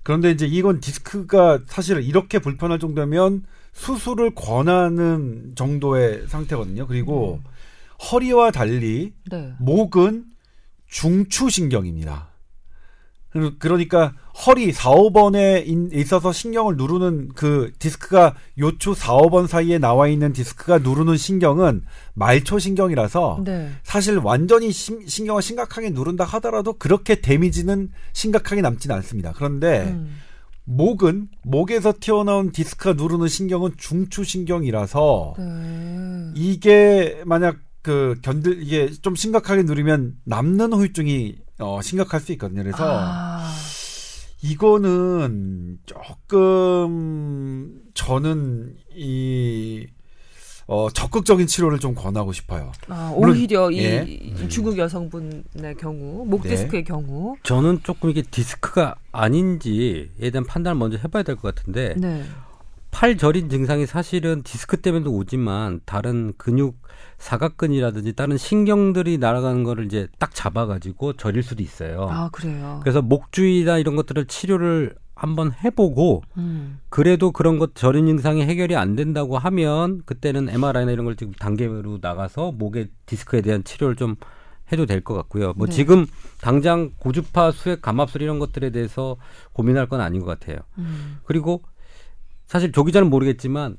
그런데 0.03 0.30
이제 0.30 0.45
이건 0.45 0.80
디스크가 0.80 1.61
사실 1.67 2.01
이렇게 2.03 2.38
불편할 2.38 2.78
정도면 2.78 3.43
수술을 3.73 4.36
권하는 4.36 5.53
정도의 5.55 6.26
상태거든요. 6.28 6.86
그리고 6.88 7.41
허리와 8.11 8.51
달리 8.51 9.13
네. 9.32 9.53
목은 9.59 10.26
중추신경입니다. 10.88 12.35
그러니까 13.60 14.14
허리 14.46 14.72
4, 14.72 14.92
5번에 14.92 15.94
있어서 15.94 16.32
신경을 16.32 16.78
누르는 16.78 17.30
그 17.36 17.72
디스크가 17.80 18.36
요추 18.58 18.94
4, 18.94 19.14
5번 19.14 19.48
사이에 19.48 19.78
나와 19.78 20.08
있는 20.08 20.34
디스크가 20.34 20.80
누르는 20.80 21.18
신경은 21.18 21.84
말초 22.14 22.60
신경이라서 22.60 23.42
네. 23.46 23.72
사실 23.84 24.18
완전히 24.18 24.72
심, 24.72 25.06
신경을 25.06 25.42
심각하게 25.42 25.90
누른다 25.90 26.24
하더라도 26.24 26.74
그렇게 26.74 27.22
데미지는 27.22 27.92
심각하게 28.14 28.62
남지는 28.62 28.96
않습니다. 28.98 29.34
그런데 29.36 29.84
음. 29.84 30.16
목은 30.66 31.30
목에서 31.44 31.94
튀어나온 32.00 32.52
디스크가 32.52 32.94
누르는 32.94 33.28
신경은 33.28 33.72
중추 33.78 34.24
신경이라서 34.24 35.36
네. 35.38 36.32
이게 36.36 37.22
만약 37.26 37.58
그 37.82 38.16
견딜 38.24 38.64
이게 38.64 38.90
좀 39.02 39.16
심각하게 39.16 39.64
누르면 39.64 40.16
남는 40.24 40.74
후유증이 40.74 41.45
어 41.60 41.82
심각할 41.82 42.20
수 42.20 42.32
있거든요. 42.34 42.64
그래서 42.64 42.84
아. 42.84 43.51
이거는 44.41 45.80
조금 45.86 47.82
저는 47.93 48.76
이 48.95 49.88
어, 50.68 50.89
적극적인 50.89 51.45
치료를 51.45 51.78
좀 51.80 51.93
권하고 51.93 52.34
싶어요. 52.34 52.72
아, 52.88 53.14
물론- 53.16 53.36
오히려 53.38 53.70
이 53.70 53.78
예. 53.84 54.47
중국 54.47 54.80
여성분의 54.80 55.76
경우, 55.80 56.26
목 56.26 56.41
네. 56.41 56.49
디스크의 56.49 56.84
경우, 56.84 57.36
저는 57.43 57.82
조금 57.84 58.10
이게 58.10 58.24
디스크가 58.24 58.95
아닌지에 59.12 60.10
대한 60.32 60.43
판단을 60.43 60.76
먼저 60.76 60.97
해봐야 60.97 61.22
될 61.22 61.36
것 61.36 61.53
같은데 61.53 61.93
네, 61.97 62.24
팔 62.89 63.16
저린 63.16 63.47
증상이 63.47 63.86
사실은 63.86 64.41
디스크 64.41 64.78
때문에도 64.82 65.12
오지만 65.12 65.82
다른 65.86 66.34
근육 66.38 66.78
사각근이라든지 67.18 68.13
다른 68.13 68.38
신경들이 68.38 69.18
날아가는 69.18 69.63
거를 69.63 69.86
이제 69.86 70.07
딱 70.20 70.34
잡아가지고 70.34 71.13
저릴 71.13 71.43
수도 71.43 71.63
있어요. 71.63 72.07
아 72.09 72.30
그래요. 72.32 72.80
그래서 72.84 73.01
목주위나 73.01 73.78
이런 73.78 73.95
것들을 73.95 74.26
치료를 74.26 74.95
한번 75.16 75.53
해보고 75.63 76.24
음. 76.38 76.80
그래도 76.89 77.32
그런 77.32 77.57
것 77.57 77.74
저린 77.74 78.05
증상이 78.05 78.43
해결이 78.43 78.76
안 78.76 78.95
된다고 78.95 79.38
하면 79.38 80.01
그때는 80.05 80.49
MRI나 80.49 80.91
이런 80.91 81.05
걸 81.05 81.16
지금 81.16 81.32
단계로 81.34 81.99
나가서 82.01 82.51
목의 82.51 82.89
디스크에 83.05 83.41
대한 83.41 83.63
치료를 83.63 83.95
좀 83.95 84.16
해도 84.74 84.86
될 84.86 85.01
것 85.01 85.13
같고요. 85.13 85.53
뭐 85.55 85.68
네. 85.68 85.74
지금 85.74 86.05
당장 86.41 86.91
고주파 86.97 87.51
수액 87.51 87.82
감압술 87.82 88.24
이런 88.24 88.39
것들에 88.39 88.72
대해서 88.72 89.16
고민할 89.53 89.88
건 89.88 90.01
아닌 90.01 90.22
것 90.22 90.28
같아요. 90.28 90.57
음. 90.80 91.20
그리고 91.24 91.61
사실 92.45 92.72
조 92.72 92.84
기자는 92.84 93.09
모르겠지만 93.09 93.78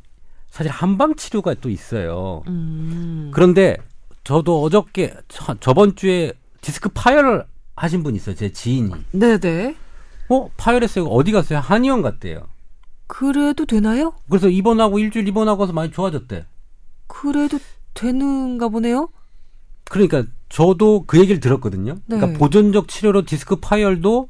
사실 0.51 0.70
한방 0.70 1.16
치료가 1.16 1.55
또 1.55 1.68
있어요. 1.68 2.42
음. 2.47 3.30
그런데 3.34 3.76
저도 4.24 4.62
어저께 4.62 5.14
저, 5.28 5.55
저번 5.61 5.94
주에 5.97 6.32
디스크 6.61 6.88
파열을 6.88 7.44
하신 7.76 8.03
분 8.03 8.16
있어요. 8.16 8.34
제 8.34 8.51
지인이. 8.51 8.90
네네. 9.12 9.76
어 10.28 10.51
파열했어요. 10.57 11.07
어디 11.07 11.30
갔어요? 11.32 11.61
한의원 11.61 12.03
갔대요. 12.03 12.49
그래도 13.07 13.66
되나요? 13.66 14.14
그래서 14.28 14.49
입원하고 14.49 14.99
일주일 14.99 15.28
입원하고 15.28 15.61
와서 15.61 15.72
많이 15.72 15.92
좋아졌대. 15.92 16.47
그래도 17.07 17.59
되는가 17.94 18.68
보네요. 18.68 19.09
그러니까 19.88 20.24
저도 20.49 21.05
그 21.07 21.18
얘기를 21.20 21.38
들었거든요. 21.40 21.94
네. 22.07 22.16
그러니까 22.16 22.38
보존적 22.38 22.88
치료로 22.88 23.24
디스크 23.24 23.57
파열도 23.57 24.28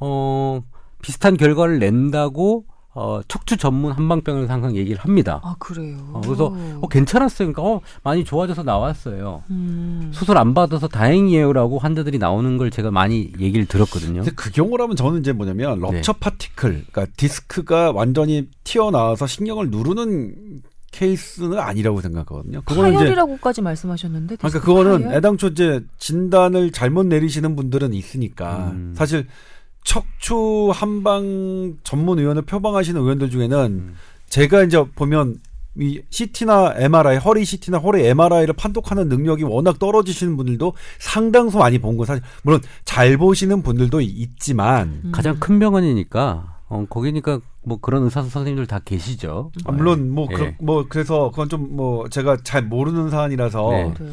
어 0.00 0.62
비슷한 1.00 1.36
결과를 1.36 1.78
낸다고 1.78 2.66
어 2.94 3.20
척추 3.26 3.56
전문 3.56 3.92
한방병원에서 3.92 4.52
항상 4.52 4.76
얘기를 4.76 5.00
합니다. 5.00 5.40
아 5.42 5.56
그래요. 5.58 5.96
어, 6.12 6.20
그래서 6.22 6.54
어, 6.80 6.88
괜찮았어요. 6.88 7.52
그러니까 7.52 7.62
어, 7.62 7.80
많이 8.02 8.22
좋아져서 8.22 8.64
나왔어요. 8.64 9.42
음. 9.50 10.10
수술 10.12 10.36
안 10.36 10.52
받아서 10.52 10.88
다행이에요 10.88 11.54
라고 11.54 11.78
환자들이 11.78 12.18
나오는 12.18 12.58
걸 12.58 12.70
제가 12.70 12.90
많이 12.90 13.32
얘기를 13.40 13.64
들었거든요. 13.64 14.22
근데 14.22 14.32
그 14.34 14.50
경우라면 14.50 14.96
저는 14.96 15.20
이제 15.20 15.32
뭐냐면 15.32 15.80
럽처 15.80 16.12
파티클, 16.12 16.84
그러니까 16.92 17.06
디스크가 17.16 17.92
완전히 17.92 18.48
튀어나와서 18.64 19.26
신경을 19.26 19.70
누르는 19.70 20.62
케이스는 20.92 21.58
아니라고 21.58 22.02
생각하거든요. 22.02 22.60
그거는 22.66 22.92
파열이라고까지 22.92 23.62
말씀하셨는데. 23.62 24.36
그러니까 24.36 24.60
그거는 24.60 25.04
파열? 25.04 25.16
애당초 25.16 25.48
이제 25.48 25.80
진단을 25.98 26.70
잘못 26.70 27.06
내리시는 27.06 27.56
분들은 27.56 27.94
있으니까 27.94 28.72
음. 28.72 28.92
사실 28.94 29.26
척추 29.84 30.70
한방 30.74 31.76
전문 31.82 32.18
의원을 32.18 32.42
표방하시는 32.42 33.00
의원들 33.00 33.30
중에는 33.30 33.58
음. 33.66 33.96
제가 34.28 34.62
이제 34.64 34.82
보면 34.94 35.40
이 35.78 36.02
CT나 36.10 36.74
MRI, 36.76 37.16
허리 37.16 37.44
CT나 37.44 37.78
허리 37.78 38.06
MRI를 38.06 38.54
판독하는 38.54 39.08
능력이 39.08 39.44
워낙 39.44 39.78
떨어지시는 39.78 40.36
분들도 40.36 40.74
상당수 40.98 41.58
많이 41.58 41.78
본거 41.78 42.04
사실 42.04 42.22
물론 42.42 42.60
잘 42.84 43.16
보시는 43.16 43.62
분들도 43.62 44.00
있지만 44.02 45.00
음. 45.04 45.12
가장 45.12 45.40
큰 45.40 45.58
병원이니까 45.58 46.60
어, 46.68 46.86
거기니까 46.88 47.40
뭐 47.64 47.78
그런 47.80 48.02
의사 48.04 48.22
선생님들 48.22 48.66
다 48.66 48.80
계시죠. 48.84 49.52
아, 49.66 49.72
물론 49.72 50.10
뭐, 50.10 50.26
예. 50.30 50.34
그, 50.34 50.52
뭐 50.60 50.86
그래서 50.88 51.30
그건 51.30 51.48
좀 51.48 51.62
뭐 51.72 52.08
제가 52.08 52.38
잘 52.42 52.62
모르는 52.62 53.08
사안이라서 53.10 53.70
네. 53.70 53.94
네. 54.00 54.12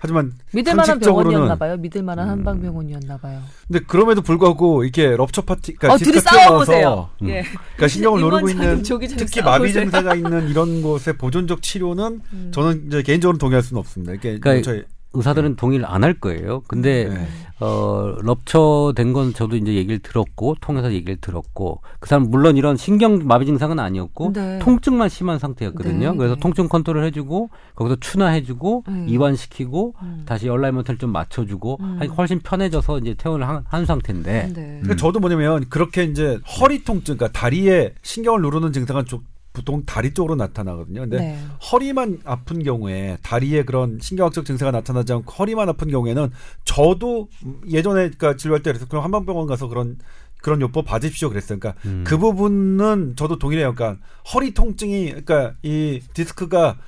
하지만 0.00 0.32
믿을 0.52 0.74
만한 0.74 0.98
병원이었나 0.98 1.56
봐요. 1.56 1.76
믿을 1.76 2.02
만한 2.02 2.26
음. 2.28 2.30
한방병원이었나 2.32 3.16
봐요. 3.18 3.40
근데 3.68 3.80
그럼에도 3.86 4.22
불구하고 4.22 4.84
이렇게 4.84 5.08
rupture 5.16 5.42
파티 5.42 5.74
그러니까 5.74 5.94
어, 5.94 5.98
둘이 5.98 6.20
싸워 6.20 6.58
보세요. 6.58 6.78
튀어나와서 6.80 7.10
음. 7.22 7.28
예. 7.28 7.42
그러니까 7.42 7.88
신경을 7.88 8.20
이번 8.20 8.48
있는 8.48 8.82
특히 9.16 9.42
마비. 9.42 9.72
증세가 9.72 10.14
있는 10.14 10.48
이런 10.48 10.82
곳의 10.82 11.16
보존적 11.18 11.62
치료는 11.62 12.20
음. 12.32 12.50
저는 12.54 12.86
이제 12.86 13.02
개인적으로 13.02 13.38
동의할 13.38 13.62
수는 13.62 13.78
없습니다. 13.80 14.12
이게 14.14 14.38
그러니까 14.38 14.62
저희 14.70 14.82
의사들은 15.12 15.56
동의를 15.56 15.84
안 15.86 16.04
할 16.04 16.14
거예요. 16.14 16.62
근데 16.68 17.08
네. 17.08 17.28
어 17.60 18.14
rupture 18.22 18.92
된 18.96 19.10
건 19.12 19.34
저도 19.34 19.56
이제 19.56 19.74
얘기를 19.74 19.98
들었고 19.98 20.56
통해서 20.60 20.92
얘기를 20.92 21.16
들었고 21.20 21.82
그 21.98 22.08
사람 22.08 22.30
물론 22.30 22.56
이런 22.56 22.76
신경 22.76 23.26
마비 23.26 23.44
증상은 23.44 23.78
아니었고 23.78 24.32
네. 24.32 24.58
통증만 24.60 25.08
심한 25.08 25.38
상태였거든요. 25.38 26.12
네, 26.12 26.16
그래서 26.16 26.34
네. 26.36 26.40
통증 26.40 26.68
컨트롤 26.68 27.04
해주고 27.04 27.50
거기서 27.74 27.96
추나해주고 27.96 28.84
네. 28.88 29.06
이완시키고 29.08 29.94
음. 30.02 30.22
다시 30.26 30.48
alignment를 30.48 30.98
좀 30.98 31.10
맞춰주고 31.12 31.78
음. 31.80 31.96
하니 31.98 32.08
훨씬 32.08 32.38
편해져서 32.40 32.98
이제 32.98 33.14
퇴원을 33.14 33.48
한, 33.48 33.64
한 33.68 33.84
상태인데 33.84 34.52
네. 34.54 34.78
그러니까 34.82 34.96
저도 34.96 35.18
뭐냐면 35.20 35.68
그렇게 35.68 36.04
이제 36.04 36.38
허리 36.60 36.84
통증, 36.84 37.16
그러니까 37.16 37.38
다리에 37.38 37.94
신경을 38.02 38.42
누르는 38.42 38.72
증상은 38.72 39.04
좀 39.06 39.20
보통 39.52 39.84
다리 39.84 40.14
쪽으로 40.14 40.36
나타나거든요. 40.36 41.00
근데 41.00 41.18
네. 41.18 41.38
허리만 41.72 42.20
아픈 42.24 42.62
경우에 42.62 43.18
다리에 43.22 43.64
그런 43.64 43.98
신경학적 44.00 44.44
증세가 44.44 44.70
나타나지 44.70 45.12
않고 45.12 45.32
허리만 45.32 45.68
아픈 45.68 45.88
경우에는 45.88 46.30
저도 46.64 47.28
예전에 47.68 48.10
그러니까 48.10 48.36
진료할 48.36 48.62
때 48.62 48.70
그래서 48.70 48.86
그럼 48.86 49.04
한방병원 49.04 49.46
가서 49.46 49.68
그런 49.68 49.98
그런 50.40 50.60
요법 50.60 50.86
받으십시오 50.86 51.28
그랬어요. 51.28 51.58
그러니까 51.58 51.80
음. 51.84 52.04
그 52.06 52.16
부분은 52.16 53.14
저도 53.16 53.38
동일해요. 53.38 53.74
그러니까 53.74 54.02
허리 54.32 54.54
통증이 54.54 55.06
그러니까 55.08 55.54
이 55.62 56.00
디스크가 56.14 56.78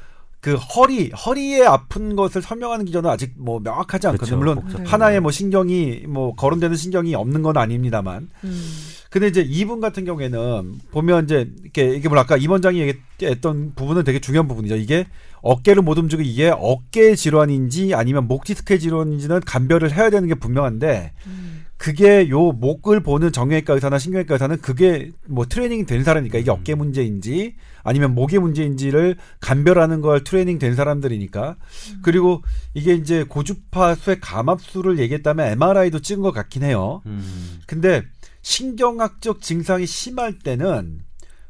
그 0.42 0.56
허리 0.56 1.10
허리에 1.10 1.64
아픈 1.64 2.16
것을 2.16 2.42
설명하는 2.42 2.84
기준은 2.84 3.08
아직 3.08 3.32
뭐 3.36 3.60
명확하지 3.60 4.08
않거든요. 4.08 4.40
그렇죠. 4.40 4.60
물론. 4.60 4.84
하나의 4.84 5.20
뭐 5.20 5.30
신경이 5.30 6.02
뭐 6.08 6.34
거론되는 6.34 6.76
신경이 6.76 7.14
없는 7.14 7.42
건 7.42 7.56
아닙니다만. 7.56 8.28
음. 8.42 8.72
근데 9.08 9.28
이제 9.28 9.40
이분 9.40 9.80
같은 9.80 10.04
경우에는 10.04 10.80
보면 10.90 11.24
이제 11.24 11.48
이렇게 11.62 11.94
이게 11.94 12.08
뭐 12.08 12.18
아까 12.18 12.36
임 12.36 12.50
원장이 12.50 12.80
얘기했던 12.80 13.74
부분은 13.76 14.02
되게 14.02 14.18
중요한 14.18 14.48
부분이죠. 14.48 14.74
이게 14.74 15.06
어깨를 15.42 15.80
못 15.80 15.96
움직이고 15.96 16.28
이게 16.28 16.52
어깨 16.52 17.14
질환인지 17.14 17.94
아니면 17.94 18.26
목 18.26 18.42
디스크 18.42 18.80
질환인지는 18.80 19.40
감별을 19.40 19.92
해야 19.92 20.10
되는 20.10 20.26
게 20.26 20.34
분명한데 20.34 21.12
음. 21.28 21.61
그게 21.82 22.28
요 22.28 22.52
목을 22.52 23.02
보는 23.02 23.32
정형외과 23.32 23.74
의사나 23.74 23.98
신경외과 23.98 24.34
의사는 24.34 24.56
그게 24.60 25.10
뭐 25.26 25.46
트레이닝 25.46 25.84
된 25.84 26.04
사람이니까 26.04 26.38
이게 26.38 26.48
어깨 26.48 26.76
문제인지 26.76 27.56
아니면 27.82 28.14
목의 28.14 28.38
문제인지를 28.38 29.16
감별하는 29.40 30.00
걸 30.00 30.22
트레이닝 30.22 30.60
된 30.60 30.76
사람들이니까 30.76 31.56
그리고 32.02 32.44
이게 32.72 32.94
이제 32.94 33.24
고주파 33.24 33.96
수의 33.96 34.20
감압수를 34.20 35.00
얘기했다면 35.00 35.44
MRI도 35.60 35.98
찍은 35.98 36.22
것 36.22 36.30
같긴 36.30 36.62
해요. 36.62 37.02
음. 37.06 37.58
근데 37.66 38.04
신경학적 38.42 39.42
증상이 39.42 39.84
심할 39.84 40.38
때는 40.38 41.00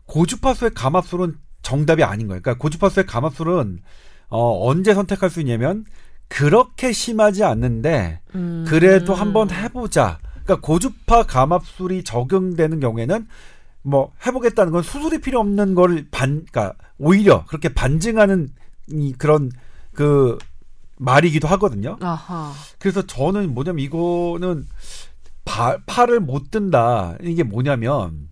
고주파수의 0.07 0.71
감압술은 0.73 1.35
정답이 1.61 2.05
아닌 2.05 2.29
거예요. 2.29 2.41
그러니까 2.41 2.59
고주파수의 2.59 3.05
감압술은 3.05 3.83
어, 4.31 4.67
언제 4.67 4.95
선택할 4.95 5.29
수 5.29 5.41
있냐면 5.41 5.85
그렇게 6.33 6.93
심하지 6.93 7.45
않는데 7.45 8.23
음. 8.35 8.65
그래도 8.67 9.15
한번 9.15 9.51
해보자. 9.51 10.19
그러니까 10.45 10.67
고주파 10.67 11.25
감압술이 11.25 12.05
적용되는 12.05 12.81
경우에는 12.81 13.29
뭐 13.83 14.13
해보겠다는 14.25 14.73
건 14.73 14.83
수술이 14.83 15.21
필요 15.21 15.41
없는 15.41 15.75
걸 15.75 16.07
반, 16.11 16.47
그러니까 16.51 16.75
오히려 16.97 17.45
그렇게 17.45 17.69
반증하는 17.69 18.49
이 18.89 19.13
그런 19.19 19.51
그 19.93 20.39
말이기도 20.97 21.49
하거든요. 21.49 21.99
아하. 22.01 22.55
그래서 22.79 23.07
저는 23.07 23.53
뭐냐면 23.53 23.81
이거는 23.81 24.67
바, 25.45 25.77
팔을 25.85 26.21
못 26.21 26.51
든다. 26.51 27.19
이게 27.21 27.43
뭐냐면 27.43 28.31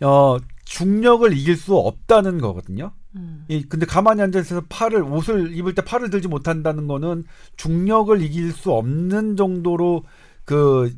어 0.00 0.38
중력을 0.64 1.32
이길 1.36 1.56
수 1.56 1.76
없다는 1.76 2.40
거거든요. 2.40 2.90
음. 3.16 3.44
이 3.48 3.62
근데 3.68 3.86
가만히 3.86 4.22
앉아 4.22 4.40
있어서 4.40 4.62
팔을 4.68 5.02
옷을 5.02 5.56
입을 5.56 5.74
때 5.74 5.82
팔을 5.82 6.10
들지 6.10 6.28
못한다는 6.28 6.86
거는 6.86 7.24
중력을 7.56 8.20
이길 8.22 8.52
수 8.52 8.72
없는 8.72 9.36
정도로 9.36 10.04
그 10.44 10.92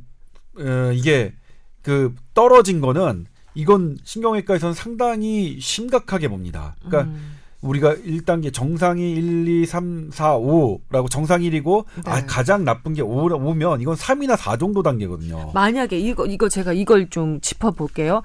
어, 0.59 0.93
이게 0.93 1.35
그 1.83 2.15
떨어진 2.35 2.81
거는 2.81 3.27
이건 3.55 3.99
신경외과에서는 4.05 4.75
상당히 4.75 5.59
심각하게 5.61 6.29
봅니다. 6.29 6.77
그러니까 6.85 7.11
음. 7.11 7.37
우리가 7.63 7.95
1단계 7.95 8.53
정상이 8.53 9.13
1, 9.13 9.49
2, 9.63 9.67
3, 9.67 10.11
4, 10.13 10.37
5라고 10.39 11.09
정상이 11.09 11.49
1이고 11.49 11.85
네. 12.05 12.11
아, 12.11 12.27
가장 12.27 12.65
나쁜 12.65 12.93
게 12.93 13.03
5, 13.03 13.29
5면 13.29 13.81
이건 13.81 13.95
3이나 13.95 14.37
4 14.37 14.57
정도 14.57 14.83
단계거든요. 14.83 15.53
만약에 15.55 15.99
이거 15.99 16.27
이거 16.27 16.49
제가 16.49 16.73
이걸 16.73 17.09
좀 17.09 17.41
짚어 17.41 17.71
볼게요. 17.71 18.23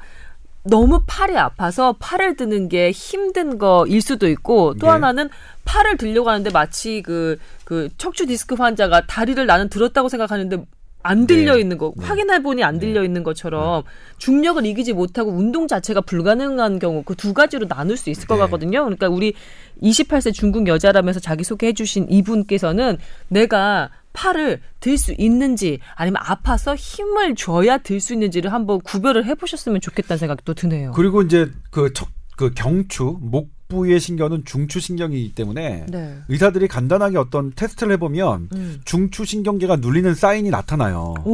너무 0.70 1.01
팔이 1.05 1.38
아파서 1.38 1.95
팔을 1.99 2.36
드는 2.36 2.70
게 2.70 2.91
힘든 2.91 3.57
거일 3.57 4.01
수도 4.01 4.28
있고 4.28 4.74
또 4.76 4.88
네. 4.88 4.91
하나는 4.91 5.30
팔을 5.65 5.97
들려고 5.97 6.30
하는데 6.30 6.49
마치 6.51 7.01
그, 7.01 7.38
그 7.63 7.89
척추 7.97 8.26
디스크 8.26 8.55
환자가 8.55 9.05
다리를 9.07 9.45
나는 9.45 9.70
들었다고 9.70 10.09
생각하는데 10.09 10.65
안 11.03 11.26
들려 11.26 11.55
네. 11.55 11.61
있는 11.61 11.78
거 11.78 11.93
네. 11.95 12.05
확인해 12.05 12.41
보니 12.41 12.63
안 12.63 12.80
들려 12.80 13.03
있는 13.03 13.24
것처럼 13.24 13.84
중력을 14.18 14.65
이기지 14.65 14.93
못하고 14.93 15.32
운동 15.32 15.68
자체가 15.68 16.01
불가능한 16.01 16.80
경우 16.80 17.03
그 17.03 17.15
두 17.15 17.34
가지로 17.34 17.68
나눌 17.68 17.97
수 17.97 18.09
있을 18.09 18.28
것 18.28 18.36
네. 18.36 18.41
같거든요. 18.41 18.84
그러니까 18.84 19.07
우리 19.09 19.34
28세 19.82 20.34
중국 20.34 20.68
여자라면서 20.68 21.20
자기 21.20 21.43
소개해 21.43 21.74
주신 21.74 22.07
이분께서는 22.09 22.97
내가 23.30 23.89
팔을 24.18 24.61
들 24.80 24.97
수 24.97 25.13
있는지 25.18 25.80
아니면 25.95 26.22
아파서 26.26 26.76
힘을 26.76 27.36
줘야 27.36 27.78
들 27.78 27.99
수 27.99 28.13
있는지를 28.13 28.51
한번 28.51 28.82
구별을 28.82 29.26
해 29.26 29.36
보셨으면 29.36 29.80
좋겠다는 29.80 30.18
생각도 30.18 30.55
드네요. 30.55 30.91
그리고 30.93 31.22
이제 31.22 31.51
그, 31.70 31.93
척, 31.93 32.09
그 32.36 32.51
경추, 32.55 33.18
목 33.22 33.51
부위의 33.68 33.99
신경은 33.99 34.43
중추 34.45 34.80
신경이기 34.80 35.36
때문에 35.36 35.86
네. 35.89 36.18
의사들이 36.30 36.68
간단하게 36.68 37.18
어떤 37.18 37.51
테스트를 37.53 37.93
해보면 37.93 38.49
음. 38.53 38.82
중추 38.86 39.26
신경계가 39.26 39.78
눌리는 39.78 40.13
사인이 40.15 40.49
나타나요. 40.49 41.15
오, 41.26 41.32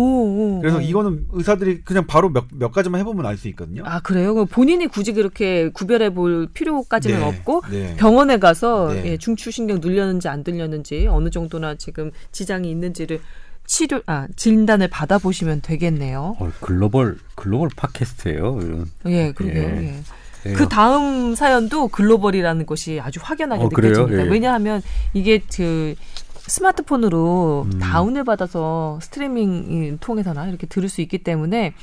오, 0.58 0.60
그래서 0.60 0.78
오. 0.78 0.82
이거는 0.82 1.28
의사들이 1.32 1.82
그냥 1.84 2.06
바로 2.08 2.30
몇, 2.30 2.46
몇 2.52 2.72
가지만 2.72 3.00
해보면 3.02 3.26
알 3.26 3.38
수 3.38 3.48
있거든요. 3.50 3.84
아 3.86 4.00
그래요? 4.00 4.34
그럼 4.36 4.48
본인이 4.48 4.88
굳이 4.88 5.12
그렇게 5.12 5.70
구별해 5.70 6.12
볼 6.12 6.48
필요까지는 6.54 7.20
네, 7.20 7.26
없고 7.26 7.62
네. 7.70 7.96
병원에 7.98 8.38
가서 8.38 8.94
네. 8.94 9.04
예, 9.06 9.18
중추신경 9.18 9.80
눌렸는지 9.82 10.28
안 10.28 10.44
들렸는지 10.44 11.08
어느 11.08 11.30
정도나 11.30 11.76
지금 11.76 12.12
지장이 12.32 12.70
있는지를 12.70 13.20
치료 13.66 14.02
아 14.06 14.28
진단을 14.36 14.88
받아 14.90 15.18
보시면 15.18 15.62
되겠네요. 15.62 16.36
어, 16.40 16.52
글로벌 16.62 17.18
글로벌 17.36 17.70
팟캐스트예요. 17.76 18.60
이런. 18.62 18.86
예, 19.08 19.32
그러게요. 19.32 19.64
예. 19.64 19.84
예. 19.84 20.00
예. 20.46 20.54
그 20.54 20.68
다음 20.68 21.36
사연도 21.36 21.88
글로벌이라는 21.88 22.66
것이 22.66 23.00
아주 23.02 23.20
확연하게 23.24 23.64
어? 23.64 23.70
느껴집니다. 23.70 24.26
예. 24.26 24.30
왜냐하면 24.30 24.82
이게 25.14 25.40
그 25.56 25.96
스마트폰으로 26.36 27.68
음. 27.72 27.80
다운을 27.80 28.24
받아서 28.24 29.00
스트리밍 29.02 29.98
통해서나 30.00 30.48
이렇게 30.48 30.68
들을 30.68 30.90
수 30.90 31.02
있기 31.02 31.20
때문에 31.20 31.74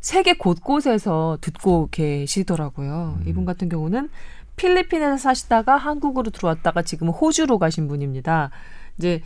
세계 0.00 0.34
곳곳에서 0.34 1.38
듣고 1.40 1.88
계시더라고요. 1.90 3.16
음. 3.20 3.24
이분 3.26 3.44
같은 3.44 3.68
경우는 3.68 4.10
필리핀에서 4.56 5.16
사시다가 5.16 5.76
한국으로 5.76 6.30
들어왔다가 6.30 6.82
지금 6.82 7.08
호주로 7.08 7.58
가신 7.58 7.88
분입니다. 7.88 8.50
이제 8.98 9.22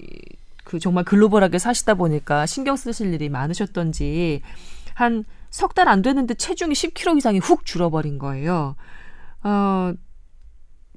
이- 0.00 0.18
그 0.64 0.80
정말 0.80 1.04
글로벌하게 1.04 1.58
사시다 1.60 1.94
보니까 1.94 2.44
신경 2.46 2.74
쓰실 2.76 3.14
일이 3.14 3.28
많으셨던지 3.28 4.42
한 4.94 5.24
석 5.50 5.74
달안 5.74 6.02
됐는데 6.02 6.34
체중이 6.34 6.74
10kg 6.74 7.18
이상이 7.18 7.38
훅 7.38 7.64
줄어버린 7.64 8.18
거예요. 8.18 8.76
어, 9.42 9.92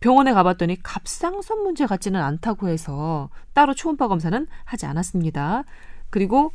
병원에 0.02 0.34
가봤더니 0.34 0.82
갑상선 0.82 1.64
문제 1.64 1.86
같지는 1.86 2.22
않다고 2.22 2.70
해서 2.70 3.30
따로 3.54 3.74
초음파 3.74 4.08
검사는 4.08 4.48
하지 4.64 4.86
않았습니다. 4.86 5.64
그리고 6.10 6.52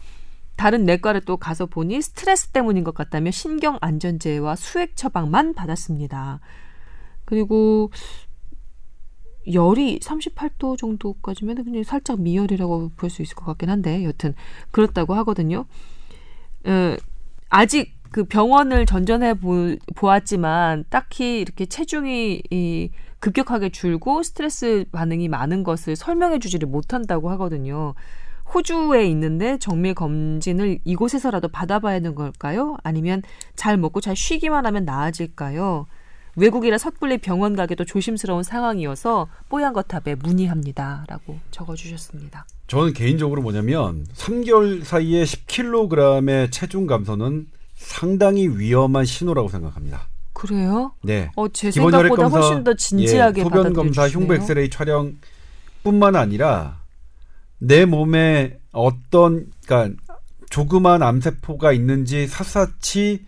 다른 0.57 0.85
내과를 0.85 1.21
또 1.23 1.37
가서 1.37 1.67
보니 1.67 2.01
스트레스 2.01 2.49
때문인 2.49 2.85
것 2.85 2.95
같다며 2.95 3.31
신경 3.31 3.77
안전제와 3.81 4.57
수액 4.57 4.97
처방만 4.97 5.55
받았습니다. 5.55 6.41
그리고 7.25 7.91
열이 9.53 9.99
38도 10.01 10.79
정도까지면 10.79 11.65
그냥 11.65 11.83
살짝 11.83 12.21
미열이라고 12.21 12.93
볼 12.97 13.11
수 13.11 13.21
있을 13.23 13.35
것 13.35 13.45
같긴 13.45 13.69
한데 13.69 14.05
여튼 14.05 14.35
그렇다고 14.71 15.15
하거든요. 15.15 15.67
어, 16.67 16.97
아직 17.57 17.95
그 18.11 18.25
병원을 18.25 18.85
전전해 18.85 19.35
보, 19.35 19.77
보았지만 19.95 20.87
딱히 20.91 21.39
이렇게 21.39 21.67
체중이 21.67 22.43
이, 22.51 22.91
급격하게 23.21 23.69
줄고 23.69 24.25
스트레스 24.25 24.85
반응이 24.91 25.29
많은 25.29 25.63
것을 25.63 25.95
설명해 25.95 26.41
주지를 26.41 26.67
못한다고 26.67 27.31
하거든요. 27.31 27.95
호주에 28.53 29.07
있는데 29.07 29.57
정밀 29.59 29.95
검진을 29.95 30.81
이곳에서라도 30.83 31.47
받아봐야 31.47 31.95
하는 31.95 32.17
걸까요? 32.17 32.77
아니면 32.83 33.23
잘 33.55 33.77
먹고 33.77 34.01
잘 34.01 34.17
쉬기만 34.17 34.67
하면 34.67 34.85
나아질까요? 34.85 35.87
외국이라 36.37 36.79
섣불리 36.79 37.19
병원 37.19 37.55
가기도 37.55 37.85
조심스러운 37.85 38.43
상황이어서 38.43 39.29
뽀얀 39.49 39.73
거탑에 39.73 40.17
문의합니다라고 40.17 41.39
적어주셨습니다. 41.51 42.47
저는 42.67 42.93
개인적으로 42.93 43.43
뭐냐면 43.43 44.07
3개월 44.15 44.85
사이에 44.85 45.25
10kg의 45.25 46.51
체중 46.51 46.87
감소는 46.87 47.47
상당히 47.77 48.49
위험한 48.49 49.05
신호라고 49.05 49.49
생각합니다. 49.49 50.09
그래요? 50.33 50.93
네. 51.03 51.31
어, 51.37 51.49
제 51.49 51.71
생각보다 51.71 52.09
검사, 52.17 52.39
훨씬 52.41 52.65
더 52.65 52.75
진지하게 52.75 53.41
예, 53.41 53.45
소변 53.45 53.73
검사. 53.73 54.09
흉부 54.09 54.35
엑스레이 54.35 54.69
촬영뿐만 54.69 56.17
아니라 56.17 56.81
내 57.59 57.85
몸에 57.85 58.59
어떤 58.73 59.47
그러니까 59.65 59.97
조그만 60.51 61.03
암세포가 61.03 61.73
있는지 61.73 62.27
샅샅이 62.27 63.25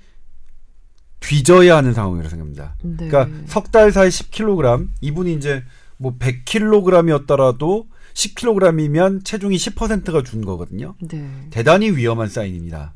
뒤져야 1.20 1.76
하는 1.76 1.92
상황이라고 1.94 2.28
생각합니다. 2.28 2.76
네. 2.82 3.08
그러니까 3.08 3.28
석 3.46 3.70
달 3.70 3.90
사이 3.92 4.08
10kg 4.08 4.88
이분이 5.00 5.34
이제 5.34 5.62
뭐 5.96 6.14
100kg이었더라도 6.18 7.86
10kg이면 8.14 9.24
체중이 9.24 9.56
10%가 9.56 10.22
준 10.22 10.44
거거든요. 10.44 10.94
네. 11.00 11.28
대단히 11.50 11.90
위험한 11.90 12.28
사인입니다. 12.28 12.94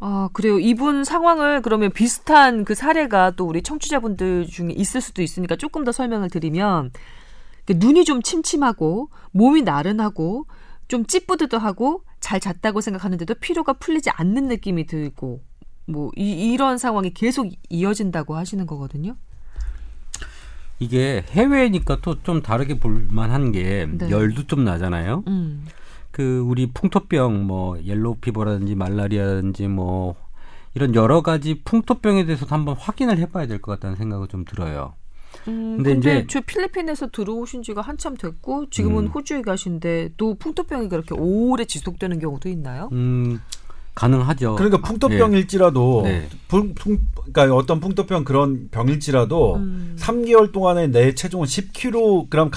아, 0.00 0.28
그래요. 0.32 0.58
이분 0.58 1.04
상황을 1.04 1.62
그러면 1.62 1.92
비슷한 1.92 2.64
그 2.64 2.74
사례가 2.74 3.32
또 3.36 3.46
우리 3.46 3.62
청취자분들 3.62 4.46
중에 4.46 4.70
있을 4.72 5.00
수도 5.00 5.22
있으니까 5.22 5.54
조금 5.56 5.84
더 5.84 5.92
설명을 5.92 6.28
드리면 6.28 6.90
그 7.64 7.74
눈이 7.76 8.04
좀 8.04 8.20
침침하고 8.20 9.10
몸이 9.30 9.62
나른하고 9.62 10.46
좀 10.88 11.06
찌뿌드드하고 11.06 12.02
잘 12.18 12.40
잤다고 12.40 12.80
생각하는데도 12.80 13.34
피로가 13.36 13.74
풀리지 13.74 14.10
않는 14.10 14.48
느낌이 14.48 14.86
들고 14.86 15.40
뭐 15.86 16.10
이, 16.16 16.52
이런 16.52 16.78
상황이 16.78 17.12
계속 17.12 17.48
이어진다고 17.70 18.36
하시는 18.36 18.66
거거든요. 18.66 19.16
이게 20.78 21.24
해외니까 21.30 21.98
또 22.02 22.16
좀 22.22 22.42
다르게 22.42 22.78
볼만한 22.80 23.52
게 23.52 23.86
네. 23.90 24.10
열도 24.10 24.46
좀 24.46 24.64
나잖아요. 24.64 25.24
음. 25.28 25.64
그 26.10 26.40
우리 26.40 26.70
풍토병 26.72 27.46
뭐 27.46 27.78
yellow 27.84 28.16
fever라든지 28.16 28.74
말라리아라든지 28.74 29.68
뭐 29.68 30.14
이런 30.74 30.94
여러 30.94 31.22
가지 31.22 31.60
풍토병에 31.64 32.24
대해서도 32.26 32.54
한번 32.54 32.76
확인을 32.76 33.18
해봐야 33.18 33.46
될 33.46 33.60
것 33.60 33.72
같다는 33.72 33.96
생각이 33.96 34.26
좀 34.28 34.44
들어요. 34.44 34.94
음, 35.48 35.76
근데 35.76 35.92
근데, 35.94 36.18
이제- 36.18 36.26
저 36.28 36.40
필리핀에서 36.42 37.08
들어오신 37.08 37.62
지가 37.62 37.80
한참 37.80 38.16
됐고 38.16 38.68
지금은 38.70 39.04
음. 39.04 39.08
호주에 39.08 39.40
가신데 39.42 40.10
또 40.16 40.34
풍토병이 40.34 40.88
그렇게 40.88 41.14
오래 41.14 41.64
지속되는 41.64 42.18
경우도 42.18 42.48
있나요? 42.50 42.88
음 42.92 43.40
가능하죠. 43.94 44.54
그러니까 44.56 44.78
풍토병일지라도 44.78 46.02
네. 46.04 46.28
풍, 46.48 46.74
풍, 46.74 46.98
그러니까 47.32 47.54
어떤 47.56 47.78
풍토병 47.80 48.24
그런 48.24 48.68
병일지라도 48.70 49.56
음. 49.56 49.96
3개월 49.98 50.50
동안에 50.52 50.86
내 50.88 51.14
체중을 51.14 51.46
10kg 51.46 52.50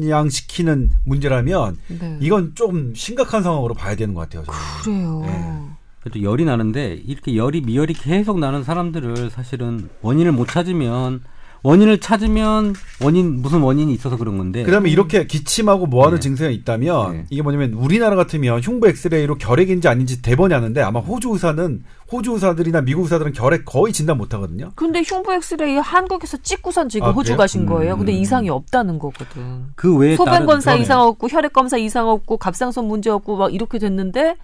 감량시키는 0.00 0.90
문제라면 1.04 1.76
네. 1.88 2.18
이건 2.20 2.54
좀 2.54 2.94
심각한 2.94 3.42
상황으로 3.42 3.74
봐야 3.74 3.96
되는 3.96 4.14
것 4.14 4.20
같아요. 4.22 4.44
저는. 4.44 4.58
그래요. 4.82 5.22
네. 5.26 5.60
그래도 6.00 6.22
열이 6.22 6.44
나는데 6.44 7.00
이렇게 7.06 7.34
열이 7.34 7.62
미열이 7.62 7.94
계속 7.94 8.38
나는 8.38 8.62
사람들을 8.62 9.30
사실은 9.30 9.88
원인을 10.02 10.32
못 10.32 10.48
찾으면 10.48 11.22
원인을 11.64 11.98
찾으면 11.98 12.74
원인 13.02 13.40
무슨 13.40 13.60
원인이 13.60 13.92
있어서 13.94 14.18
그런 14.18 14.36
건데 14.36 14.62
그다음에 14.64 14.90
이렇게 14.90 15.26
기침하고 15.26 15.86
뭐하는 15.86 16.16
네. 16.16 16.20
증세가 16.20 16.50
있다면 16.50 17.12
네. 17.12 17.26
이게 17.30 17.40
뭐냐면 17.40 17.72
우리나라 17.72 18.16
같으면 18.16 18.60
흉부 18.60 18.86
엑스레이로 18.88 19.38
결핵인지 19.38 19.88
아닌지 19.88 20.20
대번이 20.20 20.52
하는데 20.52 20.80
아마 20.82 21.00
호주 21.00 21.30
의사는 21.30 21.82
호주 22.12 22.32
의사들이나 22.34 22.82
미국 22.82 23.04
의사들은 23.04 23.32
결핵 23.32 23.64
거의 23.64 23.94
진단 23.94 24.18
못 24.18 24.34
하거든요. 24.34 24.72
근데 24.74 25.02
흉부 25.02 25.32
엑스레이 25.32 25.78
한국에서 25.78 26.36
찍고선 26.42 26.90
지금 26.90 27.08
아, 27.08 27.10
호주 27.12 27.28
그래요? 27.28 27.38
가신 27.38 27.64
거예요. 27.64 27.96
근데 27.96 28.12
음. 28.12 28.18
이상이 28.18 28.50
없다는 28.50 28.98
거거든. 28.98 29.64
그 29.74 29.96
외에 29.96 30.16
소변 30.16 30.44
검사. 30.44 30.74
이상 30.74 31.00
없고 31.00 31.28
혈액 31.28 31.54
검사 31.54 31.78
이상 31.78 32.08
없고 32.08 32.36
갑상선 32.36 32.86
문제 32.86 33.08
없고 33.08 33.36
막 33.38 33.54
이렇게 33.54 33.78
됐는데 33.78 34.36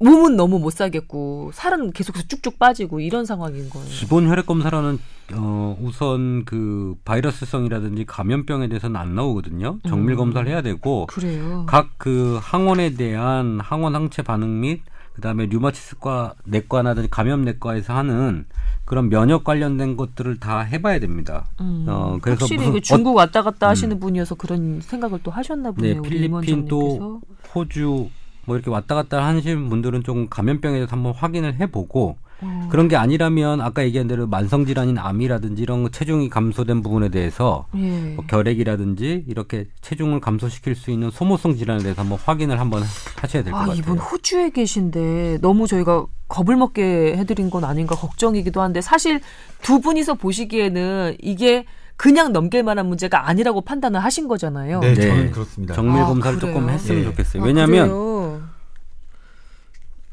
몸은 0.00 0.36
너무 0.36 0.58
못 0.58 0.70
살겠고 0.72 1.50
살은 1.54 1.92
계속해서 1.92 2.26
쭉쭉 2.28 2.58
빠지고 2.58 3.00
이런 3.00 3.24
상황인 3.24 3.68
거예요. 3.68 3.88
기본 3.88 4.28
혈액 4.28 4.46
검사로는 4.46 4.98
어 5.34 5.76
우선 5.82 6.44
그 6.44 6.94
바이러스성이라든지 7.04 8.06
감염병에 8.06 8.68
대해서는 8.68 8.96
안 8.96 9.14
나오거든요. 9.14 9.78
정밀 9.88 10.14
음. 10.14 10.16
검사를 10.18 10.46
해야 10.48 10.62
되고 10.62 11.06
그래요. 11.06 11.64
각 11.66 11.88
그 11.98 12.38
항원에 12.40 12.94
대한 12.94 13.58
항원 13.60 13.94
항체 13.96 14.22
반응 14.22 14.60
및 14.60 14.82
그다음에 15.14 15.46
류마티스과 15.46 16.34
내과나든지 16.44 17.10
감염 17.10 17.42
내과에서 17.42 17.92
하는 17.92 18.46
그런 18.84 19.08
면역 19.08 19.42
관련된 19.42 19.96
것들을 19.96 20.38
다 20.38 20.60
해봐야 20.60 21.00
됩니다. 21.00 21.46
음, 21.60 21.84
어, 21.88 22.18
그래서 22.22 22.44
확실히 22.44 22.58
무슨 22.58 22.72
그 22.74 22.80
중국 22.80 23.16
왔다 23.16 23.42
갔다 23.42 23.66
음. 23.66 23.70
하시는 23.70 23.98
분이어서 23.98 24.36
그런 24.36 24.80
생각을 24.80 25.18
또 25.24 25.32
하셨나 25.32 25.70
네, 25.70 25.94
보네요. 25.96 26.00
우리 26.02 26.08
필리핀 26.08 26.66
또. 26.68 27.20
호주 27.52 28.08
뭐 28.48 28.56
이렇게 28.56 28.70
왔다 28.70 28.94
갔다 28.94 29.24
하시는 29.24 29.68
분들은 29.68 30.02
조금 30.02 30.28
감염병에 30.28 30.74
대해서 30.76 30.96
한번 30.96 31.12
확인을 31.12 31.60
해보고 31.60 32.16
어, 32.40 32.68
그런 32.70 32.88
게 32.88 32.96
아니라면 32.96 33.60
아까 33.60 33.84
얘기한 33.84 34.08
대로 34.08 34.26
만성 34.26 34.64
질환인 34.64 34.96
암이라든지 34.96 35.60
이런 35.60 35.82
거 35.82 35.90
체중이 35.90 36.30
감소된 36.30 36.82
부분에 36.82 37.10
대해서 37.10 37.66
예. 37.76 38.14
뭐 38.14 38.24
결핵이라든지 38.26 39.24
이렇게 39.28 39.66
체중을 39.82 40.20
감소시킬 40.20 40.74
수 40.74 40.90
있는 40.90 41.10
소모성 41.10 41.56
질환에 41.56 41.82
대해서 41.82 42.00
한번 42.00 42.18
확인을 42.24 42.58
한번 42.58 42.82
하셔야 43.16 43.42
될것 43.42 43.54
아, 43.54 43.66
같아요. 43.66 43.78
이분 43.78 43.98
호주에 43.98 44.50
계신데 44.50 45.38
너무 45.42 45.66
저희가 45.66 46.06
겁을 46.28 46.56
먹게 46.56 47.16
해드린 47.16 47.50
건 47.50 47.64
아닌가 47.64 47.94
걱정이기도 47.96 48.62
한데 48.62 48.80
사실 48.80 49.20
두 49.60 49.80
분이서 49.80 50.14
보시기에는 50.14 51.16
이게 51.20 51.64
그냥 51.98 52.32
넘길 52.32 52.62
만한 52.62 52.86
문제가 52.86 53.28
아니라고 53.28 53.60
판단을 53.62 53.98
하신 53.98 54.28
거잖아요. 54.28 54.78
네, 54.78 54.94
네. 54.94 55.08
저는 55.08 55.30
그렇습니다. 55.32 55.74
정밀 55.74 56.00
아, 56.00 56.06
검사를 56.06 56.38
그래요? 56.38 56.54
조금 56.54 56.70
했으면 56.70 57.00
예. 57.00 57.04
좋겠어요. 57.06 57.42
아, 57.42 57.46
왜냐하면 57.46 57.88
그래요? 57.88 58.17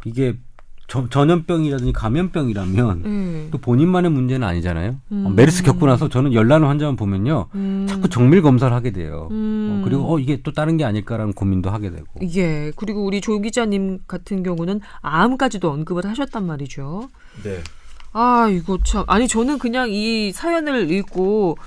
이게 0.06 0.38
저- 0.88 1.10
전염병이라든지 1.10 1.94
감염병이라면 1.94 2.90
음. 3.06 3.48
또 3.52 3.58
본인만의 3.58 4.12
문제는 4.12 4.48
아니잖아요. 4.48 4.98
음. 5.12 5.24
어, 5.26 5.30
메르스 5.32 5.64
겪고 5.64 5.88
나서 5.88 6.10
저는 6.10 6.32
열나는 6.34 6.68
환자만 6.68 6.96
보면요. 6.96 7.48
음. 7.56 7.88
자꾸 7.90 8.08
정밀 8.08 8.44
검사를 8.44 8.72
하게 8.74 8.92
돼요. 8.92 9.28
음. 9.32 9.80
어, 9.82 9.84
그리고 9.84 10.14
어 10.14 10.20
이게 10.20 10.42
또 10.44 10.52
다른 10.54 10.78
게 10.78 10.86
아닐까라는 10.86 11.34
고민도 11.34 11.72
하게 11.72 11.90
되고. 11.90 12.06
예. 12.36 12.72
그리고 12.76 13.04
우리 13.04 13.20
조 13.20 13.40
기자님 13.40 14.00
같은 14.08 14.44
경우는 14.44 14.80
암까지도 15.02 15.72
언급을 15.72 16.06
하셨단 16.06 16.46
말이죠. 16.46 17.10
네. 17.44 17.62
아, 18.14 18.48
이거 18.50 18.78
참. 18.86 19.04
아니, 19.08 19.28
저는 19.28 19.58
그냥 19.60 19.90
이 19.92 20.32
사연을 20.32 20.90
읽고, 20.90 21.58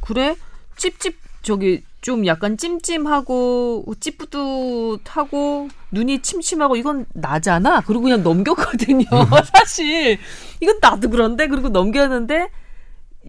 그래? 0.00 0.34
찝찝, 0.76 1.16
저기, 1.42 1.84
좀 2.02 2.26
약간 2.26 2.56
찜찜하고, 2.56 3.86
찌뿌듯하고, 4.00 5.68
눈이 5.92 6.20
침침하고, 6.20 6.76
이건 6.76 7.06
나잖아? 7.14 7.80
그리고 7.80 8.02
그냥 8.02 8.22
넘겼거든요. 8.22 9.04
사실. 9.54 10.18
이건 10.60 10.78
나도 10.80 11.08
그런데? 11.10 11.46
그리고 11.46 11.68
넘겼는데, 11.68 12.48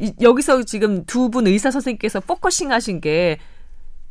이- 0.02 0.14
여기서 0.22 0.64
지금 0.64 1.06
두 1.06 1.30
분 1.30 1.46
의사 1.48 1.70
선생님께서 1.72 2.20
focusing 2.22 2.72
하신 2.72 3.00
게, 3.00 3.38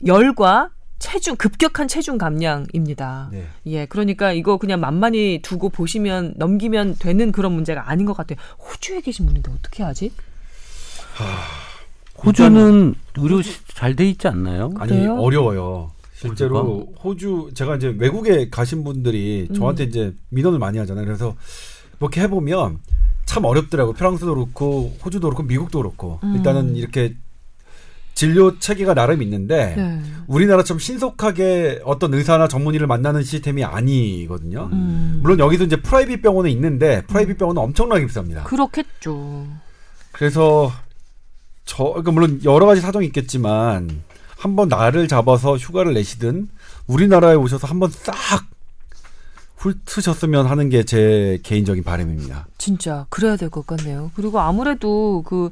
열과 0.07 0.71
체중, 1.01 1.35
급격한 1.35 1.89
체중 1.89 2.17
감량입니다. 2.17 3.31
네. 3.33 3.47
예, 3.67 3.87
그러니까 3.87 4.33
이거 4.33 4.57
그냥 4.59 4.79
만만히 4.79 5.41
두고 5.43 5.71
보시면 5.71 6.35
넘기면 6.37 6.97
되는 7.01 7.33
그런 7.33 7.51
문제가 7.53 7.91
아닌 7.91 8.07
것 8.07 8.17
같아요. 8.17 8.39
호주에 8.61 9.01
계신 9.01 9.27
분인데 9.27 9.51
어떻게 9.51 9.83
하지? 9.83 10.13
호주는 12.25 12.95
의료 13.16 13.41
잘 13.75 13.95
돼 13.97 14.09
있지 14.09 14.29
않나요? 14.29 14.73
아니 14.79 14.93
그래요? 14.93 15.16
어려워요. 15.16 15.91
실제로 16.14 16.87
호주 17.03 17.51
제가 17.55 17.77
이제 17.77 17.95
외국에 17.99 18.49
가신 18.49 18.85
분들이 18.85 19.49
음. 19.51 19.55
저한테 19.55 19.85
이제 19.85 20.14
민원을 20.29 20.59
많이 20.59 20.79
하잖아요. 20.79 21.05
그래서 21.05 21.35
이렇게 22.01 22.20
해보면 22.23 22.79
참 23.27 23.45
어렵더라고. 23.45 23.93
프랑스도 23.95 24.35
그렇고 24.35 24.97
호주도 25.05 25.29
그렇고 25.29 25.43
미국도 25.43 25.79
그렇고 25.79 26.20
음. 26.23 26.35
일단은 26.37 26.77
이렇게 26.77 27.16
진료 28.14 28.59
체계가 28.59 28.95
나름 28.95 29.23
있는데 29.23 29.75
네. 29.75 30.03
우리나라처럼 30.27 30.79
신속하게 30.79 31.81
어떤 31.85 32.12
의사나 32.14 32.47
전문의를 32.47 32.87
만나는 32.87 33.23
시스템이 33.23 33.64
아니거든요. 33.64 34.68
음. 34.73 35.20
물론 35.23 35.39
여기도 35.39 35.64
이제 35.64 35.77
private 35.77 36.23
병원은 36.23 36.51
있는데 36.51 37.03
private 37.07 37.39
병원은 37.39 37.61
엄청나게 37.62 38.07
비쌉니다. 38.07 38.45
그렇겠죠. 38.45 39.47
그래서 40.12 40.70
저 41.65 41.85
그러니까 41.85 42.13
물론 42.13 42.41
여러 42.45 42.67
가지 42.67 42.81
사정이 42.81 43.07
있겠지만 43.07 44.03
한번 44.37 44.69
날을 44.68 45.07
잡아서 45.09 45.57
휴가를 45.57 45.95
내시든 45.95 46.49
우리나라에 46.87 47.35
오셔서 47.35 47.67
한번 47.67 47.91
싹 47.91 48.15
훑으셨으면 49.57 50.47
하는 50.47 50.69
게 50.69 50.83
제 50.85 51.39
개인적인 51.45 51.85
바람입니다. 51.85 52.47
진짜 52.59 53.07
그래야 53.09 53.37
될 53.37 53.49
것 53.51 53.67
같네요. 53.67 54.11
그리고 54.17 54.41
아무래도 54.41 55.23
그 55.25 55.51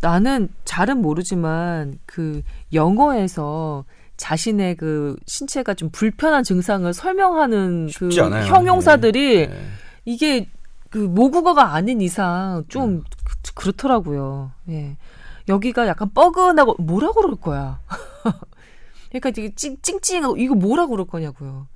나는 0.00 0.48
잘은 0.64 0.98
모르지만 1.02 1.98
그 2.06 2.42
영어에서 2.72 3.84
자신의 4.16 4.76
그 4.76 5.16
신체가 5.26 5.74
좀 5.74 5.90
불편한 5.90 6.44
증상을 6.44 6.92
설명하는 6.94 7.90
그 7.96 8.08
않아요. 8.20 8.44
형용사들이 8.46 9.48
네. 9.48 9.66
이게 10.04 10.48
그 10.90 10.98
모국어가 10.98 11.74
아닌 11.74 12.00
이상 12.00 12.62
좀 12.68 13.02
그- 13.24 13.54
그렇더라고요. 13.54 14.52
예. 14.68 14.96
여기가 15.48 15.86
약간 15.86 16.10
뻐근하고 16.14 16.76
뭐라고 16.78 17.22
그럴 17.22 17.36
거야. 17.36 17.80
그러니까 19.10 19.30
되게 19.30 19.54
찡, 19.54 19.80
찡찡하고 19.80 20.36
이거 20.36 20.54
뭐라고 20.54 20.90
그럴 20.90 21.06
거냐고요. 21.06 21.68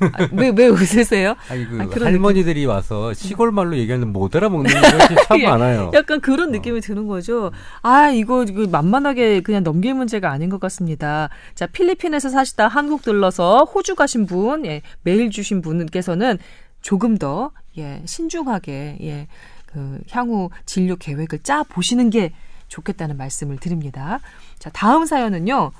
아, 0.00 0.28
왜, 0.32 0.52
왜 0.54 0.68
웃으세요? 0.68 1.36
아니 1.48 1.66
그 1.66 1.80
아, 1.80 2.04
할머니들이 2.04 2.66
와서 2.66 3.14
시골 3.14 3.50
말로 3.50 3.76
얘기하는데 3.76 4.10
못 4.10 4.34
알아먹는 4.34 4.70
것이 4.70 5.14
참 5.26 5.40
예. 5.40 5.46
많아요. 5.46 5.90
약간 5.94 6.20
그런 6.20 6.50
느낌이 6.52 6.80
드는 6.80 7.06
거죠. 7.06 7.50
아, 7.82 8.10
이거, 8.10 8.44
이거 8.44 8.66
만만하게 8.66 9.40
그냥 9.40 9.62
넘길 9.62 9.94
문제가 9.94 10.30
아닌 10.30 10.50
것 10.50 10.60
같습니다. 10.60 11.30
자, 11.54 11.66
필리핀에서 11.66 12.28
사시다 12.28 12.68
한국 12.68 13.02
들러서 13.02 13.64
호주 13.64 13.94
가신 13.94 14.26
분, 14.26 14.66
예, 14.66 14.82
메일 15.02 15.30
주신 15.30 15.62
분께서는 15.62 16.38
조금 16.82 17.16
더, 17.16 17.52
예, 17.78 18.02
신중하게, 18.04 18.98
예, 19.02 19.28
그, 19.66 19.98
향후 20.10 20.50
진료 20.66 20.96
계획을 20.96 21.40
짜 21.40 21.62
보시는 21.62 22.10
게 22.10 22.32
좋겠다는 22.68 23.16
말씀을 23.16 23.58
드립니다. 23.58 24.20
자, 24.58 24.70
다음 24.70 25.06
사연은요. 25.06 25.72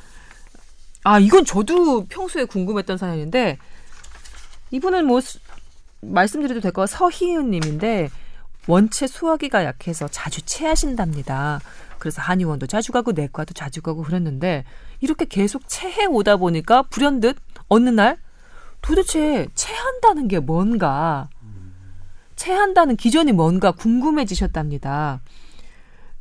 아, 1.04 1.18
이건 1.18 1.44
저도 1.44 2.06
평소에 2.06 2.44
궁금했던 2.44 2.98
사연인데, 2.98 3.58
이분은 4.70 5.06
뭐, 5.06 5.20
수- 5.20 5.38
말씀드려도 6.00 6.60
될 6.60 6.72
거 6.72 6.86
서희은 6.86 7.50
님인데, 7.50 8.10
원체 8.68 9.06
소화기가 9.06 9.64
약해서 9.64 10.08
자주 10.08 10.42
체하신답니다. 10.42 11.60
그래서 11.98 12.20
한의원도 12.20 12.66
자주 12.66 12.90
가고 12.92 13.12
내과도 13.12 13.54
자주 13.54 13.80
가고 13.80 14.02
그랬는데 14.02 14.64
이렇게 15.00 15.24
계속 15.24 15.62
체해 15.66 16.04
오다 16.06 16.36
보니까 16.36 16.82
불현듯 16.82 17.36
어느 17.68 17.88
날 17.88 18.18
도대체 18.82 19.46
체한다는 19.54 20.28
게 20.28 20.38
뭔가 20.40 21.30
체한다는 22.36 22.96
기전이 22.96 23.32
뭔가 23.32 23.70
궁금해지셨답니다. 23.72 25.20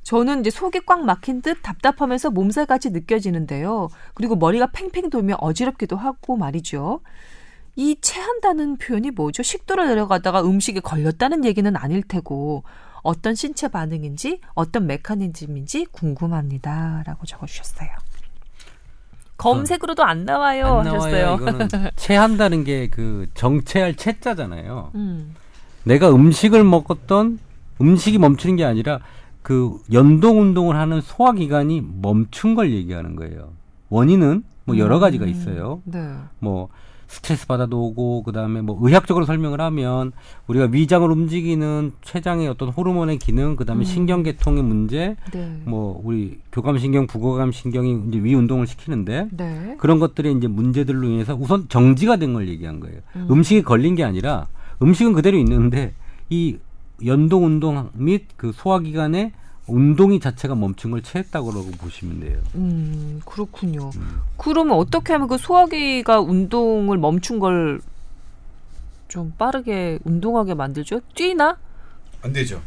저는 0.06 0.42
이제 0.42 0.52
속이 0.52 0.82
꽉 0.86 1.04
막힌 1.04 1.42
듯 1.42 1.58
답답하면서 1.64 2.30
몸살같이 2.30 2.92
느껴지는데요. 2.92 3.90
그리고 4.14 4.36
머리가 4.36 4.68
팽팽 4.68 5.10
돌며 5.10 5.36
어지럽기도 5.40 5.98
하고 5.98 6.38
말이죠. 6.38 7.02
이 7.76 7.98
체한다는 8.00 8.78
표현이 8.78 9.10
뭐죠? 9.12 9.42
식도를 9.42 9.88
내려가다가 9.88 10.44
음식에 10.44 10.80
걸렸다는 10.80 11.44
얘기는 11.44 11.76
아닐 11.76 12.04
테고 12.04 12.64
어떤 13.02 13.34
신체 13.34 13.68
반응인지 13.68 14.42
어떤 14.54 14.86
메커니즘인지 14.86 15.88
궁금합니다. 15.92 17.04
라고 17.08 17.26
적어주셨어요. 17.26 17.90
검색으로도 19.38 20.04
안 20.04 20.24
나와요 20.24 20.68
안. 20.68 20.88
하셨어요. 20.88 21.38
이거는 21.42 21.68
체한다는 21.96 22.64
게 22.64 22.90
그 22.92 23.28
정체할 23.34 23.96
체자잖아요. 23.96 24.92
음. 24.94 25.36
내가 25.84 26.10
음식을 26.12 26.64
먹었던 26.64 27.40
음식이 27.82 28.20
멈추는 28.20 28.56
게 28.56 28.64
아니라 28.66 29.00
그 29.46 29.78
연동 29.94 30.42
운동을 30.42 30.76
하는 30.76 31.02
소화 31.02 31.32
기관이 31.32 31.84
멈춘 32.02 32.56
걸 32.56 32.72
얘기하는 32.72 33.16
거예요. 33.16 33.50
원인은 33.90 34.44
뭐 34.64 34.76
여러 34.80 34.98
가지가 34.98 35.28
있어요. 35.28 35.84
네. 35.84 36.00
뭐 36.40 36.70
스트레스 37.08 37.46
받아도 37.46 37.86
오고 37.86 38.24
그다음에 38.24 38.62
뭐 38.62 38.76
의학적으로 38.82 39.26
설명을 39.26 39.62
하면 39.62 40.14
우리가 40.48 40.70
위장을 40.72 41.08
움직이는 41.12 41.92
췌장의 42.02 42.48
어떤 42.48 42.70
호르몬의 42.70 43.20
기능 43.20 43.56
그다음에 43.56 43.84
음. 43.84 43.86
신경계통의 43.86 44.64
문제 44.64 45.16
네. 45.32 45.62
뭐 45.66 46.02
우리 46.04 46.40
교감신경 46.52 47.06
부교감신경이 47.06 48.06
이제 48.08 48.24
위 48.24 48.34
운동을 48.34 48.66
시키는데 48.66 49.28
네. 49.32 49.76
그런 49.78 50.00
것들의 50.00 50.34
이제 50.34 50.48
문제들로 50.48 51.08
인해서 51.08 51.38
우선 51.40 51.70
정지가 51.70 52.16
된 52.16 52.34
걸 52.34 52.48
얘기한 52.48 52.80
거예요. 52.80 52.98
음. 53.16 53.28
음. 53.30 53.44
식이 53.44 53.62
걸린 53.62 53.94
게 53.94 54.04
아니라 54.04 54.48
음식은 54.82 55.14
그대로 55.14 55.38
있는데 55.38 55.94
이 56.32 56.58
연동 57.04 57.46
운동 57.46 57.90
및 57.94 58.28
그 58.38 58.52
소화 58.54 58.80
기관의 58.80 59.32
운동이 59.68 60.20
자체가 60.20 60.54
멈춘 60.56 60.92
걸 60.92 61.02
체했다고 61.02 61.52
보시면 61.80 62.20
돼요. 62.20 62.40
음, 62.54 63.20
그렇군요. 63.26 63.90
그러면 64.38 64.78
어떻게 64.78 65.14
하면 65.14 65.28
그 65.28 65.38
소화기가 65.38 66.22
운동을 66.22 66.98
멈춘 66.98 67.40
걸 67.40 67.82
좀 69.08 69.32
빠르게 69.38 69.98
운동하게 70.04 70.56
만들죠? 70.56 71.00
뛰나? 71.16 71.58
안 72.22 72.34
되죠. 72.34 72.62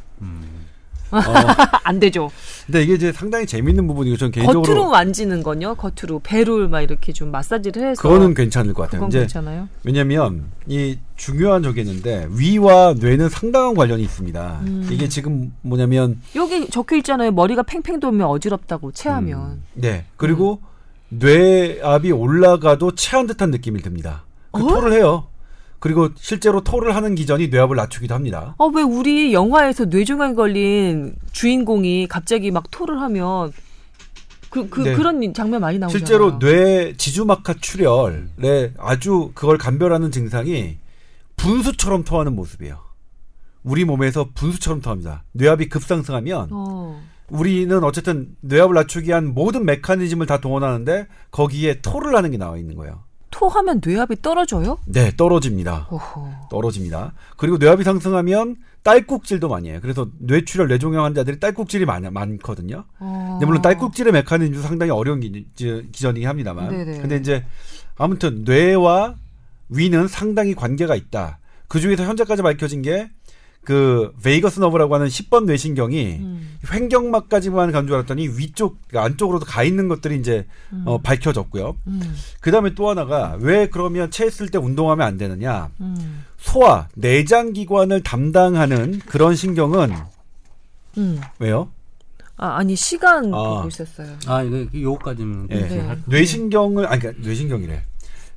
안 1.84 2.00
되죠. 2.00 2.30
근데 2.66 2.82
이게 2.82 2.94
이제 2.94 3.12
상당히 3.12 3.46
재밌는 3.46 3.86
부분이고 3.86 4.16
전 4.16 4.30
개인적으로 4.30 4.62
겉으로 4.62 4.90
만지는 4.90 5.42
건요. 5.42 5.74
겉으로 5.74 6.20
배를 6.22 6.68
막 6.68 6.82
이렇게 6.82 7.12
좀 7.12 7.30
마사지를 7.30 7.82
해서 7.82 8.02
그거는 8.02 8.34
괜찮을 8.34 8.74
것 8.74 8.84
같아요. 8.84 9.06
이제 9.08 9.20
괜찮아요. 9.20 9.68
왜냐면 9.84 10.44
이 10.66 10.98
중요한 11.16 11.62
적이 11.62 11.80
있는데 11.80 12.26
위와 12.30 12.94
뇌는 12.98 13.28
상당한 13.28 13.74
관련이 13.74 14.02
있습니다. 14.02 14.60
음. 14.62 14.88
이게 14.90 15.08
지금 15.08 15.52
뭐냐면 15.62 16.20
여기 16.36 16.68
적혀 16.68 16.96
있잖아요. 16.96 17.30
머리가 17.32 17.62
팽팽 17.62 18.00
돌면 18.00 18.26
어지럽다고 18.26 18.92
체하면. 18.92 19.62
네 19.74 20.04
그리고 20.16 20.60
뇌압이 21.10 22.12
올라가도 22.12 22.94
체한 22.94 23.26
듯한 23.26 23.50
느낌이 23.50 23.80
듭니다. 23.80 24.24
그 24.52 24.62
어? 24.64 24.68
토를 24.68 24.92
해요. 24.92 25.26
그리고 25.80 26.08
실제로 26.16 26.62
토를 26.62 26.96
하는 26.96 27.14
기전이 27.14 27.48
뇌압을 27.48 27.76
낮추기도 27.76 28.14
합니다. 28.14 28.54
아, 28.58 28.70
왜 28.74 28.82
우리 28.82 29.32
영화에서 29.32 29.84
뇌종양 29.84 30.34
걸린 30.34 31.14
주인공이 31.32 32.08
갑자기 32.08 32.50
막 32.50 32.64
토를 32.70 33.00
하면 33.00 33.52
그, 34.50 34.68
그, 34.68 34.80
네. 34.80 34.94
그런 34.94 35.32
장면 35.34 35.60
많이 35.60 35.78
나오잖아요. 35.78 35.98
실제로 35.98 36.38
뇌 36.38 36.94
지주막하 36.96 37.54
출혈에 37.60 38.72
아주 38.78 39.30
그걸 39.34 39.58
감별하는 39.58 40.10
증상이 40.10 40.78
분수처럼 41.36 42.04
토하는 42.04 42.34
모습이에요. 42.34 42.78
우리 43.62 43.84
몸에서 43.84 44.30
분수처럼 44.34 44.80
토합니다. 44.80 45.24
뇌압이 45.32 45.68
급상승하면 45.68 46.48
어. 46.50 47.02
우리는 47.28 47.84
어쨌든 47.84 48.34
뇌압을 48.40 48.74
낮추기 48.74 49.08
위한 49.08 49.34
모든 49.34 49.66
메커니즘을 49.66 50.26
다 50.26 50.40
동원하는데 50.40 51.06
거기에 51.30 51.80
토를 51.82 52.16
하는 52.16 52.30
게 52.30 52.38
나와 52.38 52.56
있는 52.56 52.74
거예요. 52.76 53.04
토하면 53.30 53.80
뇌압이 53.84 54.22
떨어져요? 54.22 54.78
네, 54.86 55.12
떨어집니다. 55.16 55.88
오호. 55.90 56.28
떨어집니다. 56.50 57.12
그리고 57.36 57.58
뇌압이 57.58 57.84
상승하면 57.84 58.56
딸꾹질도 58.82 59.48
많이 59.48 59.68
해요. 59.70 59.78
그래서 59.82 60.08
뇌출혈, 60.18 60.68
뇌종양 60.68 61.04
환자들이 61.04 61.38
딸꾹질이 61.40 61.84
많, 61.84 62.10
많거든요. 62.12 62.84
어. 62.98 63.28
근데 63.32 63.46
물론 63.46 63.60
딸꾹질의 63.62 64.12
메커니즘도 64.12 64.62
상당히 64.62 64.90
어려운 64.92 65.20
기, 65.20 65.46
지- 65.54 65.88
기전이긴 65.92 66.28
합니다만. 66.28 66.70
네네. 66.70 67.00
근데 67.00 67.16
이제 67.16 67.44
아무튼 67.96 68.44
뇌와 68.44 69.14
위는 69.68 70.08
상당히 70.08 70.54
관계가 70.54 70.94
있다. 70.94 71.38
그 71.68 71.80
중에서 71.80 72.04
현재까지 72.04 72.40
밝혀진 72.42 72.80
게 72.80 73.10
그 73.68 74.14
베이거스 74.22 74.60
너브라고 74.60 74.94
하는 74.94 75.08
10번 75.08 75.44
뇌신경이 75.44 76.02
음. 76.20 76.56
횡격막까지만 76.72 77.70
간 77.70 77.86
줄 77.86 77.96
알았더니 77.96 78.26
위쪽 78.38 78.78
그러니까 78.88 79.04
안쪽으로도 79.04 79.44
가 79.44 79.62
있는 79.62 79.88
것들이 79.88 80.16
이제 80.16 80.46
어, 80.86 80.96
밝혀졌고요. 81.02 81.76
음. 81.86 82.16
그다음에 82.40 82.74
또 82.74 82.88
하나가 82.88 83.36
왜 83.40 83.68
그러면 83.68 84.10
체했을 84.10 84.48
때 84.48 84.56
운동하면 84.56 85.06
안 85.06 85.18
되느냐? 85.18 85.68
음. 85.82 86.24
소화, 86.38 86.88
내장 86.94 87.52
기관을 87.52 88.02
담당하는 88.02 89.00
그런 89.00 89.36
신경은 89.36 89.92
음. 90.96 91.20
왜요? 91.38 91.68
아, 92.38 92.56
아니 92.56 92.74
시간 92.74 93.26
아. 93.34 93.36
보고 93.36 93.68
있었어요. 93.68 94.16
아 94.28 94.42
이거 94.44 94.64
요거까지는 94.80 95.48
예. 95.52 95.56
이제 95.66 95.78
할- 95.80 96.00
뇌신경을 96.06 96.86
아니 96.86 97.00
그러니까 97.02 97.22
뇌신경이래. 97.22 97.82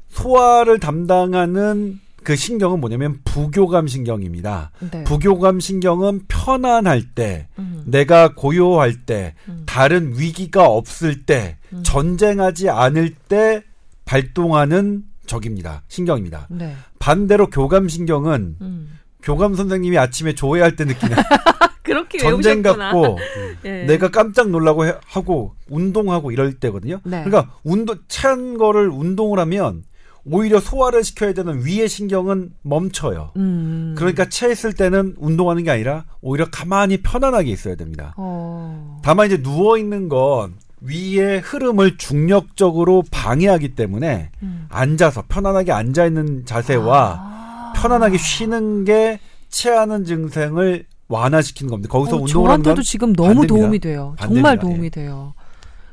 소화를 0.10 0.80
담당하는 0.82 2.02
그 2.24 2.36
신경은 2.36 2.80
뭐냐면 2.80 3.20
부교감 3.24 3.88
신경입니다. 3.88 4.72
네. 4.92 5.04
부교감 5.06 5.60
신경은 5.60 6.22
편안할 6.28 7.04
때, 7.16 7.48
음. 7.58 7.84
내가 7.88 8.34
고요할 8.36 9.06
때, 9.06 9.34
음. 9.50 9.64
다른 9.66 10.14
위기가 10.18 10.68
없을 10.68 11.26
때, 11.26 11.58
음. 11.74 11.82
전쟁하지 11.84 12.70
않을 12.70 13.16
때 13.28 13.64
발동하는 14.06 15.04
적입니다. 15.26 15.84
신경입니다. 15.88 16.48
네. 16.50 16.76
반대로 17.00 17.50
교감 17.50 17.88
신경은 17.88 18.58
음. 18.62 19.00
교감 19.24 19.56
선생님이 19.56 19.98
아침에 19.98 20.34
조회할 20.34 20.76
때 20.76 20.84
느끼는 20.86 21.16
그렇게 21.84 22.18
전쟁 22.20 22.58
외우셨구나. 22.62 22.92
같고 22.92 23.18
예. 23.66 23.84
내가 23.86 24.10
깜짝 24.10 24.50
놀라고 24.50 24.86
해- 24.86 24.96
하고 25.06 25.56
운동하고 25.70 26.32
이럴 26.32 26.54
때거든요. 26.60 27.00
네. 27.04 27.24
그러니까 27.24 27.54
운동 27.64 27.98
찬 28.08 28.58
거를 28.58 28.90
운동을 28.90 29.40
하면 29.40 29.84
오히려 30.26 30.60
소화를 30.60 31.04
시켜야 31.04 31.34
되는 31.34 31.66
위의 31.66 31.90
신경은 31.90 32.52
멈춰요. 32.62 33.32
음. 33.38 33.96
그러니까 33.98 34.30
체했을 34.30 34.74
때는 34.74 35.16
운동하는 35.18 35.64
게 35.64 35.72
아니라 35.72 36.06
오히려 36.22 36.46
가만히 36.52 36.98
편안하게 36.98 37.50
있어야 37.50 37.76
됩니다. 37.76 38.14
어. 38.18 39.00
다만 39.04 39.28
이제 39.28 39.42
누워 39.42 39.78
있는 39.78 40.10
건 40.10 40.54
위의 40.82 41.40
흐름을 41.42 41.98
중력적으로 41.98 43.04
방해하기 43.12 43.76
때문에 43.76 44.32
음. 44.42 44.66
앉아서 44.70 45.24
편안하게 45.28 45.72
앉아 45.72 46.06
있는 46.06 46.46
자세와 46.46 47.20
아. 47.20 47.74
편안하게 47.76 48.18
쉬는 48.18 48.86
게 48.86 49.20
체하는 49.50 50.06
증상을 50.06 50.86
완화시키는 51.08 51.70
겁니다. 51.70 51.92
거기서 51.92 52.18
어, 52.18 52.20
운동을 52.22 52.48
저한테도 52.48 52.82
지금 52.84 53.14
너무 53.14 53.28
반대입니다. 53.42 53.54
도움이 53.56 53.80
돼요. 53.80 54.16
반대입니다. 54.18 54.28
정말 54.28 54.54
예. 54.56 54.60
도움이 54.60 54.90
돼요. 54.92 55.34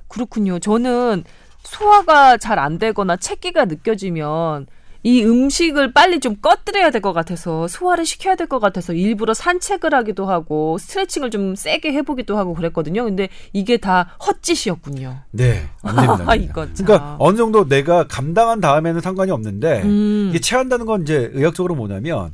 그렇군요. 0.07 0.59
저는 0.59 1.25
소화가 1.73 2.37
잘 2.39 2.59
안 2.59 2.79
되거나 2.79 3.17
체기가 3.17 3.67
느껴지면 3.67 4.67
이 5.05 5.23
음식을 5.23 5.93
빨리 5.93 6.19
좀 6.19 6.37
꺼뜨려야 6.41 6.91
될 6.91 7.01
것 7.01 7.13
같아서 7.13 7.69
소화를 7.69 8.05
시켜야 8.05 8.35
될 8.35 8.49
것 8.49 8.59
같아서 8.59 8.93
일부러 8.93 9.33
산책을 9.33 9.95
하기도 9.95 10.27
하고 10.27 10.77
스트레칭을 10.79 11.31
좀 11.31 11.55
세게 11.55 11.93
해보기도 11.93 12.37
하고 12.37 12.53
그랬거든요. 12.55 13.05
근데 13.05 13.29
이게 13.53 13.77
다 13.77 14.17
헛짓이었군요. 14.27 15.19
네, 15.31 15.69
안 15.83 15.95
됩니다. 15.95 16.35
이거. 16.35 16.67
그러니까 16.77 17.17
어느 17.21 17.37
정도 17.37 17.69
내가 17.69 18.09
감당한 18.09 18.61
다음에는 18.61 19.01
상관이 19.01 19.31
없는데 19.31 19.83
음. 19.85 20.27
이게 20.31 20.41
체한다는 20.41 20.85
건 20.85 21.03
이제 21.03 21.31
의학적으로 21.33 21.77
뭐냐면 21.77 22.33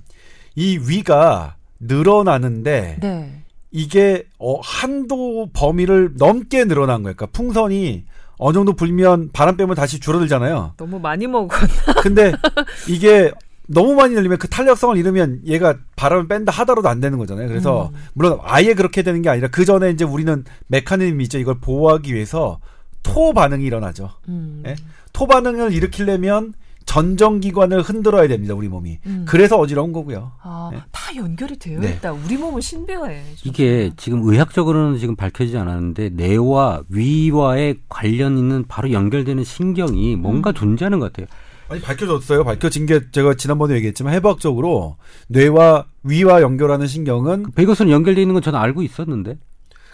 이 0.56 0.78
위가 0.78 1.56
늘어나는데 1.80 2.96
네. 3.00 3.42
이게 3.72 4.24
어, 4.38 4.58
한도 4.60 5.50
범위를 5.52 6.12
넘게 6.16 6.64
늘어난 6.64 7.02
거예요. 7.02 7.14
그러니까 7.16 7.26
풍선이 7.36 8.04
어느 8.36 8.54
정도 8.54 8.72
불면 8.72 9.30
바람 9.32 9.56
빼면 9.56 9.74
다시 9.74 10.00
줄어들잖아요. 10.00 10.74
너무 10.76 10.98
많이 10.98 11.26
먹었. 11.26 11.50
근데 12.02 12.32
이게 12.88 13.32
너무 13.66 13.94
많이 13.94 14.14
늘리면 14.14 14.38
그 14.38 14.48
탄력성을 14.48 14.96
잃으면 14.96 15.40
얘가 15.46 15.76
바람을 15.96 16.28
뺀다 16.28 16.52
하더라도 16.52 16.88
안 16.88 17.00
되는 17.00 17.18
거잖아요. 17.18 17.48
그래서 17.48 17.90
음. 17.94 18.00
물론 18.12 18.38
아예 18.42 18.74
그렇게 18.74 19.02
되는 19.02 19.22
게 19.22 19.30
아니라 19.30 19.48
그 19.48 19.64
전에 19.64 19.90
이제 19.90 20.04
우리는 20.04 20.44
메커니즘이 20.66 21.24
있죠. 21.24 21.38
이걸 21.38 21.58
보호하기 21.60 22.12
위해서 22.14 22.58
토 23.02 23.32
반응이 23.32 23.64
일어나죠. 23.64 24.10
음. 24.28 24.62
예? 24.66 24.76
토 25.12 25.26
반응을 25.26 25.72
일으키려면 25.72 26.54
전정기관을 26.86 27.82
흔들어야 27.82 28.28
됩니다. 28.28 28.54
우리 28.54 28.68
몸이. 28.68 28.98
음. 29.06 29.24
그래서 29.26 29.58
어지러운 29.58 29.92
거고요. 29.92 30.32
아, 30.42 30.70
네. 30.72 30.80
다 30.92 31.14
연결이 31.16 31.58
되어 31.58 31.80
네. 31.80 31.94
있다. 31.94 32.12
우리 32.12 32.36
몸은 32.36 32.60
신비해. 32.60 33.22
이게 33.44 33.90
지금 33.96 34.22
의학적으로는 34.22 34.98
지금 34.98 35.16
밝혀지지 35.16 35.56
않았는데 35.56 36.10
뇌와 36.10 36.82
위와의 36.88 37.78
관련 37.88 38.38
있는 38.38 38.64
바로 38.68 38.92
연결되는 38.92 39.42
신경이 39.44 40.16
뭔가 40.16 40.50
음. 40.50 40.54
존재하는 40.54 41.00
것 41.00 41.12
같아요. 41.12 41.26
아니 41.68 41.80
밝혀졌어요. 41.80 42.44
밝혀진 42.44 42.86
게 42.86 43.00
제가 43.10 43.34
지난번에 43.34 43.74
얘기했지만 43.76 44.12
해부학적으로 44.14 44.96
뇌와 45.28 45.86
위와 46.02 46.42
연결하는 46.42 46.86
신경은 46.86 47.52
베이거스는 47.54 47.90
연결되어 47.90 48.22
있는 48.22 48.34
건 48.34 48.42
저는 48.42 48.58
알고 48.58 48.82
있었는데. 48.82 49.38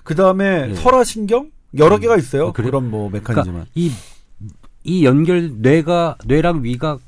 그 0.02 0.14
다음에 0.14 0.70
예. 0.70 0.74
설화신경 0.74 1.50
여러 1.78 1.96
음. 1.96 2.00
개가 2.00 2.16
있어요. 2.16 2.46
어, 2.46 2.52
그래요? 2.52 2.70
그런 2.70 2.90
뭐 2.90 3.10
메커니즘은. 3.10 3.44
그러니까 3.44 3.70
이, 3.74 3.92
이 4.84 5.04
연결, 5.04 5.50
뇌가, 5.58 6.16
뇌랑 6.26 6.64
위가 6.64 6.98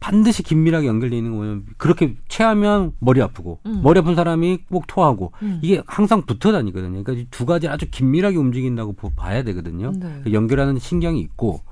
반드시 0.00 0.42
긴밀하게 0.44 0.86
연결되어 0.86 1.16
있는 1.18 1.36
거면 1.36 1.66
그렇게 1.76 2.14
체하면 2.28 2.92
머리 3.00 3.20
아프고 3.20 3.58
음. 3.66 3.80
머리 3.82 3.98
아픈 3.98 4.14
사람이 4.14 4.58
꼭 4.70 4.84
토하고 4.86 5.32
음. 5.42 5.58
이게 5.60 5.82
항상 5.86 6.22
붙어 6.22 6.52
다니거든요. 6.52 7.02
그러니까 7.02 7.12
이두 7.14 7.46
가지 7.46 7.66
아주 7.66 7.86
긴밀하게 7.90 8.36
움직인다고 8.36 8.92
보- 8.92 9.10
봐야 9.10 9.42
되거든요. 9.42 9.92
네. 9.98 10.20
그 10.22 10.32
연결하는 10.32 10.78
신경이 10.78 11.18
있고 11.20 11.62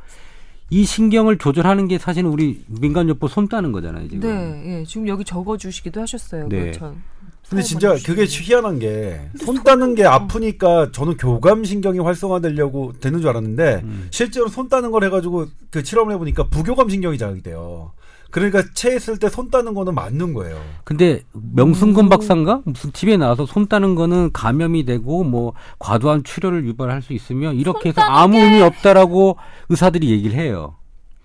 이 0.71 0.85
신경을 0.85 1.39
조절하는 1.39 1.87
게 1.87 1.99
사실은 1.99 2.29
우리 2.31 2.65
민간요법 2.67 3.31
손 3.31 3.47
따는 3.47 3.71
거잖아요. 3.71 4.09
지금. 4.09 4.29
네, 4.29 4.81
예. 4.81 4.85
지금 4.85 5.07
여기 5.07 5.23
적어 5.23 5.57
주시기도 5.57 6.01
하셨어요. 6.01 6.49
네. 6.49 6.73
그 6.73 6.79
전- 6.79 6.97
근데 7.49 7.63
진짜 7.63 7.95
그게 7.95 8.25
분. 8.25 8.27
희한한 8.29 8.79
게 8.79 9.21
손 9.45 9.63
따는 9.63 9.95
게 9.95 10.05
아프니까 10.05 10.91
저는 10.93 11.17
교감 11.17 11.65
신경이 11.65 11.99
활성화되려고 12.01 12.95
되는 13.01 13.21
줄 13.21 13.29
알았는데 13.31 13.81
음. 13.85 14.09
실제로 14.11 14.49
손 14.49 14.69
따는 14.69 14.91
걸 14.91 15.05
해가지고 15.05 15.47
그 15.71 15.85
실험을 15.85 16.15
해보니까 16.15 16.45
부교감 16.49 16.89
신경이 16.89 17.19
자극이 17.19 17.43
돼요. 17.43 17.93
그러니까 18.33 18.65
체했을 18.75 19.19
때 19.19 19.29
손 19.31 19.51
따는 19.51 19.73
거는 19.73 19.95
맞는 19.95 20.35
거예요. 20.35 20.61
근데 20.85 21.23
명승건 21.33 22.09
박사인가 22.09 22.63
무슨 22.65 22.91
TV에 22.91 23.17
나와서 23.17 23.47
손 23.47 23.67
따는 23.69 23.95
거는 23.95 24.33
감염이 24.33 24.85
되고 24.85 25.23
뭐 25.23 25.53
과도한 25.79 26.25
출혈을 26.25 26.67
유발할 26.67 27.01
수 27.03 27.13
있으며 27.13 27.53
이렇게 27.53 27.91
해서 27.91 28.01
아무 28.03 28.37
의미 28.39 28.61
없다라고 28.61 29.37
의사들이 29.69 30.11
얘기를 30.11 30.37
해요. 30.37 30.75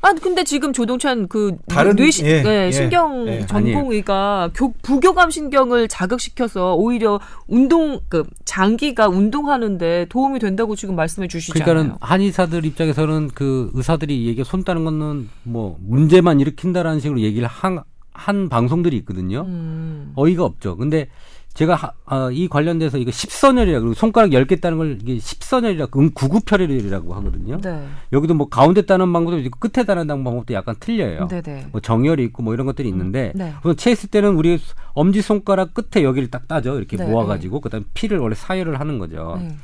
아 0.03 0.13
근데 0.13 0.43
지금 0.43 0.73
조동찬 0.73 1.27
그 1.27 1.55
다른- 1.67 1.95
뇌신 1.95 2.25
예, 2.25 2.43
예, 2.45 2.65
예, 2.67 2.71
신경 2.71 3.27
예. 3.27 3.45
전공의가 3.45 4.49
교, 4.55 4.73
부교감 4.81 5.29
신경을 5.29 5.87
자극시켜서 5.87 6.73
오히려 6.75 7.19
운동 7.47 7.99
그 8.09 8.23
장기가 8.45 9.07
운동하는데 9.07 10.07
도움이 10.09 10.39
된다고 10.39 10.75
지금 10.75 10.95
말씀해 10.95 11.27
주시잖아요. 11.27 11.63
그러니까는 11.63 11.97
한의사들 12.01 12.65
입장에서는 12.65 13.29
그 13.35 13.69
의사들이 13.75 14.25
얘기 14.27 14.43
손 14.43 14.63
따는 14.63 14.85
거는 14.85 15.29
뭐 15.43 15.77
문제만 15.85 16.39
일으킨다라는 16.39 16.99
식으로 16.99 17.19
얘기를 17.21 17.47
하, 17.47 17.83
한 18.11 18.49
방송들이 18.49 18.97
있거든요. 18.97 19.41
음. 19.47 20.13
어이가 20.15 20.43
없죠. 20.43 20.77
근데 20.77 21.09
제가 21.53 21.75
하, 21.75 21.91
어, 22.05 22.31
이 22.31 22.47
관련돼서 22.47 22.97
이거 22.97 23.11
십선열이라 23.11 23.79
그리고 23.81 23.93
손가락 23.93 24.29
10개 24.29 24.61
따는 24.61 24.77
걸 24.77 24.97
이게 25.01 25.19
십선열이라 25.19 25.87
음 25.97 26.11
구구편열이라고 26.13 27.13
하거든요. 27.15 27.59
네. 27.59 27.87
여기도 28.13 28.33
뭐 28.33 28.47
가운데 28.47 28.83
따는 28.83 29.11
방법도 29.11 29.39
있고 29.39 29.59
끝에 29.59 29.85
따는 29.85 30.07
방법도 30.07 30.53
약간 30.53 30.75
틀려요. 30.79 31.27
네네. 31.27 31.67
뭐 31.71 31.81
정열이 31.81 32.23
있고 32.25 32.43
뭐 32.43 32.53
이런 32.53 32.65
것들이 32.65 32.87
있는데 32.87 33.33
네. 33.35 33.53
우선 33.59 33.75
체했을 33.75 34.09
때는 34.09 34.35
우리 34.35 34.59
엄지 34.93 35.21
손가락 35.21 35.73
끝에 35.73 36.03
여기를 36.03 36.31
딱 36.31 36.47
따죠. 36.47 36.77
이렇게 36.77 36.95
네, 36.95 37.05
모아가지고 37.05 37.59
그다음 37.59 37.83
에 37.83 37.85
피를 37.93 38.19
원래 38.19 38.33
사열을 38.33 38.79
하는 38.79 38.97
거죠. 38.97 39.37
네. 39.39 39.55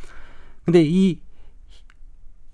근데 0.65 0.83
이 0.83 1.19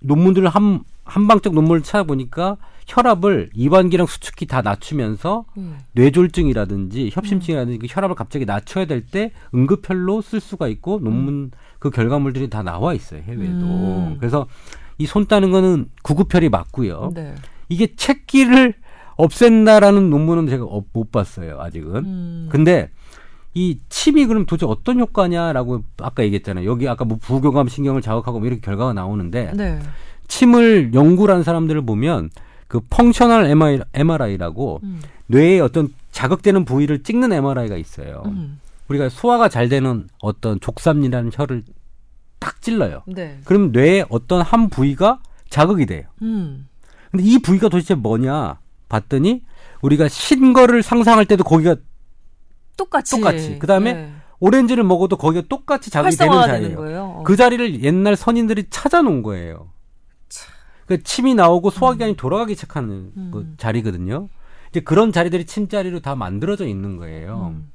논문들을 0.01 0.47
한 0.47 0.81
한방적 1.05 1.53
논문을 1.53 1.81
찾아보니까 1.81 2.57
혈압을 2.87 3.49
이완기랑 3.53 4.07
수축기 4.07 4.45
다 4.45 4.61
낮추면서 4.61 5.45
음. 5.57 5.77
뇌졸중이라든지 5.93 7.09
협심증이라든지 7.13 7.77
그 7.79 7.87
혈압을 7.89 8.15
갑자기 8.15 8.45
낮춰야 8.45 8.85
될 8.85 9.03
때 9.11 9.31
응급혈로 9.53 10.21
쓸 10.21 10.39
수가 10.39 10.67
있고 10.69 10.99
논문 11.01 11.51
그 11.79 11.89
결과물들이 11.89 12.49
다 12.49 12.63
나와 12.63 12.93
있어요 12.93 13.21
해외에도 13.23 13.65
음. 13.65 14.15
그래서 14.19 14.47
이 14.97 15.05
손 15.05 15.25
따는 15.27 15.51
거는 15.51 15.87
구급혈이 16.03 16.49
맞고요 16.49 17.11
네. 17.13 17.35
이게 17.69 17.95
책기를 17.95 18.73
없앤다라는 19.15 20.09
논문은 20.09 20.47
제가 20.47 20.65
어- 20.65 20.83
못 20.93 21.11
봤어요 21.11 21.59
아직은 21.59 21.95
음. 22.05 22.47
근데 22.51 22.89
이 23.53 23.79
침이 23.89 24.25
그럼 24.25 24.45
도대체 24.45 24.65
어떤 24.65 24.99
효과냐라고 24.99 25.83
아까 26.01 26.23
얘기했잖아요 26.23 26.69
여기 26.69 26.87
아까 26.87 27.05
뭐 27.05 27.17
부교감 27.21 27.67
신경을 27.67 28.01
자극하고 28.01 28.39
뭐 28.39 28.47
이렇게 28.47 28.61
결과가 28.61 28.93
나오는데 28.93 29.51
네. 29.55 29.79
침을 30.27 30.93
연구를 30.93 31.35
한 31.35 31.43
사람들을 31.43 31.85
보면 31.85 32.29
그 32.73 32.79
펑셔널 32.89 33.45
MRI라고 33.93 34.79
음. 34.81 34.99
뇌에 35.27 35.59
어떤 35.59 35.93
자극되는 36.09 36.65
부위를 36.65 37.03
찍는 37.03 37.31
MRI가 37.31 37.77
있어요. 37.77 38.23
음. 38.25 38.59
우리가 38.87 39.09
소화가 39.09 39.47
잘 39.47 39.69
되는 39.69 40.07
어떤 40.17 40.59
족삼이라는 40.59 41.29
혀를 41.35 41.61
딱 42.39 42.63
찔러요. 42.63 43.03
네. 43.05 43.37
그럼 43.45 43.71
뇌에 43.73 44.05
어떤 44.09 44.41
한 44.41 44.69
부위가 44.69 45.19
자극이 45.51 45.85
돼요. 45.85 46.01
음. 46.23 46.67
근데 47.11 47.23
이 47.23 47.37
부위가 47.37 47.69
도대체 47.69 47.93
뭐냐 47.93 48.57
봤더니 48.89 49.43
우리가 49.83 50.07
신 50.07 50.53
거를 50.53 50.81
상상할 50.81 51.25
때도 51.27 51.43
거기가 51.43 51.75
똑같이. 52.75 53.17
똑같이. 53.17 53.59
그다음에 53.59 53.93
네. 53.93 54.13
오렌지를 54.39 54.83
먹어도 54.83 55.17
거기가 55.17 55.45
똑같이 55.47 55.91
자극이 55.91 56.15
되는 56.15 56.41
자리예요. 56.41 56.75
거예요. 56.75 57.03
어. 57.19 57.23
그 57.23 57.35
자리를 57.35 57.83
옛날 57.83 58.15
선인들이 58.15 58.71
찾아놓은 58.71 59.21
거예요. 59.21 59.69
그 60.85 61.01
침이 61.03 61.35
나오고 61.35 61.69
소화기관이 61.69 62.15
돌아가기 62.15 62.55
시작하는 62.55 63.11
음. 63.15 63.31
그 63.33 63.53
자리거든요. 63.57 64.29
이제 64.69 64.79
그런 64.79 65.11
자리들이 65.11 65.45
침자리로 65.45 65.99
다 65.99 66.15
만들어져 66.15 66.65
있는 66.67 66.97
거예요. 66.97 67.53
음. 67.55 67.71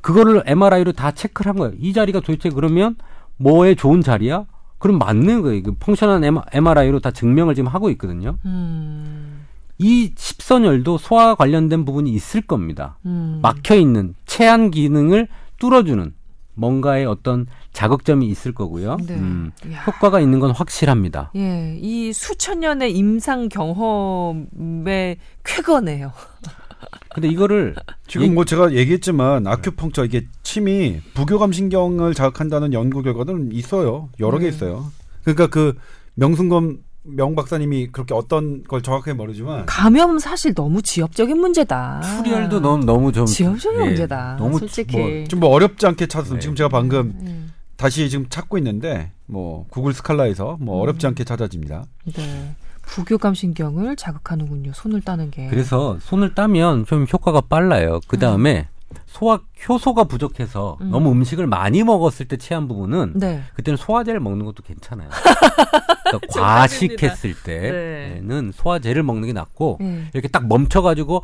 그거를 0.00 0.42
MRI로 0.46 0.92
다 0.92 1.12
체크를 1.12 1.50
한 1.50 1.58
거예요. 1.58 1.74
이 1.78 1.92
자리가 1.92 2.20
도대체 2.20 2.50
그러면 2.50 2.96
뭐에 3.38 3.74
좋은 3.74 4.02
자리야? 4.02 4.44
그럼 4.78 4.98
맞는 4.98 5.40
거예요. 5.40 5.62
그 5.62 5.74
펑셔널 5.80 6.22
MRI로 6.52 7.00
다 7.00 7.10
증명을 7.10 7.54
지금 7.54 7.68
하고 7.68 7.88
있거든요. 7.90 8.36
음. 8.44 9.46
이 9.78 10.12
십선열도 10.14 10.98
소화 10.98 11.34
관련된 11.34 11.84
부분이 11.84 12.10
있을 12.10 12.42
겁니다. 12.42 12.98
음. 13.06 13.40
막혀 13.42 13.76
있는 13.76 14.14
체한 14.26 14.70
기능을 14.70 15.28
뚫어주는 15.58 16.12
뭔가의 16.54 17.06
어떤 17.06 17.46
자극점이 17.74 18.26
있을 18.28 18.54
거고요. 18.54 18.96
네. 19.06 19.14
음. 19.14 19.50
효과가 19.86 20.20
있는 20.20 20.40
건 20.40 20.52
확실합니다. 20.52 21.30
예, 21.36 21.76
이 21.78 22.12
수천 22.14 22.60
년의 22.60 22.92
임상 22.96 23.48
경험의 23.50 25.18
쾌거네요. 25.44 26.12
근데 27.14 27.28
이거를 27.28 27.74
지금 28.06 28.26
예- 28.26 28.30
뭐 28.30 28.44
제가 28.44 28.72
얘기했지만 28.72 29.46
아큐펑처 29.46 30.04
이게 30.04 30.26
침이 30.42 31.00
부교감 31.14 31.52
신경을 31.52 32.14
자극한다는 32.14 32.72
연구 32.72 33.02
결과는 33.02 33.50
있어요. 33.52 34.08
여러 34.20 34.38
개 34.38 34.50
네. 34.50 34.56
있어요. 34.56 34.86
그러니까 35.22 35.46
그 35.48 35.74
명순검 36.14 36.78
명 37.06 37.34
박사님이 37.34 37.88
그렇게 37.92 38.14
어떤 38.14 38.62
걸 38.64 38.80
정확하게 38.82 39.12
모르지만 39.12 39.66
감염 39.66 40.18
사실 40.18 40.54
너무 40.54 40.80
지엽적인 40.80 41.38
문제다. 41.38 42.00
출혈도 42.22 42.60
너무 42.60 42.84
너무 42.84 43.12
좀 43.12 43.26
지엽적인 43.26 43.80
예, 43.80 43.84
문제다. 43.86 44.36
너무 44.38 44.58
솔직히. 44.58 44.96
뭐 44.96 45.24
좀 45.28 45.40
뭐 45.40 45.50
어렵지 45.50 45.86
않게 45.86 46.06
찾았어요. 46.06 46.34
네. 46.34 46.40
지금 46.40 46.54
제가 46.56 46.68
방금 46.68 47.12
음, 47.20 47.52
다시 47.76 48.08
지금 48.10 48.26
찾고 48.28 48.58
있는데 48.58 49.12
뭐 49.26 49.66
구글 49.68 49.92
스칼라에서 49.92 50.58
뭐 50.60 50.80
어렵지 50.80 51.06
않게 51.06 51.24
찾아집니다. 51.24 51.84
네. 52.14 52.54
부교감 52.82 53.34
신경을 53.34 53.96
자극하는군요. 53.96 54.72
손을 54.74 55.00
따는 55.00 55.30
게. 55.30 55.48
그래서 55.48 55.98
손을 56.02 56.34
따면 56.34 56.84
좀 56.86 57.06
효과가 57.10 57.40
빨라요. 57.42 58.00
그 58.08 58.18
다음에 58.18 58.68
소화 59.06 59.40
효소가 59.68 60.04
부족해서 60.04 60.76
음. 60.82 60.90
너무 60.90 61.10
음식을 61.10 61.46
많이 61.46 61.82
먹었을 61.82 62.28
때 62.28 62.36
체한 62.36 62.68
부분은 62.68 63.14
네. 63.16 63.42
그때는 63.54 63.76
소화제를 63.78 64.20
먹는 64.20 64.44
것도 64.44 64.62
괜찮아요. 64.62 65.08
그러니까 66.04 66.40
과식했을 66.40 67.34
때는 67.42 68.52
소화제를 68.54 69.02
먹는 69.02 69.26
게 69.28 69.32
낫고 69.32 69.78
네. 69.80 70.04
이렇게 70.12 70.28
딱 70.28 70.46
멈춰가지고 70.46 71.22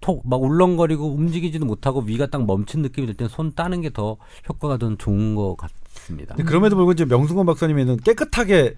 톡 0.00 0.22
막 0.26 0.42
울렁거리고 0.42 1.14
움직이지도 1.14 1.64
못하고 1.66 2.00
위가 2.00 2.26
딱 2.26 2.44
멈춘 2.44 2.82
느낌이 2.82 3.06
들 3.06 3.14
때는 3.14 3.28
손 3.28 3.52
따는 3.54 3.80
게 3.80 3.90
더 3.90 4.16
효과가 4.48 4.76
더 4.78 4.94
좋은 4.96 5.34
것 5.36 5.56
같 5.56 5.70
습니다. 6.06 6.34
근데 6.34 6.48
그럼에도 6.48 6.76
불구하고 6.76 6.92
이제 6.92 7.04
명순건 7.04 7.46
박사님에는 7.46 7.98
깨끗하게 7.98 8.74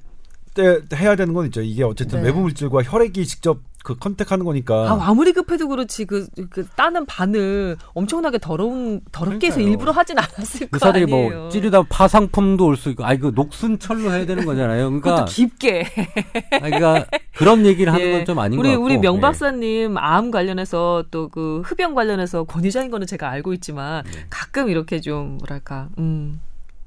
떼, 0.54 0.80
해야 0.96 1.14
되는 1.14 1.34
건 1.34 1.46
있죠. 1.46 1.60
이게 1.60 1.84
어쨌든 1.84 2.20
네. 2.20 2.26
외부 2.28 2.40
물질과 2.40 2.82
혈액이 2.82 3.26
직접 3.26 3.60
그 3.84 3.94
컨택하는 3.96 4.44
거니까. 4.44 4.90
아, 4.90 4.98
아무리 5.08 5.32
급해도 5.32 5.68
그렇지 5.68 6.04
그, 6.04 6.26
그 6.50 6.66
따는 6.74 7.06
바늘 7.06 7.76
엄청나게 7.94 8.38
더러운 8.38 9.00
더럽게 9.12 9.46
해서 9.46 9.56
그러니까요. 9.56 9.70
일부러 9.72 9.92
하진 9.92 10.18
않았을 10.18 10.66
거 10.66 10.68
의사들이 10.72 11.04
아니에요. 11.04 11.38
뭐 11.42 11.48
찌르다 11.48 11.82
파상품도 11.84 12.66
올 12.66 12.76
수 12.76 12.90
있고, 12.90 13.04
아 13.04 13.12
이거 13.12 13.30
녹순철로 13.30 14.10
해야 14.10 14.26
되는 14.26 14.44
거잖아요. 14.44 14.86
그러니까, 14.86 15.10
그것도 15.10 15.24
깊게. 15.26 15.86
아, 16.54 16.58
그러니까 16.70 17.06
그런 17.36 17.64
얘기를 17.64 17.92
하는 17.92 18.04
예. 18.04 18.12
건좀 18.12 18.38
아닌 18.40 18.58
우리 18.58 18.68
것 18.70 18.72
같고. 18.72 18.84
우리 18.84 18.98
명 18.98 19.16
예. 19.16 19.20
박사님 19.20 19.96
암 19.96 20.30
관련해서 20.32 21.04
또 21.12 21.28
그 21.30 21.62
흡연 21.64 21.94
관련해서 21.94 22.44
권위자인 22.44 22.90
거는 22.90 23.06
제가 23.06 23.28
알고 23.30 23.52
있지만 23.54 24.02
네. 24.04 24.26
가끔 24.30 24.70
이렇게 24.70 25.00
좀 25.00 25.36
뭐랄까 25.38 25.88
음. 25.98 26.40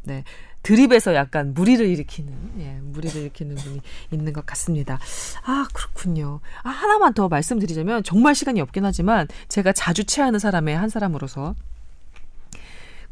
네. 0.04 0.24
드립에서 0.64 1.16
약간 1.16 1.54
무리를 1.54 1.84
일으키는 1.86 2.34
예, 2.60 2.80
무리를 2.84 3.20
일으키는 3.20 3.56
분이 3.56 3.82
있는 4.12 4.32
것 4.34 4.46
같습니다. 4.46 5.00
아 5.44 5.68
그렇군요. 5.74 6.40
아, 6.64 6.70
하나만 6.70 7.14
더 7.14 7.28
말씀드리자면 7.30 8.04
정말 8.04 8.36
시간이 8.36 8.62
없긴 8.62 8.86
하지만 8.86 9.28
제가 9.48 9.74
자주 9.74 10.04
체하는 10.04 10.38
사람의 10.40 10.78
한 10.78 10.90
사람으로서 10.90 11.56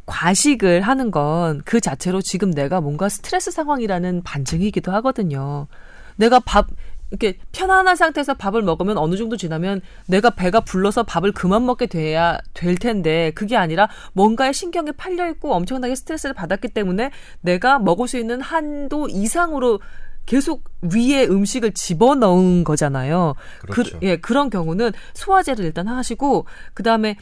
과식을 0.06 0.82
하는 0.82 1.12
건 1.12 1.62
그 1.66 1.80
자체로 1.80 2.22
지금 2.22 2.52
내가 2.52 2.82
뭔가 2.82 3.10
스트레스 3.10 3.52
상황이라는 3.52 4.24
반증이기도 4.24 4.92
하거든요. 4.94 5.68
내가 6.16 6.40
밥 6.40 6.68
이렇게 7.12 7.38
편안한 7.52 7.96
상태에서 7.96 8.36
밥을 8.36 8.62
먹으면 8.62 8.98
어느 8.98 9.16
정도 9.16 9.36
지나면 9.36 9.82
내가 10.08 10.30
배가 10.30 10.60
불러서 10.60 11.04
밥을 11.04 11.32
그만 11.32 11.66
먹게 11.66 11.88
돼야 11.88 12.38
될 12.54 12.76
텐데 12.76 13.32
그게 13.34 13.58
아니라 13.58 13.90
뭔가에 14.14 14.52
신경이 14.52 14.92
팔려 14.94 15.30
있고 15.32 15.54
엄청나게 15.54 15.96
스트레스를 15.96 16.34
받았기 16.36 16.70
때문에 16.70 17.12
내가 17.42 17.80
먹을 17.80 18.08
수 18.08 18.18
있는 18.18 18.42
한도 18.42 19.08
이상으로 19.10 19.80
계속 20.28 20.64
위에 20.82 21.26
음식을 21.26 21.74
집어넣은 21.74 22.64
거잖아요. 22.64 23.34
그렇죠. 23.62 23.98
그, 24.00 24.06
예, 24.06 24.18
그런 24.18 24.52
경우는 24.52 24.92
소화제를 25.16 25.66
일단 25.66 25.88
하시고 25.88 26.46
그다음에 26.76 27.16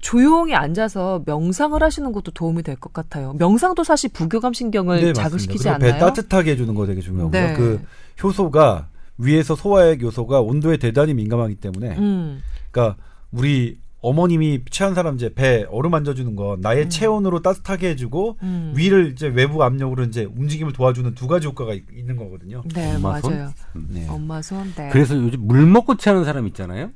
조용히 0.00 0.54
앉아서 0.54 1.22
명상을 1.26 1.82
하시는 1.82 2.12
것도 2.12 2.30
도움이 2.30 2.62
될 2.62 2.76
것 2.76 2.92
같아요. 2.94 3.34
명상도 3.34 3.84
사실 3.84 4.10
부교감 4.12 4.54
신경을 4.54 5.00
네, 5.02 5.12
자극시키지 5.12 5.68
않나요? 5.68 5.92
배 5.92 5.98
따뜻하게 5.98 6.52
해주는 6.52 6.74
거 6.74 6.86
되게 6.86 7.02
중요하고요. 7.02 7.30
네. 7.30 7.52
그 7.54 7.82
효소가 8.22 8.88
위에서 9.18 9.54
소화액 9.54 10.02
요소가 10.02 10.40
온도에 10.40 10.76
대단히 10.76 11.14
민감하기 11.14 11.56
때문에, 11.56 11.96
음. 11.98 12.42
그러니까 12.70 12.96
우리 13.32 13.78
어머님이 14.02 14.60
체한 14.70 14.94
사람 14.94 15.16
이제 15.16 15.32
배 15.34 15.66
어루만져주는 15.68 16.36
건 16.36 16.60
나의 16.60 16.88
체온으로 16.88 17.40
따뜻하게 17.40 17.90
해주고 17.90 18.36
음. 18.42 18.72
위를 18.76 19.10
이제 19.10 19.26
외부 19.26 19.64
압력으로 19.64 20.04
이제 20.04 20.24
움직임을 20.24 20.72
도와주는 20.72 21.14
두 21.14 21.26
가지 21.26 21.48
효과가 21.48 21.74
있, 21.74 21.82
는 22.04 22.16
거거든요. 22.16 22.62
네, 22.72 22.94
엄마 22.94 23.20
손? 23.20 23.32
맞아요. 23.32 23.50
네. 23.88 24.06
엄마 24.08 24.42
손. 24.42 24.72
네. 24.76 24.90
그래서 24.92 25.16
요즘 25.16 25.40
물 25.46 25.66
먹고 25.66 25.96
체하는 25.96 26.24
사람 26.24 26.46
있잖아요. 26.46 26.90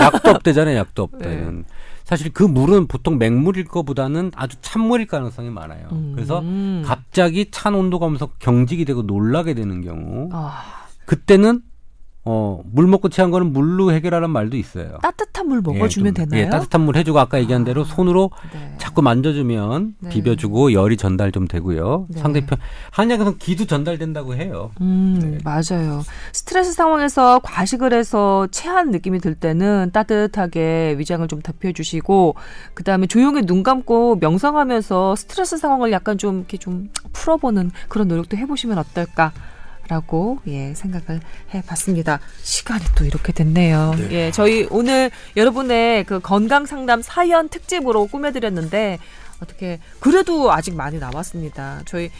약도 0.00 0.30
없대잖아요. 0.30 0.78
약도 0.78 1.02
없대는. 1.02 1.56
네. 1.58 1.64
사실 2.04 2.32
그 2.32 2.42
물은 2.42 2.86
보통 2.86 3.18
맹물일 3.18 3.64
거보다는 3.64 4.32
아주 4.34 4.56
찬물일 4.62 5.06
가능성이 5.06 5.50
많아요. 5.50 5.88
음. 5.92 6.12
그래서 6.14 6.42
갑자기 6.84 7.50
찬 7.50 7.74
온도가 7.74 8.06
오면서 8.06 8.30
경직이 8.38 8.86
되고 8.86 9.02
놀라게 9.02 9.52
되는 9.52 9.82
경우 9.82 10.30
아, 10.32 10.83
그때는 11.06 11.62
어, 12.26 12.62
물 12.64 12.86
먹고 12.86 13.10
체한 13.10 13.30
거는 13.30 13.52
물로 13.52 13.92
해결하라는 13.92 14.30
말도 14.30 14.56
있어요. 14.56 14.96
따뜻한 15.02 15.46
물 15.46 15.58
예, 15.58 15.72
먹어주면 15.72 16.14
좀, 16.14 16.24
되나요? 16.24 16.46
예, 16.46 16.48
따뜻한 16.48 16.80
물 16.80 16.96
해주고 16.96 17.18
아까 17.20 17.38
얘기한 17.38 17.64
대로 17.64 17.84
손으로 17.84 18.30
네. 18.50 18.74
자꾸 18.78 19.02
만져주면 19.02 19.96
네. 19.98 20.08
비벼주고 20.08 20.72
열이 20.72 20.96
전달 20.96 21.32
좀 21.32 21.46
되고요. 21.46 22.06
네. 22.08 22.20
상대편 22.20 22.58
한약에서는 22.92 23.36
기도 23.36 23.66
전달된다고 23.66 24.36
해요. 24.36 24.70
음, 24.80 25.18
네. 25.20 25.38
맞아요. 25.44 26.02
스트레스 26.32 26.72
상황에서 26.72 27.40
과식을 27.40 27.92
해서 27.92 28.48
체한 28.50 28.90
느낌이 28.90 29.18
들 29.18 29.34
때는 29.34 29.90
따뜻하게 29.92 30.96
위장을 30.96 31.28
좀 31.28 31.42
덮여주시고, 31.42 32.36
그 32.72 32.84
다음에 32.84 33.06
조용히 33.06 33.42
눈 33.42 33.62
감고 33.62 34.16
명상하면서 34.22 35.16
스트레스 35.16 35.58
상황을 35.58 35.92
약간 35.92 36.16
좀 36.16 36.38
이렇게 36.38 36.56
좀 36.56 36.88
풀어보는 37.12 37.70
그런 37.90 38.08
노력도 38.08 38.38
해보시면 38.38 38.78
어떨까. 38.78 39.32
라고 39.88 40.38
예 40.46 40.72
생각을 40.74 41.20
해봤습니다. 41.52 42.20
시간이 42.42 42.84
또 42.96 43.04
이렇게 43.04 43.32
됐네요. 43.32 43.94
예 44.10 44.30
저희 44.30 44.66
오늘 44.70 45.10
여러분의 45.36 46.04
그 46.04 46.20
건강 46.20 46.66
상담 46.66 47.02
사연 47.02 47.48
특집으로 47.48 48.06
꾸며드렸는데 48.06 48.98
어떻게 49.40 49.78
그래도 50.00 50.52
아직 50.52 50.74
많이 50.74 50.98
남았습니다. 50.98 51.82
저희 51.86 52.10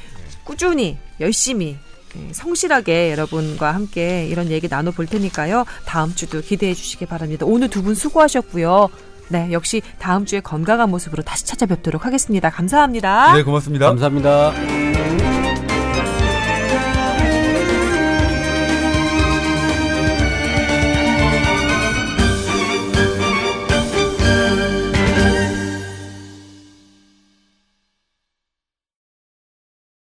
꾸준히 0.44 0.98
열심히 1.20 1.76
예, 2.16 2.32
성실하게 2.32 3.10
여러분과 3.10 3.72
함께 3.74 4.26
이런 4.26 4.50
얘기 4.50 4.68
나눠볼 4.68 5.06
테니까요. 5.06 5.64
다음 5.84 6.14
주도 6.14 6.40
기대해 6.42 6.72
주시기 6.74 7.06
바랍니다. 7.06 7.44
오늘 7.46 7.68
두 7.70 7.82
분 7.82 7.94
수고하셨고요. 7.94 8.88
네, 9.28 9.50
역시 9.52 9.82
다음 9.98 10.24
주에 10.26 10.40
건강한 10.40 10.90
모습으로 10.90 11.22
다시 11.22 11.44
찾아뵙도록 11.46 12.04
하겠습니다. 12.06 12.50
감사합니다. 12.50 13.34
네, 13.34 13.42
고맙습니다. 13.42 13.86
감사합니다. 13.88 14.52